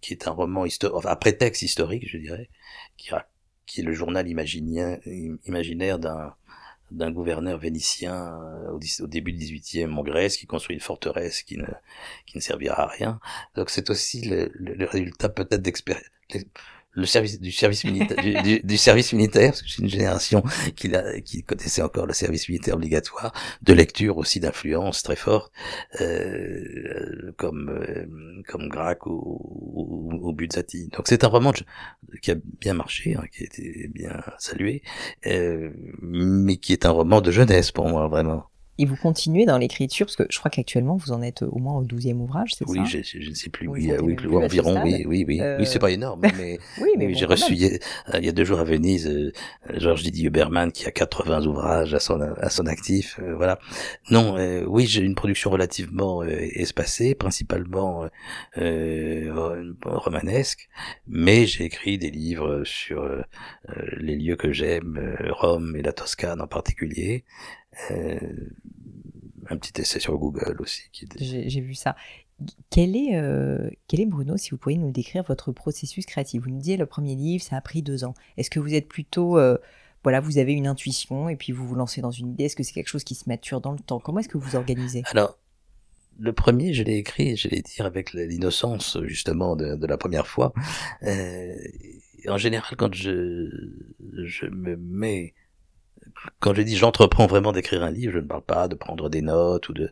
qui 0.01 0.13
est 0.13 0.27
un 0.27 0.31
roman 0.31 0.65
historique, 0.65 0.95
enfin 0.97 1.10
un 1.12 1.15
prétexte 1.15 1.62
historique, 1.62 2.07
je 2.07 2.17
dirais, 2.17 2.49
qui, 2.97 3.10
ra- 3.12 3.27
qui 3.67 3.82
est 3.82 3.84
le 3.84 3.93
journal 3.93 4.27
imaginaire 4.27 5.99
d'un 5.99 6.34
d'un 6.91 7.12
gouverneur 7.12 7.58
vénitien 7.58 8.39
euh, 8.41 8.71
au, 9.01 9.08
début 9.08 9.34
du 9.34 9.39
XVIIIe 9.39 9.91
en 9.91 10.03
Grèce 10.03 10.38
qui 10.38 10.47
construit 10.47 10.75
une 10.75 10.82
forteresse 10.82 11.43
qui 11.43 11.58
ne, 11.58 11.67
qui 12.25 12.38
ne 12.38 12.41
servira 12.41 12.84
à 12.84 12.88
rien. 12.88 13.19
Donc 13.56 13.69
c'est 13.69 13.89
aussi 13.89 14.21
le, 14.21 14.49
le, 14.56 14.86
résultat 14.86 15.30
peut-être 15.30 15.62
d'expérience 15.62 16.06
le 16.97 17.05
service 17.05 17.39
du 17.39 17.51
service 17.51 17.83
militaire 17.83 18.17
du, 18.23 18.33
du, 18.41 18.60
du 18.63 18.77
service 18.77 19.13
militaire 19.13 19.51
parce 19.51 19.62
que 19.62 19.69
c'est 19.69 19.83
une 19.83 19.89
génération 19.89 20.43
qui, 20.75 20.91
qui 21.23 21.43
connaissait 21.43 21.83
encore 21.83 22.07
le 22.07 22.13
service 22.13 22.49
militaire 22.49 22.75
obligatoire 22.75 23.31
de 23.62 23.73
lecture 23.73 24.17
aussi 24.17 24.39
d'influence 24.39 25.03
très 25.03 25.15
forte 25.15 25.53
euh, 26.01 27.31
comme 27.38 27.69
euh, 27.69 28.05
comme 28.47 28.67
Grac 28.67 29.05
ou, 29.05 29.13
ou, 29.13 30.10
ou 30.27 30.33
Buzzati 30.33 30.89
donc 30.89 31.07
c'est 31.07 31.23
un 31.23 31.27
roman 31.27 31.53
qui 32.21 32.31
a 32.31 32.36
bien 32.60 32.73
marché 32.73 33.15
hein, 33.15 33.25
qui 33.31 33.43
a 33.43 33.45
été 33.45 33.89
bien 33.93 34.19
salué 34.39 34.81
euh, 35.27 35.69
mais 36.01 36.57
qui 36.57 36.73
est 36.73 36.86
un 36.88 36.91
roman 36.91 37.21
de 37.21 37.29
jeunesse 37.29 37.71
pour 37.71 37.88
moi 37.88 38.07
vraiment 38.07 38.45
Et 38.80 38.86
vous 38.86 38.96
continuez 38.96 39.46
dans 39.46 39.58
l'écriture, 39.58 40.06
parce 40.06 40.16
que 40.16 40.24
je 40.30 40.38
crois 40.38 40.52
qu'actuellement 40.52 40.96
vous 40.98 41.12
en 41.12 41.22
êtes 41.22 41.42
au 41.42 41.58
moins 41.58 41.78
au 41.78 41.84
12e 41.84 42.20
ouvrage, 42.20 42.52
c'est 42.56 42.68
oui 42.70 42.78
ça? 42.80 42.84
je, 42.86 43.20
je, 43.20 43.30
ne 43.30 43.34
sais 43.36 43.50
plus 43.50 43.68
Oui, 43.68 43.86
oui, 43.88 43.92
euh, 43.92 44.00
oui, 44.02 44.16
plus- 44.16 44.36
environ 44.36 44.82
oui 44.84 45.04
oui 45.08 45.26
oui 45.28 45.42
Euh, 45.42 45.58
oui 45.60 45.66
c'est 45.66 45.80
pas 45.80 45.90
énorme 45.92 46.22
mais 46.38 46.60
Oui, 46.80 46.90
mais 46.98 47.08
Oui, 47.08 47.13
bon, 47.13 47.20
j'ai 47.20 47.26
reçu 47.26 47.52
même. 47.52 47.54
il 47.54 47.62
y 47.62 47.66
a- 47.66 47.78
euh, 48.13 48.20
il 48.20 48.26
y 48.26 48.30
a 48.30 48.32
deux 48.32 48.44
jours 48.46 48.60
à 48.60 48.63
Venise 48.63 49.08
euh, 49.08 49.32
Georges 49.78 50.04
Didier 50.04 50.28
Huberman 50.28 50.72
qui 50.72 50.86
a 50.86 50.92
80 50.92 51.46
ouvrages 51.48 51.94
à 51.94 52.00
son 52.00 52.20
à 52.22 52.50
son 52.50 52.68
actif. 52.68 53.20
euh, 53.22 53.36
voilà. 53.36 53.58
Non, 54.12 54.38
euh, 54.38 54.63
oui, 54.68 54.86
j'ai 54.86 55.02
une 55.02 55.16
production 55.16 55.50
relativement 55.50 56.24
espacée, 56.24 57.16
principalement 57.16 58.08
romanesque, 59.84 60.70
mais 61.08 61.46
j'ai 61.46 61.66
écrit 61.66 61.98
des 61.98 62.12
livres 62.12 62.63
sur 62.63 63.08
les 63.98 64.16
lieux 64.16 64.36
que 64.36 64.52
j'aime, 64.52 65.16
Rome 65.30 65.76
et 65.76 65.82
la 65.82 65.94
Toscane 65.94 66.42
en 66.42 66.48
particulier. 66.48 67.24
Euh, 67.92 68.20
un 69.50 69.58
petit 69.58 69.82
essai 69.82 70.00
sur 70.00 70.18
Google 70.18 70.58
aussi. 70.60 70.84
Qui 70.92 71.08
J'ai 71.20 71.62
vu 71.62 71.74
ça. 71.74 71.96
Quel 72.70 72.96
est, 72.96 73.16
euh, 73.16 73.70
quel 73.88 74.02
est, 74.02 74.06
Bruno, 74.06 74.38
si 74.38 74.52
vous 74.52 74.58
pourriez 74.58 74.78
nous 74.78 74.92
décrire 74.92 75.24
votre 75.24 75.52
processus 75.52 76.06
créatif? 76.06 76.44
Vous 76.44 76.50
nous 76.50 76.60
disiez, 76.60 76.78
le 76.78 76.86
premier 76.86 77.16
livre, 77.16 77.44
ça 77.44 77.56
a 77.56 77.62
pris 77.62 77.82
deux 77.82 78.04
ans. 78.04 78.13
Est-ce 78.38 78.50
que 78.50 78.60
vous 78.60 78.74
êtes 78.74 78.88
plutôt, 78.88 79.40
euh, 79.40 79.58
voilà, 80.04 80.20
vous 80.20 80.38
avez 80.38 80.54
une 80.54 80.68
intuition 80.68 81.30
et 81.30 81.36
puis 81.36 81.52
vous 81.52 81.66
vous 81.66 81.76
lancez 81.76 82.02
dans 82.02 82.12
une 82.12 82.30
idée? 82.32 82.44
Est-ce 82.44 82.56
que 82.56 82.63
c'est 82.63 82.74
quelque 82.74 82.90
chose 82.90 83.04
qui 83.04 83.16
se 83.16 83.28
mature 83.28 83.62
dans 83.62 83.72
le 83.72 83.80
temps? 83.80 84.00
Comment 84.00 84.20
est-ce 84.20 84.30
que 84.30 84.38
vous 84.38 84.56
organisez? 84.56 85.02
Alors, 85.08 85.40
le 86.20 86.34
premier, 86.34 86.74
je 86.74 86.84
l'ai 86.84 86.98
écrit, 86.98 87.38
je 87.38 87.48
l'ai 87.48 87.62
dire 87.62 87.86
avec 87.86 88.13
l'innocence 88.13 88.98
justement 89.04 89.56
de, 89.56 89.76
de 89.76 89.88
la 89.88 89.98
première 89.98 90.28
fois. 90.28 90.54
Euh, 91.04 91.56
en 92.28 92.38
général, 92.38 92.76
quand 92.76 92.94
je, 92.94 93.50
je 94.26 94.46
me 94.48 94.76
mets, 94.76 95.34
quand 96.39 96.53
je 96.53 96.62
dis 96.62 96.75
j'entreprends 96.77 97.27
vraiment 97.27 97.51
d'écrire 97.51 97.84
un 97.84 97.91
livre, 97.91 98.13
je 98.13 98.19
ne 98.19 98.27
parle 98.27 98.43
pas 98.43 98.67
de 98.67 98.75
prendre 98.75 99.10
des 99.10 99.21
notes 99.21 99.69
ou 99.69 99.73
de 99.73 99.91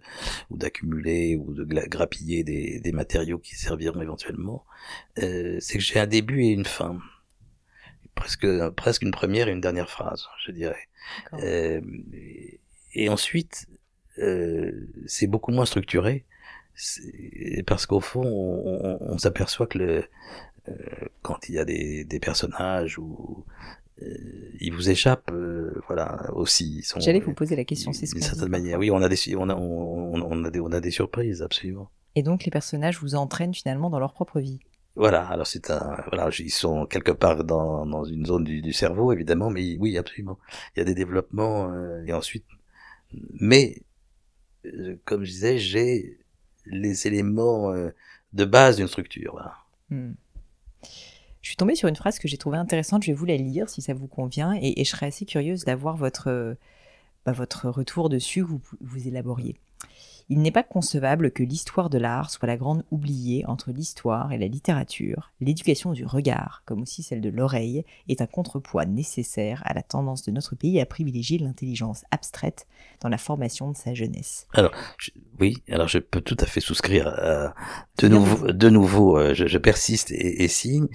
ou 0.49 0.57
d'accumuler 0.57 1.35
ou 1.37 1.53
de 1.53 1.63
grappiller 1.65 2.43
des, 2.43 2.79
des 2.79 2.91
matériaux 2.91 3.39
qui 3.39 3.55
serviront 3.55 4.01
éventuellement. 4.01 4.65
Euh, 5.19 5.57
c'est 5.59 5.77
que 5.77 5.83
j'ai 5.83 5.99
un 5.99 6.07
début 6.07 6.43
et 6.43 6.49
une 6.49 6.65
fin, 6.65 6.99
presque 8.15 8.47
presque 8.71 9.01
une 9.01 9.11
première 9.11 9.47
et 9.47 9.51
une 9.51 9.61
dernière 9.61 9.89
phrase, 9.89 10.25
je 10.45 10.51
dirais. 10.51 10.87
Euh, 11.33 11.81
et- 12.93 13.09
ensuite, 13.09 13.67
euh, 14.19 14.71
c'est 15.05 15.27
beaucoup 15.27 15.51
moins 15.51 15.65
structuré, 15.65 16.25
parce 17.67 17.85
qu'au 17.85 17.99
fond, 18.01 18.23
on, 18.23 18.97
on- 19.01 19.13
on 19.13 19.17
s'aperçoit 19.17 19.67
que 19.67 19.77
le, 19.77 20.03
euh, 20.69 20.73
quand 21.21 21.49
il 21.49 21.55
y 21.55 21.59
a 21.59 21.65
des, 21.65 22.03
des 22.05 22.19
personnages 22.19 22.97
ou 22.97 23.45
ils 24.59 24.73
vous 24.73 24.89
échappent, 24.89 25.31
euh, 25.31 25.81
voilà, 25.87 26.29
aussi. 26.33 26.85
J'allais 26.97 27.19
vous 27.19 27.33
poser 27.33 27.55
la 27.55 27.63
question, 27.63 27.93
c'est 27.93 28.05
ce 28.05 28.13
D'une 28.13 28.23
certaine 28.23 28.45
dit 28.45 28.51
manière, 28.51 28.79
oui, 28.79 28.91
on 28.91 29.01
a 29.01 29.09
des, 29.09 29.35
on 29.35 29.49
a, 29.49 29.55
on, 29.55 30.21
on 30.21 30.43
a 30.43 30.51
des, 30.51 30.59
on 30.59 30.71
a 30.71 30.81
des 30.81 30.91
surprises, 30.91 31.41
absolument. 31.41 31.89
Et 32.15 32.23
donc 32.23 32.45
les 32.45 32.51
personnages 32.51 32.99
vous 32.99 33.15
entraînent 33.15 33.53
finalement 33.53 33.89
dans 33.89 33.99
leur 33.99 34.13
propre 34.13 34.39
vie. 34.39 34.59
Voilà, 34.95 35.27
alors 35.27 35.47
c'est 35.47 35.71
un, 35.71 35.97
voilà, 36.07 36.29
ils 36.39 36.51
sont 36.51 36.85
quelque 36.85 37.11
part 37.11 37.43
dans, 37.43 37.85
dans 37.85 38.05
une 38.05 38.25
zone 38.25 38.45
du, 38.45 38.61
du 38.61 38.71
cerveau, 38.71 39.11
évidemment, 39.11 39.49
mais 39.49 39.77
oui, 39.77 39.97
absolument. 39.97 40.39
Il 40.75 40.79
y 40.79 40.81
a 40.81 40.85
des 40.85 40.95
développements, 40.95 41.69
euh, 41.71 42.03
et 42.05 42.13
ensuite, 42.13 42.45
mais, 43.39 43.81
euh, 44.65 44.97
comme 45.03 45.25
je 45.25 45.31
disais, 45.31 45.57
j'ai 45.57 46.19
les 46.65 47.07
éléments 47.07 47.71
euh, 47.71 47.89
de 48.33 48.45
base 48.45 48.77
d'une 48.77 48.87
structure, 48.87 49.33
voilà. 49.33 49.55
Hmm. 49.89 50.13
Je 51.45 51.51
suis 51.51 51.57
tombée 51.57 51.75
sur 51.75 51.87
une 51.87 51.95
phrase 51.95 52.17
que 52.17 52.27
j'ai 52.27 52.37
trouvée 52.37 52.57
intéressante, 52.57 53.03
je 53.03 53.11
vais 53.11 53.13
vous 53.13 53.25
la 53.25 53.37
lire 53.37 53.69
si 53.69 53.79
ça 53.83 53.93
vous 53.93 54.07
convient, 54.07 54.57
et, 54.59 54.83
je 54.83 54.89
serais 54.89 55.05
assez 55.05 55.25
curieuse 55.25 55.63
d'avoir 55.63 55.95
votre, 55.95 56.27
euh, 56.27 56.55
bah, 57.23 57.33
votre 57.33 57.69
retour 57.69 58.09
dessus, 58.09 58.41
que 58.41 58.47
vous, 58.47 58.61
vous 58.81 59.07
élaboriez. 59.07 59.55
Il 60.29 60.41
n'est 60.41 60.51
pas 60.51 60.63
concevable 60.63 61.31
que 61.31 61.43
l'histoire 61.43 61.89
de 61.89 61.99
l'art 61.99 62.31
soit 62.31 62.47
la 62.47 62.57
grande 62.57 62.83
oubliée 62.89 63.45
entre 63.45 63.71
l'histoire 63.71 64.31
et 64.31 64.39
la 64.39 64.47
littérature. 64.47 65.31
L'éducation 65.39 65.93
du 65.93 66.05
regard, 66.05 66.63
comme 66.65 66.81
aussi 66.81 67.03
celle 67.03 67.21
de 67.21 67.29
l'oreille, 67.29 67.85
est 68.09 68.21
un 68.21 68.25
contrepoids 68.25 68.85
nécessaire 68.85 69.61
à 69.65 69.73
la 69.73 69.83
tendance 69.83 70.23
de 70.23 70.31
notre 70.31 70.55
pays 70.55 70.81
à 70.81 70.85
privilégier 70.87 71.37
l'intelligence 71.37 72.05
abstraite 72.09 72.65
dans 73.01 73.09
la 73.09 73.19
formation 73.19 73.71
de 73.71 73.77
sa 73.77 73.93
jeunesse. 73.93 74.47
Alors, 74.53 74.71
oui, 75.39 75.57
alors 75.69 75.87
je 75.87 75.99
peux 75.99 76.21
tout 76.21 76.37
à 76.39 76.45
fait 76.45 76.61
souscrire. 76.61 77.07
À, 77.07 77.53
de, 77.99 78.07
nouveau, 78.07 78.51
de 78.51 78.69
nouveau, 78.69 79.17
euh, 79.19 79.33
je, 79.35 79.57
persiste 79.59 80.11
et, 80.11 80.47
signe. 80.47 80.87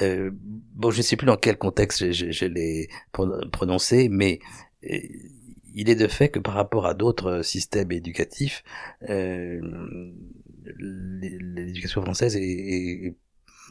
Euh, 0.00 0.30
bon, 0.74 0.90
je 0.90 0.98
ne 0.98 1.02
sais 1.02 1.16
plus 1.16 1.26
dans 1.26 1.36
quel 1.36 1.58
contexte 1.58 2.12
je, 2.12 2.30
je 2.30 2.44
l'ai 2.46 2.88
prononcé, 3.52 4.08
mais 4.08 4.38
euh, 4.90 4.98
il 5.78 5.88
est 5.88 5.94
de 5.94 6.08
fait 6.08 6.28
que 6.28 6.40
par 6.40 6.54
rapport 6.54 6.86
à 6.86 6.94
d'autres 6.94 7.42
systèmes 7.42 7.92
éducatifs, 7.92 8.64
euh, 9.08 9.60
l'éducation 10.76 12.02
française 12.02 12.36
est, 12.36 13.14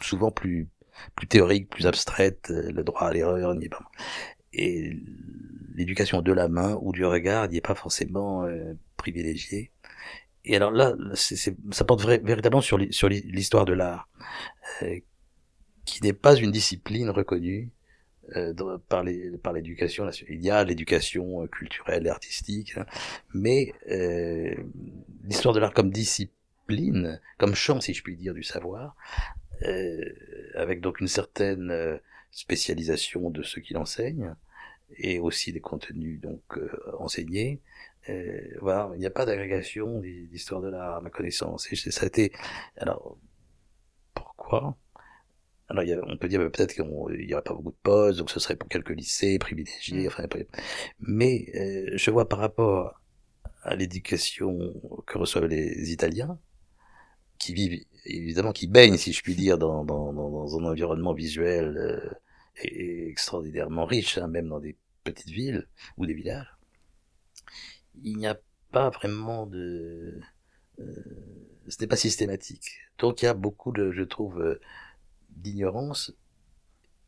souvent 0.02 0.32
plus 0.32 0.70
plus 1.16 1.28
théorique, 1.28 1.70
plus 1.70 1.86
abstraite, 1.86 2.50
le 2.50 2.82
droit 2.84 3.02
à 3.02 3.14
l'erreur 3.14 3.54
n'y 3.56 3.66
est 3.66 3.70
pas. 3.70 3.92
Et 4.54 4.98
l'éducation 5.76 6.22
de 6.22 6.32
la 6.32 6.48
main 6.48 6.80
ou 6.82 6.94
du 6.94 7.06
regard 7.06 7.50
n'y 7.50 7.58
est 7.58 7.62
pas 7.62 7.76
forcément 7.76 8.46
euh, 8.46 8.74
privilégiée. 8.96 9.72
Et 10.46 10.56
alors 10.56 10.72
là, 10.72 10.96
ça 11.14 11.84
porte 11.84 12.06
véritablement 12.06 12.62
sur 12.62 12.78
l'histoire 12.78 13.66
de 13.66 13.74
l'art, 13.74 14.10
euh, 14.82 14.98
qui 15.84 16.02
n'est 16.04 16.14
pas 16.14 16.36
une 16.36 16.52
discipline 16.52 17.10
reconnue, 17.10 17.70
euh, 18.36 18.78
par 18.90 19.04
les 19.04 19.38
par 19.38 19.54
l'éducation. 19.54 20.10
Il 20.30 20.44
y 20.44 20.50
a 20.50 20.64
l'éducation 20.64 21.44
euh, 21.44 21.48
culturelle 21.48 22.06
et 22.08 22.10
artistique, 22.10 22.78
hein, 22.78 22.86
mais 23.34 23.74
euh, 23.90 24.54
l'histoire 25.24 25.54
de 25.54 25.60
l'art 25.60 25.74
comme 25.74 25.92
discipline, 25.92 27.22
comme 27.38 27.56
champ, 27.56 27.80
si 27.80 27.94
je 27.94 28.04
puis 28.04 28.18
dire, 28.18 28.34
du 28.34 28.44
savoir, 28.44 28.96
euh, 29.64 30.02
avec 30.56 30.82
donc 30.82 31.00
une 31.00 31.08
certaine 31.08 31.72
euh, 31.72 31.98
spécialisation 32.32 33.30
de 33.30 33.44
ceux 33.44 33.62
qui 33.62 33.74
l'enseignent 33.74 34.36
et 34.98 35.20
aussi 35.20 35.52
des 35.52 35.60
contenus 35.60 36.22
donc 36.22 36.42
enseignés. 37.00 37.62
voilà, 38.62 38.90
il 38.94 39.00
n'y 39.00 39.06
a 39.06 39.12
pas 39.12 39.26
d'agrégation 39.26 40.00
d'histoire 40.00 40.62
de 40.62 40.70
l'art 40.70 40.96
à 40.96 41.02
ma 41.02 41.10
connaissance. 41.10 41.72
Et 41.74 41.76
ça 41.76 42.04
a 42.04 42.08
été 42.08 42.32
alors 42.78 43.18
pourquoi 44.14 44.78
alors, 45.70 45.84
on 46.08 46.18
peut 46.18 46.28
dire 46.30 46.40
peut-être 46.52 46.74
qu'il 46.74 46.86
n'y 46.86 47.34
aurait 47.34 47.44
pas 47.44 47.54
beaucoup 47.54 47.72
de 47.72 47.78
postes, 47.84 48.20
donc 48.20 48.30
ce 48.30 48.40
serait 48.40 48.56
pour 48.56 48.70
quelques 48.70 48.92
lycées 48.92 49.38
privilégiés. 49.38 50.06
Mm. 50.06 50.08
Enfin, 50.08 50.24
mais 51.00 51.46
euh, 51.56 51.92
je 51.96 52.12
vois 52.12 52.30
par 52.30 52.40
rapport 52.40 53.02
à 53.64 53.76
l'éducation 53.76 54.74
que 55.06 55.18
reçoivent 55.18 55.46
les 55.46 55.92
Italiens, 55.92 56.40
qui 57.38 57.54
vivent 57.54 57.84
évidemment, 58.06 58.52
qui 58.52 58.68
baignent, 58.68 58.98
si 58.98 59.14
je 59.14 59.22
puis 59.22 59.36
dire, 59.36 59.58
dans, 59.58 59.84
dans, 59.84 60.14
dans 60.14 60.60
un 60.60 60.66
environnement 60.66 61.14
visuel 61.14 61.78
euh, 61.78 62.10
et, 62.64 63.10
extraordinairement 63.10 63.86
riche, 63.86 64.18
hein, 64.18 64.28
même 64.28 64.48
dans 64.50 64.60
des 64.60 64.78
petites 65.04 65.30
villes 65.30 65.68
ou 65.98 66.06
des 66.06 66.14
villages. 66.14 66.58
Il 68.04 68.18
n'y 68.18 68.28
a 68.28 68.40
pas 68.72 68.90
vraiment 68.90 69.46
de, 69.46 70.20
euh, 70.80 70.86
ce 71.68 71.78
n'est 71.82 71.88
pas 71.88 71.96
systématique. 71.96 72.80
Donc 73.00 73.22
il 73.22 73.26
y 73.26 73.28
a 73.28 73.34
beaucoup 73.34 73.72
de, 73.72 73.92
je 73.92 74.04
trouve, 74.04 74.42
euh, 74.42 74.60
d'ignorance, 75.38 76.14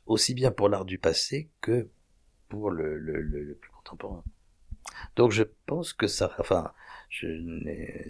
aussi 0.05 0.33
bien 0.33 0.51
pour 0.51 0.69
l'art 0.69 0.85
du 0.85 0.97
passé 0.97 1.49
que 1.61 1.89
pour 2.47 2.71
le, 2.71 2.97
le, 2.97 3.21
le, 3.21 3.55
plus 3.55 3.71
contemporain. 3.71 4.23
Donc 5.15 5.31
je 5.31 5.43
pense 5.65 5.93
que 5.93 6.07
ça, 6.07 6.33
enfin, 6.39 6.71
je 7.09 7.27
n'ai 7.27 8.07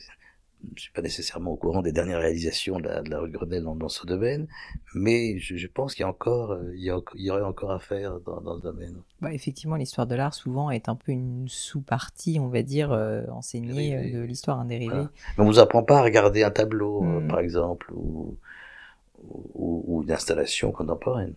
je 0.75 0.83
suis 0.83 0.91
pas 0.91 1.01
nécessairement 1.01 1.51
au 1.51 1.55
courant 1.55 1.81
des 1.81 1.91
dernières 1.91 2.19
réalisations 2.19 2.79
de 2.79 2.87
la, 2.87 3.01
de 3.01 3.09
la 3.09 3.19
rue 3.19 3.29
Grenelle 3.29 3.63
dans, 3.63 3.75
dans, 3.75 3.89
ce 3.89 4.05
domaine, 4.05 4.47
mais 4.93 5.37
je, 5.39 5.55
je 5.55 5.67
pense 5.67 5.95
qu'il 5.95 6.03
y 6.03 6.05
a 6.05 6.09
encore, 6.09 6.51
euh, 6.51 6.71
il 6.75 6.83
y, 6.83 6.89
a, 6.89 6.99
il 7.15 7.25
y, 7.25 7.31
aurait 7.31 7.43
encore 7.43 7.71
à 7.71 7.79
faire 7.79 8.19
dans, 8.21 8.41
dans 8.41 8.57
ce 8.57 8.63
domaine. 8.63 8.97
Bah, 9.21 9.33
effectivement, 9.33 9.75
l'histoire 9.75 10.07
de 10.07 10.15
l'art 10.15 10.33
souvent 10.33 10.69
est 10.69 10.89
un 10.89 10.95
peu 10.95 11.11
une 11.11 11.47
sous-partie, 11.47 12.39
on 12.39 12.49
va 12.49 12.61
dire, 12.61 12.91
euh, 12.91 13.23
enseignée 13.31 13.95
euh, 13.95 14.19
de 14.19 14.23
l'histoire, 14.23 14.59
un 14.59 14.65
dérivé. 14.65 14.93
Voilà. 14.93 15.11
Mais 15.37 15.43
on 15.43 15.47
vous 15.47 15.59
apprend 15.59 15.83
pas 15.83 15.99
à 15.99 16.03
regarder 16.03 16.43
un 16.43 16.51
tableau, 16.51 17.01
hmm. 17.01 17.27
par 17.27 17.39
exemple, 17.39 17.91
ou 17.93 18.37
ou, 19.23 19.83
ou 19.87 20.03
d'installation 20.03 20.71
contemporaine. 20.71 21.35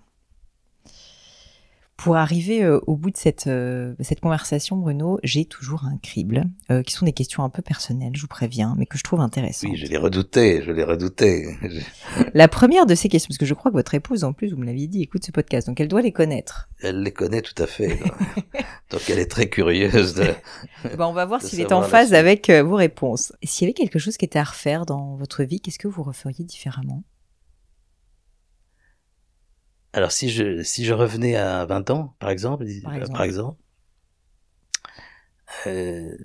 Pour 2.03 2.17
arriver 2.17 2.65
euh, 2.65 2.81
au 2.89 2.97
bout 2.97 3.13
de 3.13 3.17
cette, 3.17 3.47
euh, 3.47 3.95
cette 4.01 4.19
conversation, 4.19 4.77
Bruno, 4.77 5.21
j'ai 5.23 5.45
toujours 5.45 5.85
un 5.85 5.99
crible, 5.99 6.47
euh, 6.69 6.83
qui 6.83 6.95
sont 6.95 7.07
des 7.07 7.13
questions 7.13 7.45
un 7.45 7.49
peu 7.49 7.63
personnelles, 7.63 8.11
je 8.17 8.23
vous 8.23 8.27
préviens, 8.27 8.75
mais 8.77 8.87
que 8.87 8.99
je 8.99 9.05
trouve 9.05 9.21
intéressantes. 9.21 9.71
Oui, 9.71 9.77
je 9.77 9.87
les 9.87 9.97
redoutais, 9.97 10.63
je 10.65 10.73
les 10.73 10.83
redoutais. 10.83 11.57
La 12.35 12.49
première 12.49 12.87
de 12.87 12.97
ces 12.97 13.09
questions, 13.09 13.29
parce 13.29 13.39
que 13.39 13.47
je 13.47 13.55
crois 13.55 13.71
que 13.71 13.77
votre 13.77 13.95
épouse, 13.95 14.25
en 14.25 14.33
plus, 14.33 14.51
vous 14.51 14.57
me 14.57 14.65
l'aviez 14.65 14.89
dit, 14.89 15.01
écoute 15.01 15.25
ce 15.25 15.31
podcast, 15.31 15.69
donc 15.69 15.81
elle 15.81 15.87
doit 15.87 16.03
les 16.03 16.11
connaître. 16.11 16.69
Elle 16.81 17.05
les 17.05 17.13
connaît 17.13 17.43
tout 17.43 17.63
à 17.63 17.69
fait. 17.69 18.01
donc 18.91 19.09
elle 19.09 19.21
est 19.21 19.31
très 19.31 19.49
curieuse 19.49 20.15
de... 20.15 20.25
ben, 20.97 21.07
on 21.07 21.13
va 21.13 21.25
voir 21.25 21.41
s'il 21.41 21.61
est 21.61 21.71
en 21.71 21.83
phase 21.83 22.15
avec 22.15 22.51
vos 22.51 22.75
réponses. 22.77 23.33
S'il 23.45 23.67
y 23.67 23.71
avait 23.71 23.75
quelque 23.75 24.01
chose 24.01 24.17
qui 24.17 24.25
était 24.25 24.41
à 24.41 24.45
refaire 24.45 24.87
dans 24.87 25.15
votre 25.15 25.45
vie, 25.45 25.61
qu'est-ce 25.61 25.79
que 25.79 25.87
vous 25.87 26.03
referiez 26.03 26.45
différemment? 26.45 27.05
Alors 29.93 30.13
si 30.13 30.31
je 30.31 30.63
si 30.63 30.85
je 30.85 30.95
revenais 30.95 31.37
à 31.37 31.65
20 31.67 31.91
ans, 31.91 32.17
par 32.19 32.31
exemple, 32.31 32.65
par 32.83 32.95
exemple, 32.95 33.13
par 33.13 33.23
exemple. 33.25 33.61
euh, 35.67 36.17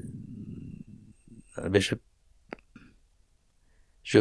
ben 1.70 1.82
je 1.82 1.96
je 4.04 4.20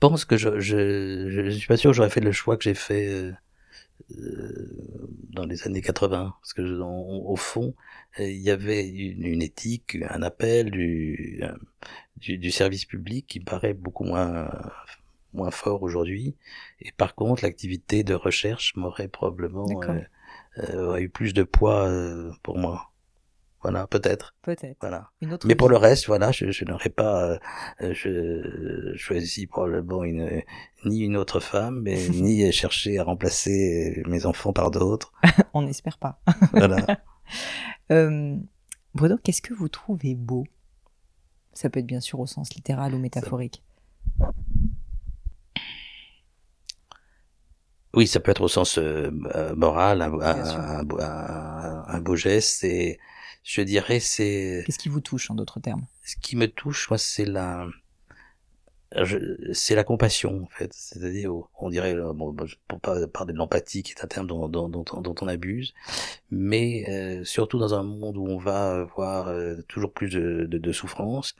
pense 0.00 0.24
que 0.24 0.36
je 0.36 0.58
je, 0.58 1.28
je, 1.28 1.50
suis 1.50 1.68
pas 1.68 1.76
sûr 1.76 1.90
que 1.90 1.96
j'aurais 1.96 2.10
fait 2.10 2.20
le 2.20 2.32
choix 2.32 2.56
que 2.56 2.64
j'ai 2.64 2.74
fait 2.74 3.08
euh, 3.08 3.32
euh 4.18 5.08
dans 5.30 5.46
les 5.46 5.62
années 5.64 5.82
80 5.82 6.34
parce 6.40 6.52
que 6.52 6.62
au 6.80 7.36
fond 7.36 7.74
euh, 8.18 8.28
il 8.28 8.40
y 8.40 8.50
avait 8.50 8.88
une, 8.88 9.24
une, 9.24 9.42
éthique, 9.42 9.98
un 10.10 10.22
appel 10.22 10.70
du, 10.72 11.40
du, 12.16 12.38
du 12.38 12.50
service 12.50 12.84
public 12.84 13.26
qui 13.28 13.38
paraît 13.38 13.74
beaucoup 13.74 14.04
moins 14.04 14.50
moins 15.32 15.50
fort 15.50 15.82
aujourd'hui. 15.82 16.36
Et 16.80 16.92
par 16.92 17.14
contre, 17.14 17.42
l'activité 17.42 18.04
de 18.04 18.14
recherche 18.14 18.74
m'aurait 18.76 19.08
probablement 19.08 19.66
euh, 19.82 20.00
euh, 20.58 20.96
eu 20.96 21.08
plus 21.08 21.34
de 21.34 21.42
poids 21.42 21.86
euh, 21.86 22.32
pour 22.42 22.58
moi. 22.58 22.90
Voilà, 23.62 23.88
peut-être. 23.88 24.36
Peut-être. 24.42 24.76
Voilà. 24.80 25.10
Mais 25.44 25.56
pour 25.56 25.68
le 25.68 25.76
reste, 25.76 26.06
voilà, 26.06 26.30
je, 26.30 26.52
je 26.52 26.64
n'aurais 26.64 26.90
pas 26.90 27.38
euh, 27.80 27.92
je, 27.92 28.92
choisi 28.96 29.46
probablement 29.46 30.04
une 30.04 30.42
ni 30.84 31.00
une 31.00 31.16
autre 31.16 31.40
femme, 31.40 31.80
mais 31.82 32.08
ni 32.10 32.50
chercher 32.52 32.98
à 32.98 33.04
remplacer 33.04 34.02
mes 34.06 34.26
enfants 34.26 34.52
par 34.52 34.70
d'autres. 34.70 35.12
On 35.54 35.62
n'espère 35.62 35.98
pas. 35.98 36.20
voilà. 36.52 36.86
euh, 37.90 38.36
Bruno, 38.94 39.16
qu'est-ce 39.22 39.42
que 39.42 39.54
vous 39.54 39.68
trouvez 39.68 40.14
beau? 40.14 40.44
Ça 41.52 41.68
peut 41.68 41.80
être 41.80 41.86
bien 41.86 42.00
sûr 42.00 42.20
au 42.20 42.26
sens 42.26 42.54
littéral 42.54 42.94
ou 42.94 42.98
métaphorique. 42.98 43.64
Oui, 47.94 48.06
ça 48.06 48.20
peut 48.20 48.30
être 48.30 48.42
au 48.42 48.48
sens 48.48 48.78
euh, 48.78 49.10
euh 49.34 49.54
moral, 49.54 50.02
un, 50.02 50.12
un, 50.20 50.80
un, 51.00 51.84
un, 51.86 52.00
beau 52.00 52.16
geste. 52.16 52.64
Et 52.64 52.98
je 53.42 53.62
dirais 53.62 54.00
c'est. 54.00 54.62
Qu'est-ce 54.66 54.78
qui 54.78 54.88
vous 54.88 55.00
touche 55.00 55.30
en 55.30 55.34
d'autres 55.34 55.60
termes? 55.60 55.86
Ce 56.04 56.16
qui 56.20 56.36
me 56.36 56.48
touche, 56.48 56.90
moi, 56.90 56.98
c'est 56.98 57.24
la, 57.24 57.66
c'est 59.52 59.74
la 59.74 59.84
compassion 59.84 60.42
en 60.42 60.48
fait. 60.48 60.72
C'est-à-dire, 60.72 61.32
on 61.58 61.70
dirait, 61.70 61.94
euh, 61.94 62.12
bon, 62.12 62.34
pour 62.66 62.80
pas 62.80 63.06
parler 63.06 63.32
de 63.32 63.38
l'empathie, 63.38 63.82
qui 63.82 63.92
est 63.92 64.04
un 64.04 64.06
terme 64.06 64.26
dont, 64.26 64.48
dont, 64.48 64.68
dont, 64.68 64.84
dont 64.84 65.14
on 65.20 65.28
abuse, 65.28 65.74
mais 66.30 66.84
euh, 66.88 67.24
surtout 67.24 67.58
dans 67.58 67.74
un 67.74 67.82
monde 67.82 68.16
où 68.16 68.26
on 68.26 68.38
va 68.38 68.84
voir 68.96 69.28
euh, 69.28 69.56
toujours 69.68 69.92
plus 69.92 70.08
de, 70.10 70.46
de, 70.46 70.58
de 70.58 70.72
souffrance, 70.72 71.34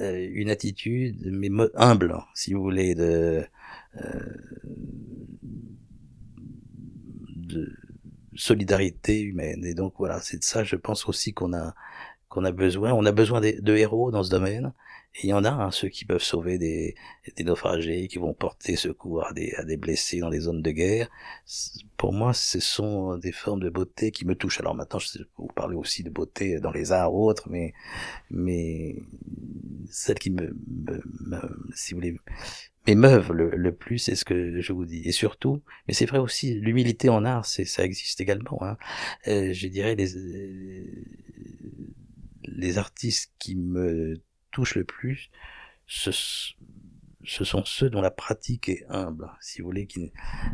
euh, 0.00 0.28
une 0.32 0.50
attitude, 0.50 1.16
mais 1.26 1.48
humble, 1.74 2.16
si 2.34 2.54
vous 2.54 2.62
voulez, 2.62 2.94
de 2.94 3.44
de 7.52 7.72
solidarité 8.36 9.20
humaine. 9.20 9.64
Et 9.64 9.74
donc 9.74 9.94
voilà, 9.98 10.20
c'est 10.20 10.38
de 10.38 10.44
ça, 10.44 10.64
je 10.64 10.76
pense 10.76 11.08
aussi 11.08 11.32
qu'on 11.32 11.52
a 11.52 11.74
qu'on 12.30 12.44
a 12.44 12.52
besoin. 12.52 12.92
On 12.94 13.04
a 13.04 13.12
besoin 13.12 13.40
de, 13.40 13.76
héros 13.76 14.10
dans 14.10 14.22
ce 14.22 14.30
domaine. 14.30 14.72
Et 15.16 15.26
il 15.26 15.30
y 15.30 15.32
en 15.32 15.44
a 15.44 15.50
hein, 15.50 15.72
ceux 15.72 15.88
qui 15.88 16.04
peuvent 16.04 16.22
sauver 16.22 16.56
des, 16.56 16.94
des 17.36 17.42
naufragés, 17.42 18.06
qui 18.06 18.18
vont 18.18 18.32
porter 18.32 18.76
secours 18.76 19.26
à 19.26 19.32
des, 19.32 19.52
des 19.66 19.76
blessés 19.76 20.20
dans 20.20 20.28
les 20.28 20.38
zones 20.38 20.62
de 20.62 20.70
guerre. 20.70 21.10
Pour 21.96 22.12
moi, 22.12 22.32
ce 22.32 22.60
sont 22.60 23.18
des 23.18 23.32
formes 23.32 23.60
de 23.60 23.70
beauté 23.70 24.12
qui 24.12 24.24
me 24.24 24.36
touchent. 24.36 24.60
Alors 24.60 24.76
maintenant, 24.76 25.00
je 25.00 25.18
vous 25.36 25.48
parler 25.48 25.74
aussi 25.74 26.04
de 26.04 26.10
beauté 26.10 26.60
dans 26.60 26.70
les 26.70 26.92
arts 26.92 27.12
ou 27.12 27.28
autres, 27.28 27.48
mais 27.50 27.74
mais 28.30 28.94
celle 29.90 30.20
qui 30.20 30.30
me, 30.30 30.56
me 30.68 31.02
si 31.74 31.94
vous 31.94 32.00
voulez, 32.00 32.16
m'émeuvent 32.86 33.32
le, 33.32 33.50
le, 33.50 33.74
plus, 33.74 33.98
c'est 33.98 34.14
ce 34.14 34.24
que 34.24 34.60
je 34.60 34.72
vous 34.72 34.86
dis. 34.86 35.02
Et 35.04 35.12
surtout, 35.12 35.62
mais 35.86 35.94
c'est 35.94 36.06
vrai 36.06 36.18
aussi, 36.18 36.54
l'humilité 36.54 37.08
en 37.08 37.24
art, 37.24 37.46
c'est 37.46 37.64
ça 37.64 37.84
existe 37.84 38.20
également. 38.20 38.62
Hein. 38.62 38.76
Euh, 39.28 39.52
je 39.52 39.68
dirais 39.68 39.94
les 39.94 40.08
les 42.44 42.78
artistes 42.78 43.32
qui 43.38 43.54
me 43.54 44.20
touchent 44.50 44.74
le 44.74 44.84
plus 44.84 45.30
ce, 45.90 46.12
ce 47.24 47.44
sont 47.44 47.64
ceux 47.64 47.90
dont 47.90 48.00
la 48.00 48.12
pratique 48.12 48.68
est 48.68 48.86
humble, 48.88 49.28
si 49.40 49.60
vous 49.60 49.66
voulez, 49.66 49.86
qui 49.86 50.12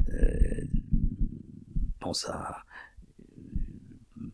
euh, 0.08 0.64
pensent 2.00 2.28
à 2.28 2.64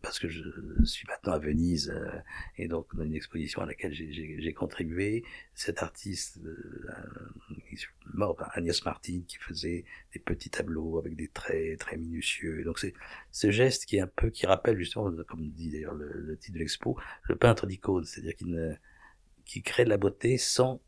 parce 0.00 0.18
que 0.18 0.28
je 0.28 0.42
suis 0.84 1.06
maintenant 1.08 1.34
à 1.34 1.38
Venise 1.38 1.90
euh, 1.90 2.18
et 2.56 2.68
donc 2.68 2.94
dans 2.96 3.04
une 3.04 3.14
exposition 3.14 3.62
à 3.62 3.66
laquelle 3.66 3.92
j'ai 3.92 4.54
contribué, 4.54 5.24
cet 5.54 5.82
artiste 5.82 6.38
euh, 6.44 6.94
mort, 8.14 8.36
Agnès 8.54 8.84
Martin, 8.84 9.22
qui 9.26 9.36
faisait 9.36 9.84
des 10.12 10.20
petits 10.20 10.50
tableaux 10.50 10.98
avec 10.98 11.16
des 11.16 11.28
traits 11.28 11.78
très 11.78 11.96
minutieux. 11.96 12.64
Donc 12.64 12.78
c'est 12.78 12.94
ce 13.30 13.50
geste 13.50 13.84
qui 13.86 13.96
est 13.96 14.00
un 14.00 14.06
peu 14.06 14.30
qui 14.30 14.46
rappelle 14.46 14.78
justement, 14.78 15.10
comme 15.28 15.50
dit 15.50 15.70
d'ailleurs 15.70 15.94
le, 15.94 16.36
titre 16.38 16.54
de 16.54 16.58
l'expo, 16.60 16.98
le 17.24 17.36
peintre 17.36 17.66
d'icône, 17.66 18.04
c'est-à-dire 18.04 18.34
qui 19.44 19.62
crée 19.62 19.84
de 19.84 19.90
la 19.90 19.98
beauté 19.98 20.38
sans 20.38 20.80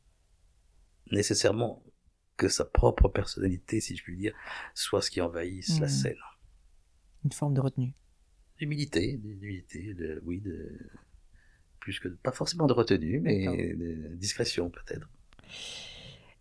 nécessairement 1.10 1.82
que 2.36 2.48
sa 2.48 2.64
propre 2.64 3.08
personnalité, 3.08 3.80
si 3.80 3.96
je 3.96 4.02
puis 4.02 4.16
dire, 4.16 4.34
soit 4.74 5.02
ce 5.02 5.10
qui 5.10 5.20
envahisse 5.20 5.78
la 5.80 5.86
hmm. 5.86 5.90
scène. 5.90 6.16
Une 7.24 7.32
forme 7.32 7.54
de 7.54 7.60
retenue. 7.60 7.94
D'humilité, 8.58 9.16
d'humilité, 9.16 9.94
de, 9.94 10.22
oui, 10.24 10.40
de, 10.40 10.78
plus 11.80 12.00
que, 12.00 12.08
pas 12.08 12.32
forcément 12.32 12.66
de 12.66 12.72
retenue, 12.72 13.20
mais 13.20 13.74
de 13.74 14.14
discrétion 14.14 14.70
peut-être. 14.70 15.08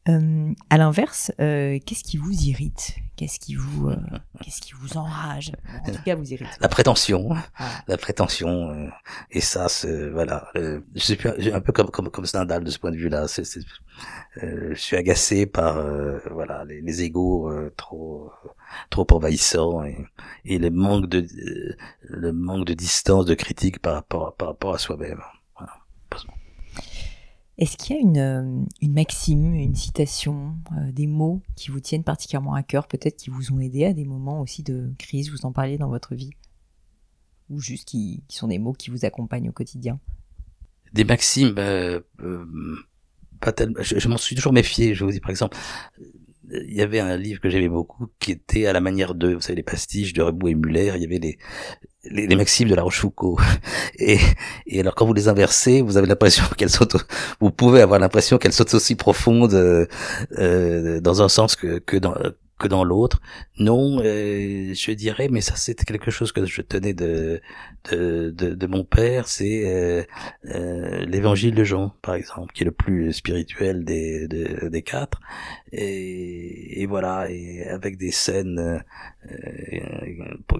Euh, 0.10 0.54
à 0.70 0.78
l'inverse, 0.78 1.32
euh, 1.40 1.80
qu'est-ce 1.86 2.04
qui 2.04 2.18
vous 2.18 2.34
irrite? 2.34 2.96
Qu'est-ce 3.16 3.40
qui 3.40 3.56
vous, 3.56 3.90
euh, 3.90 3.96
qu'est-ce 4.44 4.60
qui 4.60 4.74
vous 4.74 4.98
enrage? 4.98 5.54
En 5.88 5.92
tout 5.92 6.02
cas, 6.04 6.16
vous 6.16 6.34
irrite. 6.34 6.50
La 6.60 6.68
prétention, 6.68 7.30
ah. 7.58 7.70
la 7.88 7.98
prétention, 7.98 8.70
euh, 8.72 8.90
et 9.32 9.40
ça, 9.40 9.70
c'est 9.70 10.10
voilà. 10.10 10.50
je 10.56 10.82
suis 11.00 11.54
un 11.54 11.62
peu 11.62 11.72
comme 11.72 11.90
comme 11.90 12.10
comme 12.10 12.26
Stendhal 12.26 12.66
de 12.66 12.70
ce 12.70 12.80
point 12.80 12.92
de 12.92 12.98
vue-là. 12.98 13.30
C'est, 13.30 13.46
je 14.36 14.74
suis 14.76 14.98
agacé 14.98 15.46
par 15.46 15.82
voilà 16.32 16.66
les, 16.66 16.82
les 16.82 17.04
égaux 17.04 17.50
trop 17.78 18.30
trop 18.90 19.08
envahissants 19.12 19.86
et, 19.86 20.06
et 20.44 20.58
le 20.58 20.70
manque 20.70 21.08
de 21.08 21.26
le 22.02 22.34
manque 22.34 22.66
de 22.66 22.74
distance, 22.74 23.26
de 23.26 23.36
critique 23.36 23.80
par 23.80 23.94
rapport 23.94 24.36
par 24.36 24.50
rapport 24.50 24.74
à 24.74 24.78
soi-même. 24.78 25.22
Est-ce 27.58 27.78
qu'il 27.78 27.96
y 27.96 28.00
a 28.00 28.02
une, 28.02 28.18
euh, 28.18 28.66
maxime, 28.90 29.54
une 29.54 29.76
citation, 29.76 30.56
euh, 30.76 30.92
des 30.92 31.06
mots 31.06 31.42
qui 31.56 31.70
vous 31.70 31.80
tiennent 31.80 32.04
particulièrement 32.04 32.56
à 32.56 32.64
cœur, 32.64 32.88
peut-être 32.88 33.18
qui 33.18 33.30
vous 33.30 33.52
ont 33.52 33.60
aidé 33.60 33.86
à 33.86 33.94
des 33.94 34.06
moments 34.06 34.42
aussi 34.42 34.64
de 34.64 34.92
crise, 34.98 35.30
vous 35.30 35.46
en 35.46 35.52
parlez 35.52 35.78
dans 35.78 35.90
votre 35.90 36.16
vie? 36.16 36.32
Ou 37.50 37.60
juste 37.60 37.88
qui, 37.88 38.24
sont 38.30 38.48
des 38.48 38.58
mots 38.58 38.74
qui 38.74 38.90
vous 38.90 39.06
accompagnent 39.06 39.50
au 39.50 39.54
quotidien? 39.54 40.00
Des 40.94 41.04
maximes, 41.04 41.56
euh, 41.58 42.00
pas 43.40 43.52
tellement. 43.52 43.82
Je, 43.82 44.00
je 44.00 44.08
m'en 44.08 44.18
suis 44.18 44.36
toujours 44.36 44.54
méfié. 44.54 44.96
Je 44.96 45.04
vous 45.04 45.12
dis 45.12 45.20
par 45.20 45.30
exemple, 45.30 45.58
il 46.52 46.74
y 46.74 46.82
avait 46.82 47.00
un 47.00 47.18
livre 47.18 47.40
que 47.42 47.50
j'aimais 47.50 47.70
beaucoup 47.70 48.08
qui 48.20 48.32
était 48.32 48.66
à 48.66 48.74
la 48.74 48.82
manière 48.82 49.16
de, 49.16 49.34
vous 49.34 49.42
savez, 49.42 49.56
les 49.56 49.64
pastiches 49.64 50.14
de 50.14 50.22
Rebou 50.22 50.50
et 50.50 50.56
Muller. 50.56 50.94
Il 50.96 51.02
y 51.02 51.06
avait 51.06 51.20
les, 51.20 51.38
les, 52.04 52.28
les, 52.28 52.36
maximes 52.36 52.70
de 52.70 52.76
la 52.76 52.84
Rochefoucauld. 52.84 53.40
Et, 54.00 54.18
et 54.66 54.80
alors 54.82 54.96
quand 54.96 55.06
vous 55.06 55.14
les 55.14 55.28
inversez, 55.28 55.82
vous 55.82 55.98
avez 55.98 56.08
l'impression 56.08 56.44
qu'elles 56.58 56.70
sont, 56.70 56.88
vous 57.40 57.52
pouvez 57.52 57.82
avoir 57.82 58.00
l'impression 58.00 58.38
qu'elles 58.38 58.54
sont 58.54 58.76
aussi 58.76 58.96
profondes 58.96 59.54
euh, 59.54 59.86
euh 60.38 61.00
dans 61.00 61.22
un 61.22 61.30
sens 61.30 61.56
que, 61.56 61.80
que 61.80 61.98
dans 61.98 62.14
que 62.64 62.68
dans 62.70 62.84
l'autre. 62.84 63.22
Non, 63.60 64.00
euh, 64.00 64.74
je 64.74 64.92
dirais, 64.92 65.28
mais 65.30 65.42
ça 65.42 65.56
c'était 65.56 65.86
quelque 65.86 66.12
chose 66.12 66.32
que 66.32 66.46
je 66.46 66.62
tenais 66.62 66.94
de 66.94 67.42
de, 67.92 68.30
de, 68.32 68.56
de 68.56 68.68
mon 68.68 68.84
père, 68.86 69.28
c'est 69.28 69.64
euh, 69.66 70.04
euh, 70.46 71.06
l'évangile 71.06 71.54
de 71.54 71.64
Jean, 71.64 71.94
par 72.02 72.16
exemple, 72.16 72.54
qui 72.54 72.64
est 72.64 72.66
le 72.66 72.72
plus 72.72 73.12
spirituel 73.14 73.84
des, 73.84 74.28
des, 74.28 74.82
quatre. 74.82 75.20
Et, 75.72 76.82
et, 76.82 76.86
voilà, 76.86 77.30
et 77.30 77.68
avec 77.68 77.98
des 77.98 78.12
scènes 78.12 78.60
euh, 78.60 79.40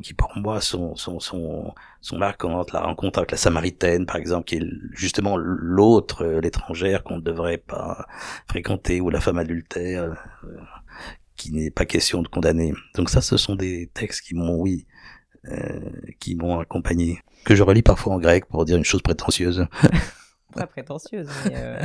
qui 0.02 0.14
pour 0.14 0.32
moi 0.36 0.60
sont 0.60 0.96
sont 0.96 1.20
sont, 1.20 1.74
sont 2.02 2.18
marquantes. 2.18 2.74
La 2.74 2.82
rencontre 2.82 3.20
avec 3.20 3.32
la 3.32 3.38
Samaritaine, 3.38 4.06
par 4.06 4.18
exemple, 4.18 4.46
qui 4.46 4.56
est 4.58 4.68
justement 4.92 5.38
l'autre, 5.38 6.26
l'étrangère 6.42 7.04
qu'on 7.04 7.18
ne 7.18 7.22
devrait 7.22 7.58
pas 7.58 8.06
fréquenter, 8.48 9.00
ou 9.02 9.10
la 9.10 9.22
femme 9.22 9.38
adultère 9.38 10.14
qui 11.36 11.52
n'est 11.52 11.72
pas 11.72 11.86
question 11.86 12.22
de 12.22 12.28
condamner. 12.28 12.74
Donc 12.96 13.10
ça, 13.10 13.22
ce 13.22 13.38
sont 13.38 13.56
des 13.56 13.90
textes 13.94 14.22
qui 14.22 14.36
m'ont, 14.36 14.56
oui, 14.56 14.86
euh, 15.46 15.80
qui 16.20 16.36
m'ont 16.36 16.60
accompagné, 16.60 17.20
que 17.46 17.56
je 17.56 17.64
relis 17.64 17.82
parfois 17.82 18.14
en 18.14 18.20
grec 18.20 18.46
pour 18.46 18.66
dire 18.66 18.78
une 18.78 18.86
chose 18.86 19.02
prétentieuse. 19.02 19.66
pas 20.54 20.68
prétentieuse, 20.68 21.30
mais 21.46 21.56
euh, 21.56 21.84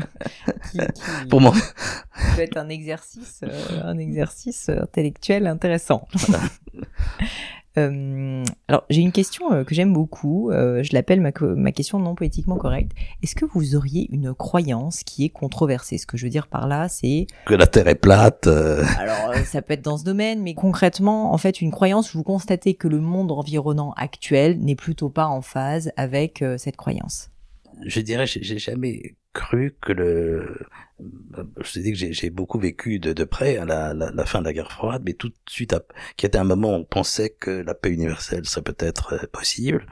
qui, 0.71 0.79
pour 1.31 1.41
moi, 1.41 1.55
peut 2.37 2.43
être 2.43 2.59
un 2.59 2.69
exercice, 2.69 3.41
euh, 3.43 3.83
un 3.83 3.99
exercice 3.99 4.69
intellectuel 4.69 5.47
intéressant. 5.47 6.07
Euh, 7.77 8.45
alors, 8.67 8.85
j'ai 8.91 9.01
une 9.01 9.13
question 9.13 9.53
euh, 9.53 9.65
que 9.65 9.75
j'aime 9.75 9.93
beaucoup. 9.93 10.51
Euh, 10.51 10.83
je 10.83 10.93
l'appelle 10.93 11.21
ma, 11.21 11.31
ma, 11.41 11.73
question 11.73 11.99
non 11.99 12.15
poétiquement 12.15 12.57
correcte. 12.57 12.93
Est-ce 13.23 13.35
que 13.35 13.45
vous 13.45 13.77
auriez 13.77 14.09
une 14.11 14.35
croyance 14.35 15.03
qui 15.05 15.25
est 15.25 15.29
controversée? 15.29 15.99
Ce 15.99 16.07
que 16.07 16.17
je 16.17 16.25
veux 16.25 16.31
dire 16.31 16.47
par 16.47 16.67
là, 16.67 16.89
c'est 16.89 17.27
que 17.47 17.55
la 17.55 17.67
Terre 17.67 17.89
est 17.89 17.95
plate. 17.95 18.47
Alors, 18.47 19.35
ça 19.45 19.63
peut 19.63 19.75
être 19.75 19.83
dans 19.83 19.99
ce 19.99 20.05
domaine, 20.05 20.43
mais 20.43 20.55
concrètement, 20.55 21.33
en 21.33 21.39
fait, 21.39 21.61
une 21.61 21.71
croyance 21.71 22.15
où 22.15 22.19
vous 22.19 22.25
constatez 22.25 22.75
que 22.75 22.89
le 22.89 23.01
monde 23.01 23.31
environnant 23.31 23.93
actuel 23.97 24.59
n'est 24.59 24.77
plutôt 24.77 25.11
pas 25.11 25.27
en 25.27 25.43
phase 25.43 25.93
avec 25.97 26.45
cette 26.57 26.77
croyance. 26.77 27.31
Je 27.85 28.01
dirais, 28.01 28.27
j'ai 28.27 28.59
jamais 28.59 29.17
cru 29.35 29.77
que 29.81 29.93
le 29.93 30.59
je 31.01 31.81
dit 31.81 31.93
que 31.93 32.13
j'ai 32.13 32.31
beaucoup 32.31 32.59
vécu 32.59 32.99
de, 32.99 33.13
de 33.13 33.25
près 33.25 33.57
à 33.57 33.65
la, 33.65 33.95
la, 33.95 34.11
la, 34.11 34.27
fin 34.27 34.41
de 34.41 34.45
la 34.47 34.53
guerre 34.53 34.73
froide, 34.73 35.03
mais 35.05 35.13
tout 35.13 35.29
de 35.29 35.35
suite, 35.49 35.75
qui 36.17 36.27
était 36.27 36.39
un 36.39 36.45
moment 36.45 36.73
où 36.73 36.81
on 36.81 36.85
pensait 36.85 37.31
que 37.31 37.51
la 37.51 37.75
paix 37.75 37.91
universelle 37.91 38.45
serait 38.47 38.63
peut-être 38.63 39.15
euh, 39.15 39.27
possible, 39.31 39.87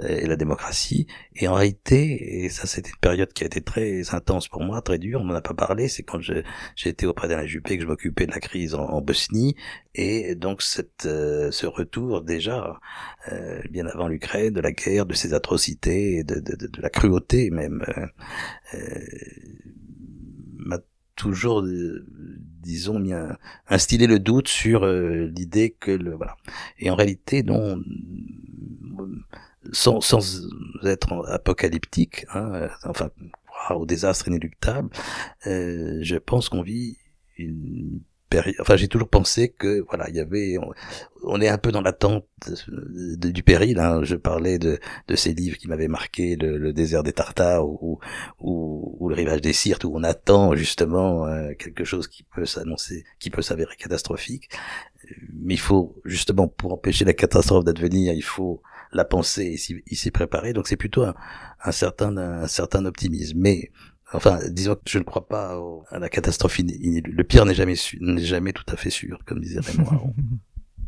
euh, 0.00 0.08
et 0.08 0.26
la 0.26 0.36
démocratie. 0.36 1.06
Et 1.36 1.46
en 1.46 1.54
réalité, 1.54 2.44
et 2.44 2.48
ça 2.48 2.66
c'était 2.66 2.90
une 2.90 2.96
période 3.00 3.32
qui 3.32 3.44
a 3.44 3.46
été 3.46 3.60
très 3.60 4.14
intense 4.14 4.48
pour 4.48 4.62
moi, 4.62 4.82
très 4.82 4.98
dure, 4.98 5.20
on 5.20 5.24
m'en 5.24 5.34
a 5.34 5.40
pas 5.40 5.54
parlé, 5.54 5.88
c'est 5.88 6.02
quand 6.02 6.20
j'ai 6.20 6.44
été 6.84 7.06
auprès 7.06 7.28
d'Alain 7.28 7.46
Juppé 7.46 7.76
que 7.76 7.84
je 7.84 7.88
m'occupais 7.88 8.26
de 8.26 8.32
la 8.32 8.40
crise 8.40 8.74
en, 8.74 8.84
en, 8.84 9.00
Bosnie, 9.00 9.54
et 9.94 10.34
donc 10.34 10.62
cette, 10.62 11.06
euh, 11.06 11.50
ce 11.52 11.66
retour 11.66 12.22
déjà, 12.22 12.78
bien 13.70 13.86
avant 13.86 14.08
l'Ukraine, 14.08 14.54
de 14.54 14.60
la 14.60 14.72
guerre, 14.72 15.06
de 15.06 15.14
ses 15.14 15.34
atrocités, 15.34 16.24
de, 16.24 16.36
de, 16.36 16.56
de, 16.56 16.66
de 16.66 16.80
la 16.80 16.90
cruauté 16.90 17.50
même, 17.50 17.84
m'a 18.74 19.77
toujours, 21.18 21.62
euh, 21.62 22.06
disons, 22.62 22.98
mis 22.98 23.12
instillé 23.66 24.06
le 24.06 24.18
doute 24.18 24.48
sur 24.48 24.84
euh, 24.84 25.30
l'idée 25.36 25.76
que 25.78 25.90
le 25.90 26.14
voilà. 26.14 26.36
Et 26.78 26.90
en 26.90 26.94
réalité, 26.94 27.42
non, 27.42 27.82
sans, 29.72 30.00
sans 30.00 30.46
être 30.84 31.28
apocalyptique, 31.28 32.24
hein, 32.32 32.52
euh, 32.54 32.68
enfin, 32.84 33.10
au 33.70 33.84
désastre 33.84 34.28
inéluctable, 34.28 34.88
je 35.44 36.16
pense 36.16 36.48
qu'on 36.48 36.62
vit 36.62 36.96
une 37.36 38.00
enfin 38.60 38.76
j'ai 38.76 38.88
toujours 38.88 39.08
pensé 39.08 39.48
que 39.48 39.84
voilà 39.88 40.08
il 40.08 40.16
y 40.16 40.20
avait 40.20 40.56
on, 41.22 41.40
est 41.40 41.48
un 41.48 41.58
peu 41.58 41.72
dans 41.72 41.80
l'attente 41.80 42.26
du 42.86 43.42
péril 43.42 43.78
hein. 43.78 44.00
je 44.02 44.16
parlais 44.16 44.58
de, 44.58 44.78
de 45.08 45.16
ces 45.16 45.32
livres 45.32 45.56
qui 45.56 45.66
m'avaient 45.68 45.88
marqué 45.88 46.36
le, 46.36 46.72
désert 46.72 47.02
des 47.02 47.12
Tartares 47.12 47.66
ou, 47.66 47.98
ou, 48.40 48.96
ou, 49.00 49.08
le 49.08 49.14
rivage 49.14 49.40
des 49.40 49.52
Sirtes 49.52 49.84
où 49.84 49.92
on 49.94 50.04
attend 50.04 50.54
justement 50.54 51.26
euh, 51.26 51.54
quelque 51.58 51.84
chose 51.84 52.06
qui 52.06 52.22
peut 52.22 52.44
s'annoncer 52.44 53.04
qui 53.18 53.30
peut 53.30 53.42
s'avérer 53.42 53.76
catastrophique. 53.76 54.50
Mais 55.32 55.54
il 55.54 55.60
faut 55.60 55.96
justement 56.04 56.48
pour 56.48 56.72
empêcher 56.74 57.04
la 57.04 57.14
catastrophe 57.14 57.64
d'advenir 57.64 58.12
il 58.12 58.22
faut 58.22 58.62
la 58.92 59.04
penser 59.04 59.56
et 59.86 59.94
s'y 59.94 60.10
préparer. 60.10 60.52
Donc 60.52 60.68
c'est 60.68 60.76
plutôt 60.76 61.04
un, 61.04 61.14
un 61.62 61.72
certain 61.72 62.16
un 62.16 62.46
certain 62.46 62.84
optimisme. 62.84 63.38
Mais 63.38 63.70
Enfin, 64.12 64.38
disons 64.48 64.74
que 64.74 64.80
je 64.86 64.98
ne 64.98 65.04
crois 65.04 65.26
pas 65.26 65.60
à 65.90 65.98
la 65.98 66.08
catastrophe 66.08 66.58
Le 66.58 67.22
pire 67.22 67.44
n'est 67.44 67.54
jamais, 67.54 67.74
n'est 68.00 68.24
jamais 68.24 68.52
tout 68.52 68.64
à 68.68 68.76
fait 68.76 68.90
sûr, 68.90 69.18
comme 69.26 69.40
disait 69.40 69.60
Raymond 69.60 70.14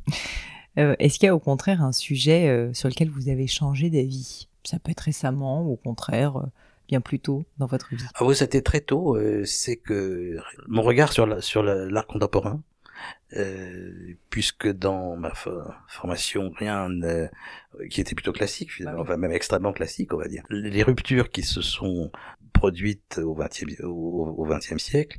euh, 0.79 0.97
Est-ce 0.99 1.19
qu'il 1.19 1.27
y 1.27 1.29
a 1.29 1.35
au 1.35 1.41
contraire 1.41 1.83
un 1.83 1.93
sujet 1.93 2.49
euh, 2.49 2.73
sur 2.73 2.89
lequel 2.89 3.11
vous 3.11 3.29
avez 3.29 3.47
changé 3.47 3.91
d'avis? 3.91 4.49
Ça 4.65 4.79
peut 4.79 4.91
être 4.91 5.01
récemment 5.01 5.63
ou 5.63 5.73
au 5.73 5.77
contraire 5.77 6.39
euh, 6.39 6.47
bien 6.89 7.03
plus 7.03 7.21
tôt 7.21 7.45
dans 7.59 7.67
votre 7.67 7.95
vie? 7.95 8.03
Ah 8.15 8.25
oui, 8.25 8.35
c'était 8.35 8.63
très 8.63 8.81
tôt. 8.81 9.19
c'est 9.45 9.77
que 9.77 10.39
mon 10.67 10.83
regard 10.83 11.13
sur 11.13 11.27
la, 11.27 11.43
sur 11.43 11.63
l'art 11.63 12.07
contemporain, 12.07 12.63
puisque 14.31 14.69
dans 14.69 15.17
ma 15.17 15.33
formation, 15.89 16.51
rien 16.57 16.89
qui 17.91 18.01
était 18.01 18.15
plutôt 18.15 18.33
classique 18.33 18.73
finalement, 18.73 19.03
enfin 19.03 19.17
même 19.17 19.33
extrêmement 19.33 19.73
classique, 19.73 20.13
on 20.15 20.17
va 20.17 20.29
dire. 20.29 20.45
Les 20.51 20.83
ruptures 20.83 21.31
qui 21.31 21.43
se 21.43 21.61
sont 21.61 22.11
produites 22.53 23.21
au 23.23 23.35
XXe 23.35 23.81
au, 23.83 24.47
XXe 24.49 24.79
siècle, 24.79 25.19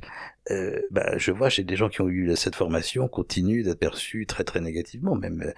euh, 0.50 0.80
bah, 0.90 1.18
je 1.18 1.32
vois 1.32 1.48
chez 1.48 1.64
des 1.64 1.76
gens 1.76 1.88
qui 1.88 2.00
ont 2.00 2.08
eu 2.08 2.34
cette 2.36 2.54
formation 2.54 3.08
continuent 3.08 3.64
d'être 3.64 3.78
perçus 3.78 4.26
très 4.26 4.44
très 4.44 4.60
négativement, 4.60 5.14
même 5.14 5.42
euh, 5.42 5.52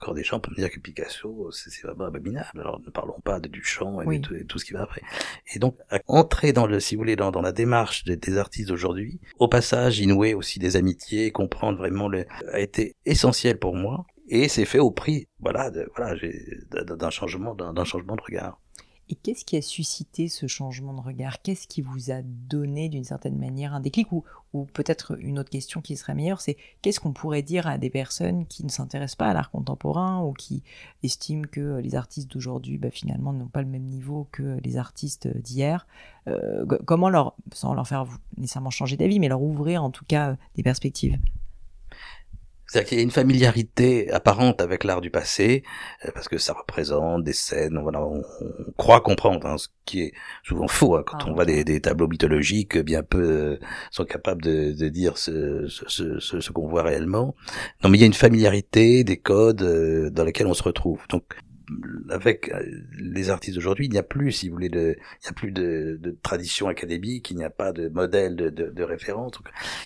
encore 0.00 0.14
des 0.14 0.24
gens 0.24 0.40
pour 0.40 0.52
me 0.52 0.56
dire 0.56 0.70
que 0.70 0.80
Picasso, 0.80 1.50
c'est 1.52 1.82
vraiment 1.82 2.06
abominable. 2.06 2.60
Alors 2.60 2.80
ne 2.80 2.90
parlons 2.90 3.20
pas 3.22 3.38
de 3.38 3.48
Duchamp 3.48 4.00
et, 4.00 4.18
de, 4.18 4.42
tout, 4.44 4.58
ce 4.58 4.64
qui 4.64 4.72
va 4.72 4.82
après. 4.82 5.02
Et 5.54 5.58
donc, 5.58 5.76
entrer 6.06 6.52
dans 6.52 6.66
le, 6.66 6.80
si 6.80 6.94
vous 6.94 7.00
voulez, 7.00 7.16
dans, 7.16 7.30
dans 7.30 7.42
la 7.42 7.52
démarche 7.52 8.04
des, 8.04 8.16
des 8.16 8.38
artistes 8.38 8.68
d'aujourd'hui, 8.68 9.20
au 9.38 9.46
passage, 9.46 10.00
inouer 10.00 10.32
aussi 10.32 10.58
des 10.58 10.76
amitiés, 10.76 11.32
comprendre 11.32 11.76
vraiment 11.76 12.08
le, 12.08 12.24
a 12.50 12.60
été 12.60 12.89
essentiel 13.06 13.58
pour 13.58 13.74
moi. 13.74 14.06
Et 14.28 14.48
c'est 14.48 14.64
fait 14.64 14.78
au 14.78 14.92
prix, 14.92 15.26
voilà, 15.40 15.70
d'un 15.70 17.10
changement, 17.10 17.54
d'un 17.54 17.84
changement 17.84 18.14
de 18.14 18.22
regard. 18.22 18.60
Et 19.10 19.16
qu'est-ce 19.16 19.44
qui 19.44 19.56
a 19.56 19.62
suscité 19.62 20.28
ce 20.28 20.46
changement 20.46 20.94
de 20.94 21.00
regard? 21.00 21.42
Qu'est-ce 21.42 21.66
qui 21.66 21.82
vous 21.82 22.12
a 22.12 22.22
donné 22.22 22.88
d'une 22.88 23.02
certaine 23.02 23.36
manière 23.36 23.74
un 23.74 23.80
déclic? 23.80 24.12
Ou, 24.12 24.22
ou 24.52 24.66
peut-être 24.66 25.18
une 25.18 25.40
autre 25.40 25.50
question 25.50 25.80
qui 25.80 25.96
serait 25.96 26.14
meilleure, 26.14 26.40
c'est 26.40 26.56
qu'est-ce 26.80 27.00
qu'on 27.00 27.12
pourrait 27.12 27.42
dire 27.42 27.66
à 27.66 27.76
des 27.76 27.90
personnes 27.90 28.46
qui 28.46 28.64
ne 28.64 28.70
s'intéressent 28.70 29.16
pas 29.16 29.26
à 29.26 29.34
l'art 29.34 29.50
contemporain 29.50 30.22
ou 30.22 30.32
qui 30.32 30.62
estiment 31.02 31.48
que 31.50 31.80
les 31.80 31.96
artistes 31.96 32.30
d'aujourd'hui, 32.30 32.78
bah, 32.78 32.90
finalement, 32.92 33.32
n'ont 33.32 33.48
pas 33.48 33.62
le 33.62 33.68
même 33.68 33.82
niveau 33.82 34.28
que 34.30 34.58
les 34.62 34.76
artistes 34.76 35.26
d'hier? 35.26 35.88
Euh, 36.28 36.64
Comment 36.86 37.10
leur, 37.10 37.34
sans 37.52 37.74
leur 37.74 37.88
faire 37.88 38.06
nécessairement 38.36 38.70
changer 38.70 38.96
d'avis, 38.96 39.18
mais 39.18 39.28
leur 39.28 39.42
ouvrir 39.42 39.82
en 39.82 39.90
tout 39.90 40.04
cas 40.04 40.36
des 40.54 40.62
perspectives? 40.62 41.18
C'est-à-dire 42.70 42.88
qu'il 42.88 42.98
y 42.98 43.00
a 43.00 43.04
une 43.04 43.10
familiarité 43.10 44.12
apparente 44.12 44.60
avec 44.60 44.84
l'art 44.84 45.00
du 45.00 45.10
passé, 45.10 45.64
euh, 46.04 46.10
parce 46.14 46.28
que 46.28 46.38
ça 46.38 46.52
représente 46.52 47.24
des 47.24 47.32
scènes, 47.32 47.76
voilà, 47.82 48.00
on, 48.00 48.22
croit 48.76 49.00
comprendre, 49.00 49.44
hein, 49.48 49.58
ce 49.58 49.66
qui 49.84 50.02
est 50.02 50.12
souvent 50.44 50.68
faux 50.68 50.94
hein, 50.94 51.02
quand 51.04 51.18
ah, 51.20 51.26
on 51.26 51.34
voit 51.34 51.44
des, 51.44 51.64
des, 51.64 51.80
tableaux 51.80 52.06
mythologiques, 52.06 52.78
bien 52.78 53.02
peu 53.02 53.18
euh, 53.18 53.58
sont 53.90 54.04
capables 54.04 54.42
de, 54.42 54.72
de 54.72 54.88
dire 54.88 55.18
ce, 55.18 55.66
ce, 55.66 56.20
ce, 56.20 56.40
ce 56.40 56.52
qu'on 56.52 56.68
voit 56.68 56.84
réellement. 56.84 57.34
Non, 57.82 57.90
mais 57.90 57.98
il 57.98 58.02
y 58.02 58.04
a 58.04 58.06
une 58.06 58.12
familiarité 58.12 59.02
des 59.02 59.16
codes 59.16 59.62
euh, 59.62 60.08
dans 60.10 60.22
lesquels 60.22 60.46
on 60.46 60.54
se 60.54 60.62
retrouve. 60.62 61.00
Donc 61.08 61.24
avec 62.08 62.50
euh, 62.50 62.62
les 62.98 63.30
artistes 63.30 63.54
d'aujourd'hui, 63.54 63.86
il 63.86 63.92
n'y 63.92 63.98
a 63.98 64.02
plus, 64.02 64.32
si 64.32 64.48
vous 64.48 64.54
voulez, 64.54 64.68
de, 64.68 64.96
il 64.98 65.24
n'y 65.24 65.28
a 65.28 65.32
plus 65.32 65.52
de, 65.52 65.98
de, 66.00 66.16
tradition 66.22 66.68
académique, 66.68 67.30
il 67.30 67.36
n'y 67.36 67.44
a 67.44 67.50
pas 67.50 67.72
de 67.72 67.88
modèle 67.88 68.36
de, 68.36 68.50
de, 68.50 68.70
de 68.70 68.82
référence. 68.82 69.32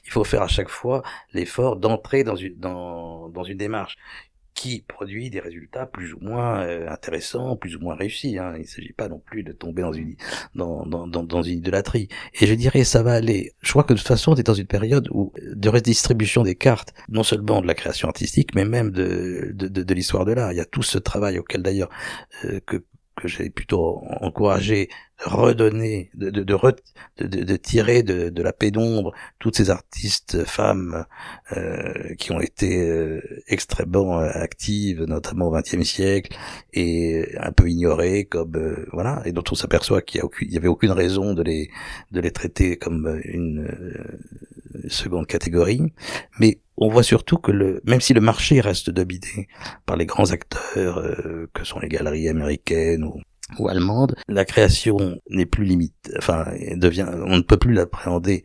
Il 0.05 0.11
faut 0.11 0.24
faire 0.24 0.43
à 0.43 0.49
chaque 0.49 0.68
fois 0.68 1.03
l'effort 1.32 1.76
d'entrer 1.76 2.24
dans 2.24 2.37
une, 2.37 2.57
dans, 2.59 3.28
dans 3.28 3.45
une 3.45 3.59
démarche 3.59 3.97
qui 4.55 4.84
produit 4.86 5.30
des 5.30 5.40
résultats 5.40 5.84
plus 5.84 6.14
ou 6.14 6.18
moins 6.20 6.62
euh, 6.62 6.88
intéressants, 6.88 7.57
plus 7.57 7.76
ou 7.76 7.80
moins 7.80 7.96
réussis. 7.96 8.38
Hein. 8.38 8.52
Il 8.57 8.62
ne 8.62 8.66
s'agit 8.66 8.92
pas 8.92 9.09
non 9.09 9.18
plus 9.18 9.42
de 9.42 9.52
tomber 9.52 9.82
dans 9.82 9.92
une 9.92 10.14
dans, 10.55 10.86
dans, 10.86 11.07
dans, 11.07 11.24
dans, 11.24 11.42
une 11.42 11.59
idolâtrie. 11.59 12.09
Et 12.40 12.46
je 12.46 12.55
dirais, 12.55 12.84
ça 12.84 13.02
va 13.02 13.14
aller. 13.14 13.52
Je 13.61 13.70
crois 13.70 13.82
que 13.82 13.92
de 13.92 13.98
toute 13.98 14.07
façon, 14.07 14.32
on 14.32 14.36
est 14.36 14.46
dans 14.46 14.55
une 14.55 14.66
période 14.66 15.09
où 15.11 15.32
de 15.42 15.68
redistribution 15.68 16.42
des 16.42 16.55
cartes, 16.55 16.94
non 17.09 17.24
seulement 17.24 17.61
de 17.61 17.66
la 17.66 17.74
création 17.74 18.09
artistique, 18.09 18.55
mais 18.55 18.64
même 18.64 18.90
de 18.90 19.50
de, 19.52 19.68
de, 19.68 19.82
de 19.82 19.94
l'histoire 19.94 20.24
de 20.24 20.32
l'art. 20.32 20.52
Il 20.52 20.57
y 20.57 20.61
a 20.61 20.64
tout 20.64 20.82
ce 20.82 20.98
travail 20.98 21.38
auquel 21.38 21.62
d'ailleurs 21.62 21.90
euh, 22.44 22.61
que 22.66 22.84
que 23.17 23.29
j'ai 23.29 23.51
plutôt 23.51 24.03
encouragé 24.21 24.89
redonner, 25.21 26.11
de, 26.15 26.31
de, 26.31 26.43
de, 26.43 27.27
de, 27.27 27.57
tirer 27.57 28.03
de, 28.03 28.29
de 28.29 28.43
la 28.43 28.53
pénombre 28.53 29.12
toutes 29.39 29.57
ces 29.57 29.71
artistes 29.71 30.45
femmes 30.45 31.07
euh, 31.53 32.15
qui 32.19 32.33
ont 32.33 32.41
été 32.41 32.83
euh, 32.83 33.21
extrêmement 33.47 34.19
actives, 34.19 35.05
notamment 35.05 35.47
au 35.47 35.53
XXe 35.53 35.83
siècle, 35.85 36.37
et 36.73 37.27
un 37.39 37.53
peu 37.53 37.71
ignorées, 37.71 38.25
comme 38.25 38.57
euh, 38.57 38.87
voilà, 38.93 39.23
et 39.25 39.33
dont 39.33 39.45
on 39.51 39.55
s'aperçoit 39.55 40.03
qu'il 40.03 40.21
y, 40.43 40.57
avait 40.57 40.69
aucune 40.69 40.91
raison 40.91 41.33
de 41.33 41.43
les 41.43 41.71
de 42.11 42.21
les 42.21 42.33
traiter 42.33 42.77
comme 42.77 43.21
une 43.25 43.67
euh, 43.67 44.89
seconde 44.89 45.27
catégorie. 45.27 45.93
Mais 46.41 46.59
on 46.77 46.89
voit 46.89 47.03
surtout 47.03 47.39
que 47.39 47.53
le, 47.53 47.81
même 47.85 48.01
si 48.01 48.14
le 48.14 48.20
marché 48.20 48.61
reste 48.61 48.91
dominé 48.91 49.49
par 49.87 49.97
les 49.97 50.07
grands 50.07 50.31
acteurs 50.33 50.99
euh, 50.99 51.49
que 51.53 51.64
sont 51.64 51.79
les 51.79 51.89
galeries 51.89 52.29
américaines 52.29 53.05
ou 53.05 53.20
ou 53.59 53.68
allemande, 53.68 54.16
la 54.29 54.45
création 54.45 54.97
n'est 55.29 55.47
plus 55.47 55.64
limite, 55.64 56.12
enfin 56.16 56.47
devient, 56.77 57.07
on 57.27 57.37
ne 57.37 57.43
peut 57.43 57.59
plus 57.59 57.75
l'appréhender 57.75 58.43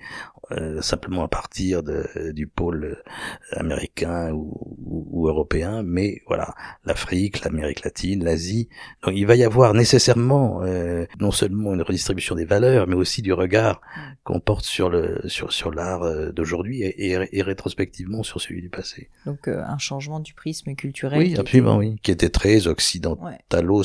euh, 0.51 0.81
simplement 0.81 1.23
à 1.23 1.27
partir 1.27 1.83
de, 1.83 2.07
du 2.33 2.47
pôle 2.47 3.03
américain 3.51 4.31
ou, 4.31 5.07
ou, 5.11 5.27
européen, 5.27 5.83
mais 5.83 6.21
voilà, 6.27 6.55
l'Afrique, 6.85 7.43
l'Amérique 7.43 7.83
latine, 7.83 8.23
l'Asie. 8.23 8.69
Donc 9.03 9.13
il 9.15 9.25
va 9.27 9.35
y 9.35 9.43
avoir 9.43 9.73
nécessairement 9.73 10.63
euh, 10.63 11.05
non 11.19 11.31
seulement 11.31 11.73
une 11.73 11.81
redistribution 11.81 12.35
des 12.35 12.45
valeurs, 12.45 12.87
mais 12.87 12.95
aussi 12.95 13.21
du 13.21 13.33
regard 13.33 13.81
qu'on 14.23 14.39
porte 14.39 14.65
sur 14.65 14.89
le 14.89 15.21
sur 15.27 15.53
sur 15.53 15.71
l'art 15.71 16.03
euh, 16.03 16.31
d'aujourd'hui 16.31 16.81
et, 16.81 17.11
et, 17.31 17.41
rétrospectivement 17.41 18.23
sur 18.23 18.41
celui 18.41 18.61
du 18.61 18.69
passé. 18.69 19.09
Donc 19.25 19.47
un 19.47 19.77
changement 19.77 20.19
du 20.19 20.33
prisme 20.33 20.73
culturel. 20.75 21.19
Oui, 21.19 21.35
absolument, 21.37 21.77
oui, 21.77 21.97
qui 22.01 22.11
était 22.11 22.29
très 22.29 22.67
occidentalo 22.67 23.83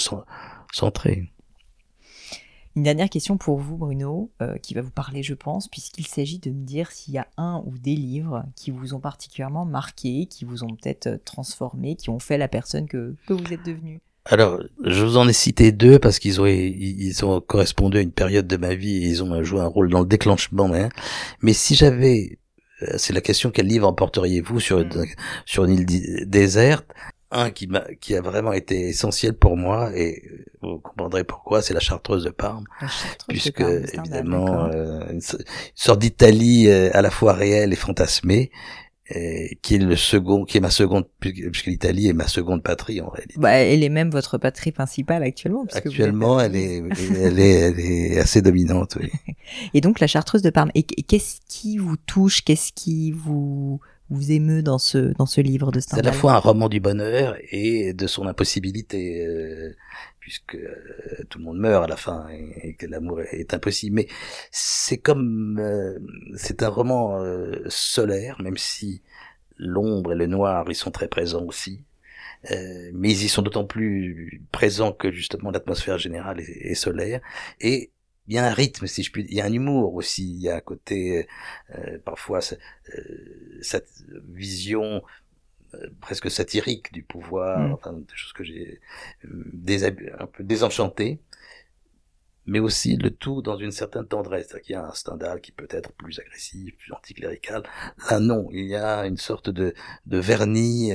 centré. 0.73 1.34
Une 2.77 2.83
dernière 2.83 3.09
question 3.09 3.37
pour 3.37 3.59
vous, 3.59 3.77
Bruno, 3.77 4.33
euh, 4.43 4.57
qui 4.59 4.75
va 4.75 4.81
vous 4.81 4.91
parler, 4.91 5.23
je 5.23 5.35
pense, 5.35 5.69
puisqu'il 5.69 6.09
s'agit 6.09 6.41
de 6.41 6.51
me 6.51 6.65
dire 6.65 6.91
s'il 6.91 7.15
y 7.15 7.19
a 7.19 7.29
un 7.37 7.63
ou 7.67 7.79
des 7.79 7.95
livres 7.95 8.45
qui 8.57 8.73
vous 8.73 8.95
ont 8.95 9.01
particulièrement 9.01 9.65
marqué, 9.65 10.27
qui 10.27 10.45
vous 10.45 10.65
ont 10.65 10.71
peut-être 10.71 11.07
euh, 11.07 11.19
transformé, 11.25 11.95
qui 11.95 12.11
ont 12.11 12.19
fait 12.19 12.37
la 12.37 12.49
personne 12.49 12.89
que, 12.89 13.15
que 13.27 13.33
vous 13.33 13.53
êtes 13.53 13.65
devenu. 13.65 14.01
Alors, 14.27 14.61
je 14.83 15.05
vous 15.05 15.19
en 15.19 15.29
ai 15.29 15.33
cité 15.33 15.71
deux 15.71 15.99
parce 15.99 16.19
qu'ils 16.19 16.41
ont 16.41 16.47
ils 16.47 17.25
ont 17.25 17.41
correspondu 17.41 17.99
à 17.99 18.01
une 18.01 18.11
période 18.11 18.47
de 18.47 18.57
ma 18.57 18.75
vie 18.75 19.05
et 19.05 19.09
ils 19.09 19.23
ont 19.23 19.45
joué 19.45 19.61
un 19.61 19.67
rôle 19.67 19.91
dans 19.91 20.01
le 20.01 20.07
déclenchement. 20.07 20.73
Hein. 20.73 20.89
Mais 21.43 21.53
si 21.53 21.75
j'avais, 21.75 22.39
euh, 22.83 22.95
c'est 22.97 23.13
la 23.13 23.21
question 23.21 23.51
quel 23.51 23.67
livre 23.67 23.87
emporteriez-vous 23.87 24.61
sur 24.61 24.81
une, 24.81 24.89
hmm. 24.89 25.07
sur 25.45 25.65
une 25.67 25.79
île 25.79 26.29
déserte? 26.29 26.87
Un 27.31 27.51
qui 27.51 27.67
m'a 27.67 27.85
qui 28.01 28.15
a 28.15 28.21
vraiment 28.21 28.53
été 28.53 28.89
essentiel 28.89 29.35
pour 29.35 29.57
moi 29.57 29.91
et 29.97 30.23
vous 30.63 30.79
comprendrez 30.79 31.25
pourquoi 31.25 31.63
c'est 31.63 31.75
la 31.75 31.81
Chartreuse 31.81 32.25
de 32.25 32.31
Parme 32.31 32.65
puisque 33.29 33.61
évidemment 33.61 34.67
euh, 34.67 35.11
une, 35.11 35.21
sorte 35.75 35.99
d'Italie 35.99 36.69
euh, 36.69 36.91
à 36.93 37.03
la 37.03 37.11
fois 37.11 37.33
réelle 37.33 37.73
et 37.73 37.77
fantasmée 37.77 38.51
et 39.11 39.59
qui 39.61 39.75
est 39.75 39.79
le 39.79 39.97
second 39.97 40.45
qui 40.45 40.57
est 40.57 40.61
ma 40.61 40.71
seconde 40.71 41.05
puisque 41.21 41.67
l'Italie 41.67 42.09
est 42.09 42.15
ma 42.15 42.27
seconde 42.27 42.63
patrie 42.63 43.03
en 43.03 43.11
réalité. 43.11 43.35
Bah, 43.39 43.51
elle 43.51 43.83
est 43.83 43.91
même 43.91 44.11
votre 44.11 44.39
patrie 44.39 44.73
principale 44.73 45.23
actuellement. 45.23 45.67
Actuellement, 45.73 46.41
elle 46.41 46.57
est, 46.57 46.83
elle 47.21 47.39
est 47.39 47.53
elle 47.53 47.81
est 47.81 48.19
assez 48.19 48.41
dominante. 48.41 48.97
Oui. 48.99 49.11
et 49.75 49.83
donc 49.83 50.01
la 50.01 50.07
Chartreuse 50.07 50.41
de 50.41 50.49
Parme. 50.49 50.71
Et 50.75 50.85
qu'est-ce 50.85 51.41
qui 51.49 51.77
vous 51.77 51.97
touche? 51.97 52.43
Qu'est-ce 52.45 52.73
qui 52.73 53.13
vous 53.13 53.79
vous 54.11 54.33
émeut 54.33 54.63
dans 54.63 54.79
ce 54.79 55.15
dans 55.15 55.27
ce 55.27 55.41
livre 55.41 55.73
de 55.73 55.81
Stendhal 55.81 56.05
C'est 56.05 56.09
à 56.09 56.13
la 56.13 56.19
fois 56.19 56.33
un 56.35 56.39
roman 56.39 56.69
du 56.69 56.81
bonheur 56.81 57.37
et 57.51 57.95
de 57.95 58.07
son 58.07 58.27
impossibilité, 58.27 59.27
euh, 59.27 59.75
puisque 60.21 60.57
euh, 60.57 61.25
tout 61.31 61.39
le 61.39 61.45
monde 61.45 61.59
meurt 61.59 61.85
à 61.85 61.87
la 61.87 61.97
fin 61.97 62.27
et, 62.29 62.75
que 62.75 62.87
l'amour 62.87 63.23
est, 63.23 63.55
impossible. 63.55 63.97
Mais 63.97 64.09
c'est 64.51 64.99
comme 64.99 65.59
euh, 65.59 65.99
c'est 66.37 66.63
un 66.63 66.69
roman 66.69 67.25
solaire, 67.69 68.41
même 68.43 68.59
si 68.59 69.03
l'ombre 69.57 70.13
et 70.13 70.17
le 70.17 70.27
noir 70.27 70.67
ils 70.69 70.75
sont 70.75 70.91
très 70.91 71.09
présents 71.09 71.45
aussi. 71.45 71.85
mais 72.51 73.11
ils 73.11 73.25
y 73.25 73.29
sont 73.29 73.43
d'autant 73.43 73.65
plus 73.65 74.43
présents 74.53 74.93
que 74.93 75.11
justement 75.11 75.51
l'atmosphère 75.51 75.99
générale 75.99 76.41
est, 76.41 76.73
est 76.73 76.75
solaire 76.75 77.21
et 77.61 77.91
il 78.27 78.35
y 78.35 78.39
a 78.39 78.47
un 78.47 78.53
rythme, 78.53 78.87
si 78.87 79.03
je 79.03 79.13
puis 79.13 79.27
il 79.29 79.35
y 79.35 79.41
a 79.41 79.45
un 79.45 79.53
humour 79.53 79.95
aussi, 79.95 80.25
il 80.25 80.41
y 80.41 80.49
a 80.49 80.57
un 80.57 80.61
côté, 80.61 81.27
euh, 81.75 81.99
parfois, 82.05 82.41
euh, 82.41 83.59
cette 83.61 84.03
vision 84.29 85.03
euh, 85.75 85.91
presque 86.01 86.31
satirique 86.31 86.93
du 86.93 87.03
pouvoir, 87.03 87.59
mm. 87.61 87.73
enfin, 87.73 87.93
des 87.93 88.15
choses 88.15 88.33
que 88.33 88.45
j'ai 88.45 88.81
un 89.25 90.27
peu 90.27 90.43
désenchantées, 90.43 91.21
mais 92.47 92.61
aussi 92.61 92.97
le 92.97 93.11
tout 93.11 93.43
dans 93.43 93.57
une 93.59 93.73
certaine 93.73 94.07
tendresse. 94.07 94.49
C'est-à-dire 94.49 94.65
qu'il 94.65 94.73
y 94.75 94.77
a 94.77 94.87
un 94.87 94.95
Stendhal 94.95 95.41
qui 95.41 95.53
peut 95.53 95.69
être 95.71 95.93
plus 95.93 96.19
agressif, 96.19 96.77
plus 96.77 96.93
anticlérical. 96.93 97.63
Là, 98.11 98.21
non, 98.21 98.49
il 98.53 98.67
y 98.67 98.77
a 98.77 99.07
une 99.07 99.17
sorte 99.17 99.51
de, 99.51 99.75
de 100.07 100.19
vernis 100.19 100.93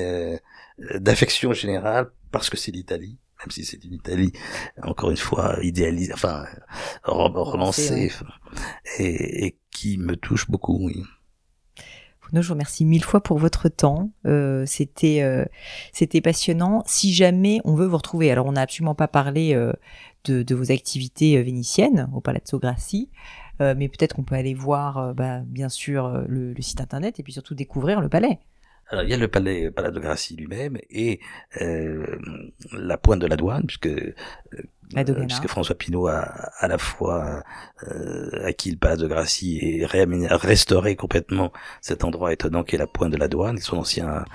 d'affection 0.77 1.53
générale, 1.53 2.11
parce 2.31 2.49
que 2.49 2.57
c'est 2.57 2.71
l'Italie 2.71 3.17
même 3.39 3.51
si 3.51 3.63
c'est 3.63 3.83
une 3.83 3.93
Italie, 3.93 4.31
encore 4.83 5.11
une 5.11 5.17
fois, 5.17 5.57
idéalisée, 5.61 6.13
enfin, 6.13 6.45
romancée, 7.03 8.11
et, 8.97 9.45
et, 9.45 9.59
qui 9.71 9.97
me 9.97 10.17
touche 10.17 10.49
beaucoup, 10.49 10.77
oui. 10.81 11.03
je 12.33 12.39
vous 12.41 12.53
remercie 12.53 12.83
mille 12.83 13.03
fois 13.03 13.21
pour 13.21 13.37
votre 13.37 13.69
temps. 13.69 14.11
Euh, 14.25 14.65
c'était 14.65 15.21
euh, 15.21 15.45
c'était 15.93 16.19
passionnant. 16.19 16.83
Si 16.85 17.13
jamais 17.13 17.61
on 17.63 17.75
veut 17.75 17.85
vous 17.85 17.97
retrouver, 17.97 18.29
alors 18.29 18.45
on 18.45 18.53
n'a 18.53 18.61
absolument 18.61 18.95
pas 18.95 19.07
parlé 19.07 19.53
euh, 19.53 19.71
de, 20.25 20.43
de, 20.43 20.55
vos 20.55 20.71
activités 20.71 21.41
vénitiennes 21.41 22.09
au 22.13 22.19
Palazzo 22.19 22.59
Grassi, 22.59 23.09
mais 23.61 23.89
peut-être 23.89 24.15
qu'on 24.15 24.23
peut 24.23 24.35
aller 24.35 24.53
voir, 24.53 25.13
bah, 25.13 25.41
bien 25.45 25.67
sûr, 25.67 26.23
le, 26.29 26.53
le, 26.53 26.61
site 26.61 26.79
internet 26.79 27.19
et 27.19 27.23
puis 27.23 27.33
surtout 27.33 27.55
découvrir 27.55 27.99
le 27.99 28.07
palais. 28.07 28.39
Alors, 28.89 29.03
il 29.03 29.09
y 29.09 29.13
a 29.13 29.17
le 29.17 29.27
palais, 29.27 29.69
de 29.69 29.99
Gracie 29.99 30.35
lui-même 30.35 30.77
et 30.89 31.19
euh, 31.61 32.17
la 32.71 32.97
pointe 32.97 33.19
de 33.19 33.27
la 33.27 33.37
douane, 33.37 33.65
puisque 33.67 33.89
euh, 34.97 35.25
puisque 35.27 35.47
François 35.47 35.75
Pinault 35.75 36.07
a 36.07 36.21
à 36.57 36.67
la 36.67 36.77
fois 36.77 37.43
euh, 37.87 38.45
acquis 38.45 38.71
le 38.71 38.77
palais 38.77 38.97
de 38.97 39.07
Gracie 39.07 39.59
et 39.61 39.85
restauré 39.85 40.95
complètement 40.95 41.51
cet 41.81 42.03
endroit 42.03 42.33
étonnant 42.33 42.63
qui 42.63 42.75
est 42.75 42.79
la 42.79 42.87
pointe 42.87 43.11
de 43.11 43.17
la 43.17 43.27
douane, 43.27 43.59
son 43.59 43.77
ancien 43.77 44.25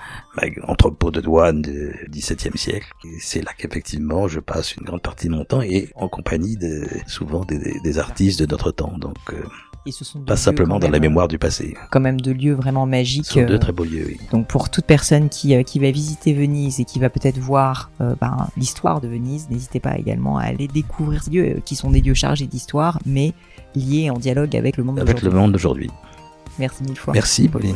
entrepôt 0.63 1.11
de 1.11 1.21
douane 1.21 1.61
du 1.61 2.07
XVIIe 2.09 2.57
siècle. 2.57 2.87
C'est 3.19 3.43
là 3.43 3.51
qu'effectivement 3.57 4.27
je 4.27 4.39
passe 4.39 4.75
une 4.75 4.83
grande 4.83 5.01
partie 5.01 5.27
de 5.27 5.33
mon 5.33 5.43
temps 5.43 5.61
et 5.61 5.89
en 5.95 6.07
compagnie 6.07 6.55
de 6.55 6.87
souvent 7.05 7.43
des, 7.43 7.79
des 7.83 7.99
artistes 7.99 8.39
de 8.39 8.45
notre 8.45 8.71
temps. 8.71 8.97
Donc 8.97 9.17
euh, 9.33 9.43
pas 10.25 10.35
simplement 10.35 10.79
dans 10.79 10.89
la 10.89 10.99
mémoire 10.99 11.27
du 11.27 11.37
passé. 11.37 11.75
Quand 11.91 11.99
même 11.99 12.19
de 12.19 12.31
lieux 12.31 12.53
vraiment 12.53 12.87
magiques. 12.87 13.25
Ce 13.25 13.33
sont 13.33 13.45
deux 13.45 13.55
euh, 13.55 13.59
très 13.59 13.71
beaux 13.71 13.83
lieux, 13.83 14.05
oui. 14.07 14.19
Donc 14.31 14.47
pour 14.47 14.69
toute 14.69 14.85
personne 14.85 15.29
qui, 15.29 15.55
euh, 15.55 15.61
qui 15.61 15.77
va 15.77 15.91
visiter 15.91 16.33
Venise 16.33 16.79
et 16.79 16.85
qui 16.85 16.97
va 16.97 17.09
peut-être 17.09 17.37
voir 17.37 17.91
euh, 18.01 18.15
ben, 18.19 18.47
l'histoire 18.57 18.99
de 18.99 19.07
Venise, 19.07 19.47
n'hésitez 19.49 19.79
pas 19.79 19.95
également 19.97 20.39
à 20.45 20.49
aller 20.49 20.67
découvrir 20.67 21.23
ces 21.23 21.31
lieux 21.31 21.61
qui 21.65 21.75
sont 21.75 21.91
des 21.91 22.01
lieux 22.01 22.13
chargés 22.13 22.47
d'histoire, 22.47 22.99
mais 23.05 23.33
liés 23.75 24.09
en 24.09 24.17
dialogue 24.17 24.55
avec 24.55 24.77
le 24.77 24.83
monde 24.83 24.97
d'aujourd'hui. 24.97 25.11
Avec 25.21 25.33
le 25.33 25.39
monde 25.39 25.51
d'aujourd'hui. 25.51 25.89
Merci 26.59 26.83
mille 26.83 26.97
fois. 26.97 27.13
Merci 27.13 27.47
Pauline. 27.47 27.75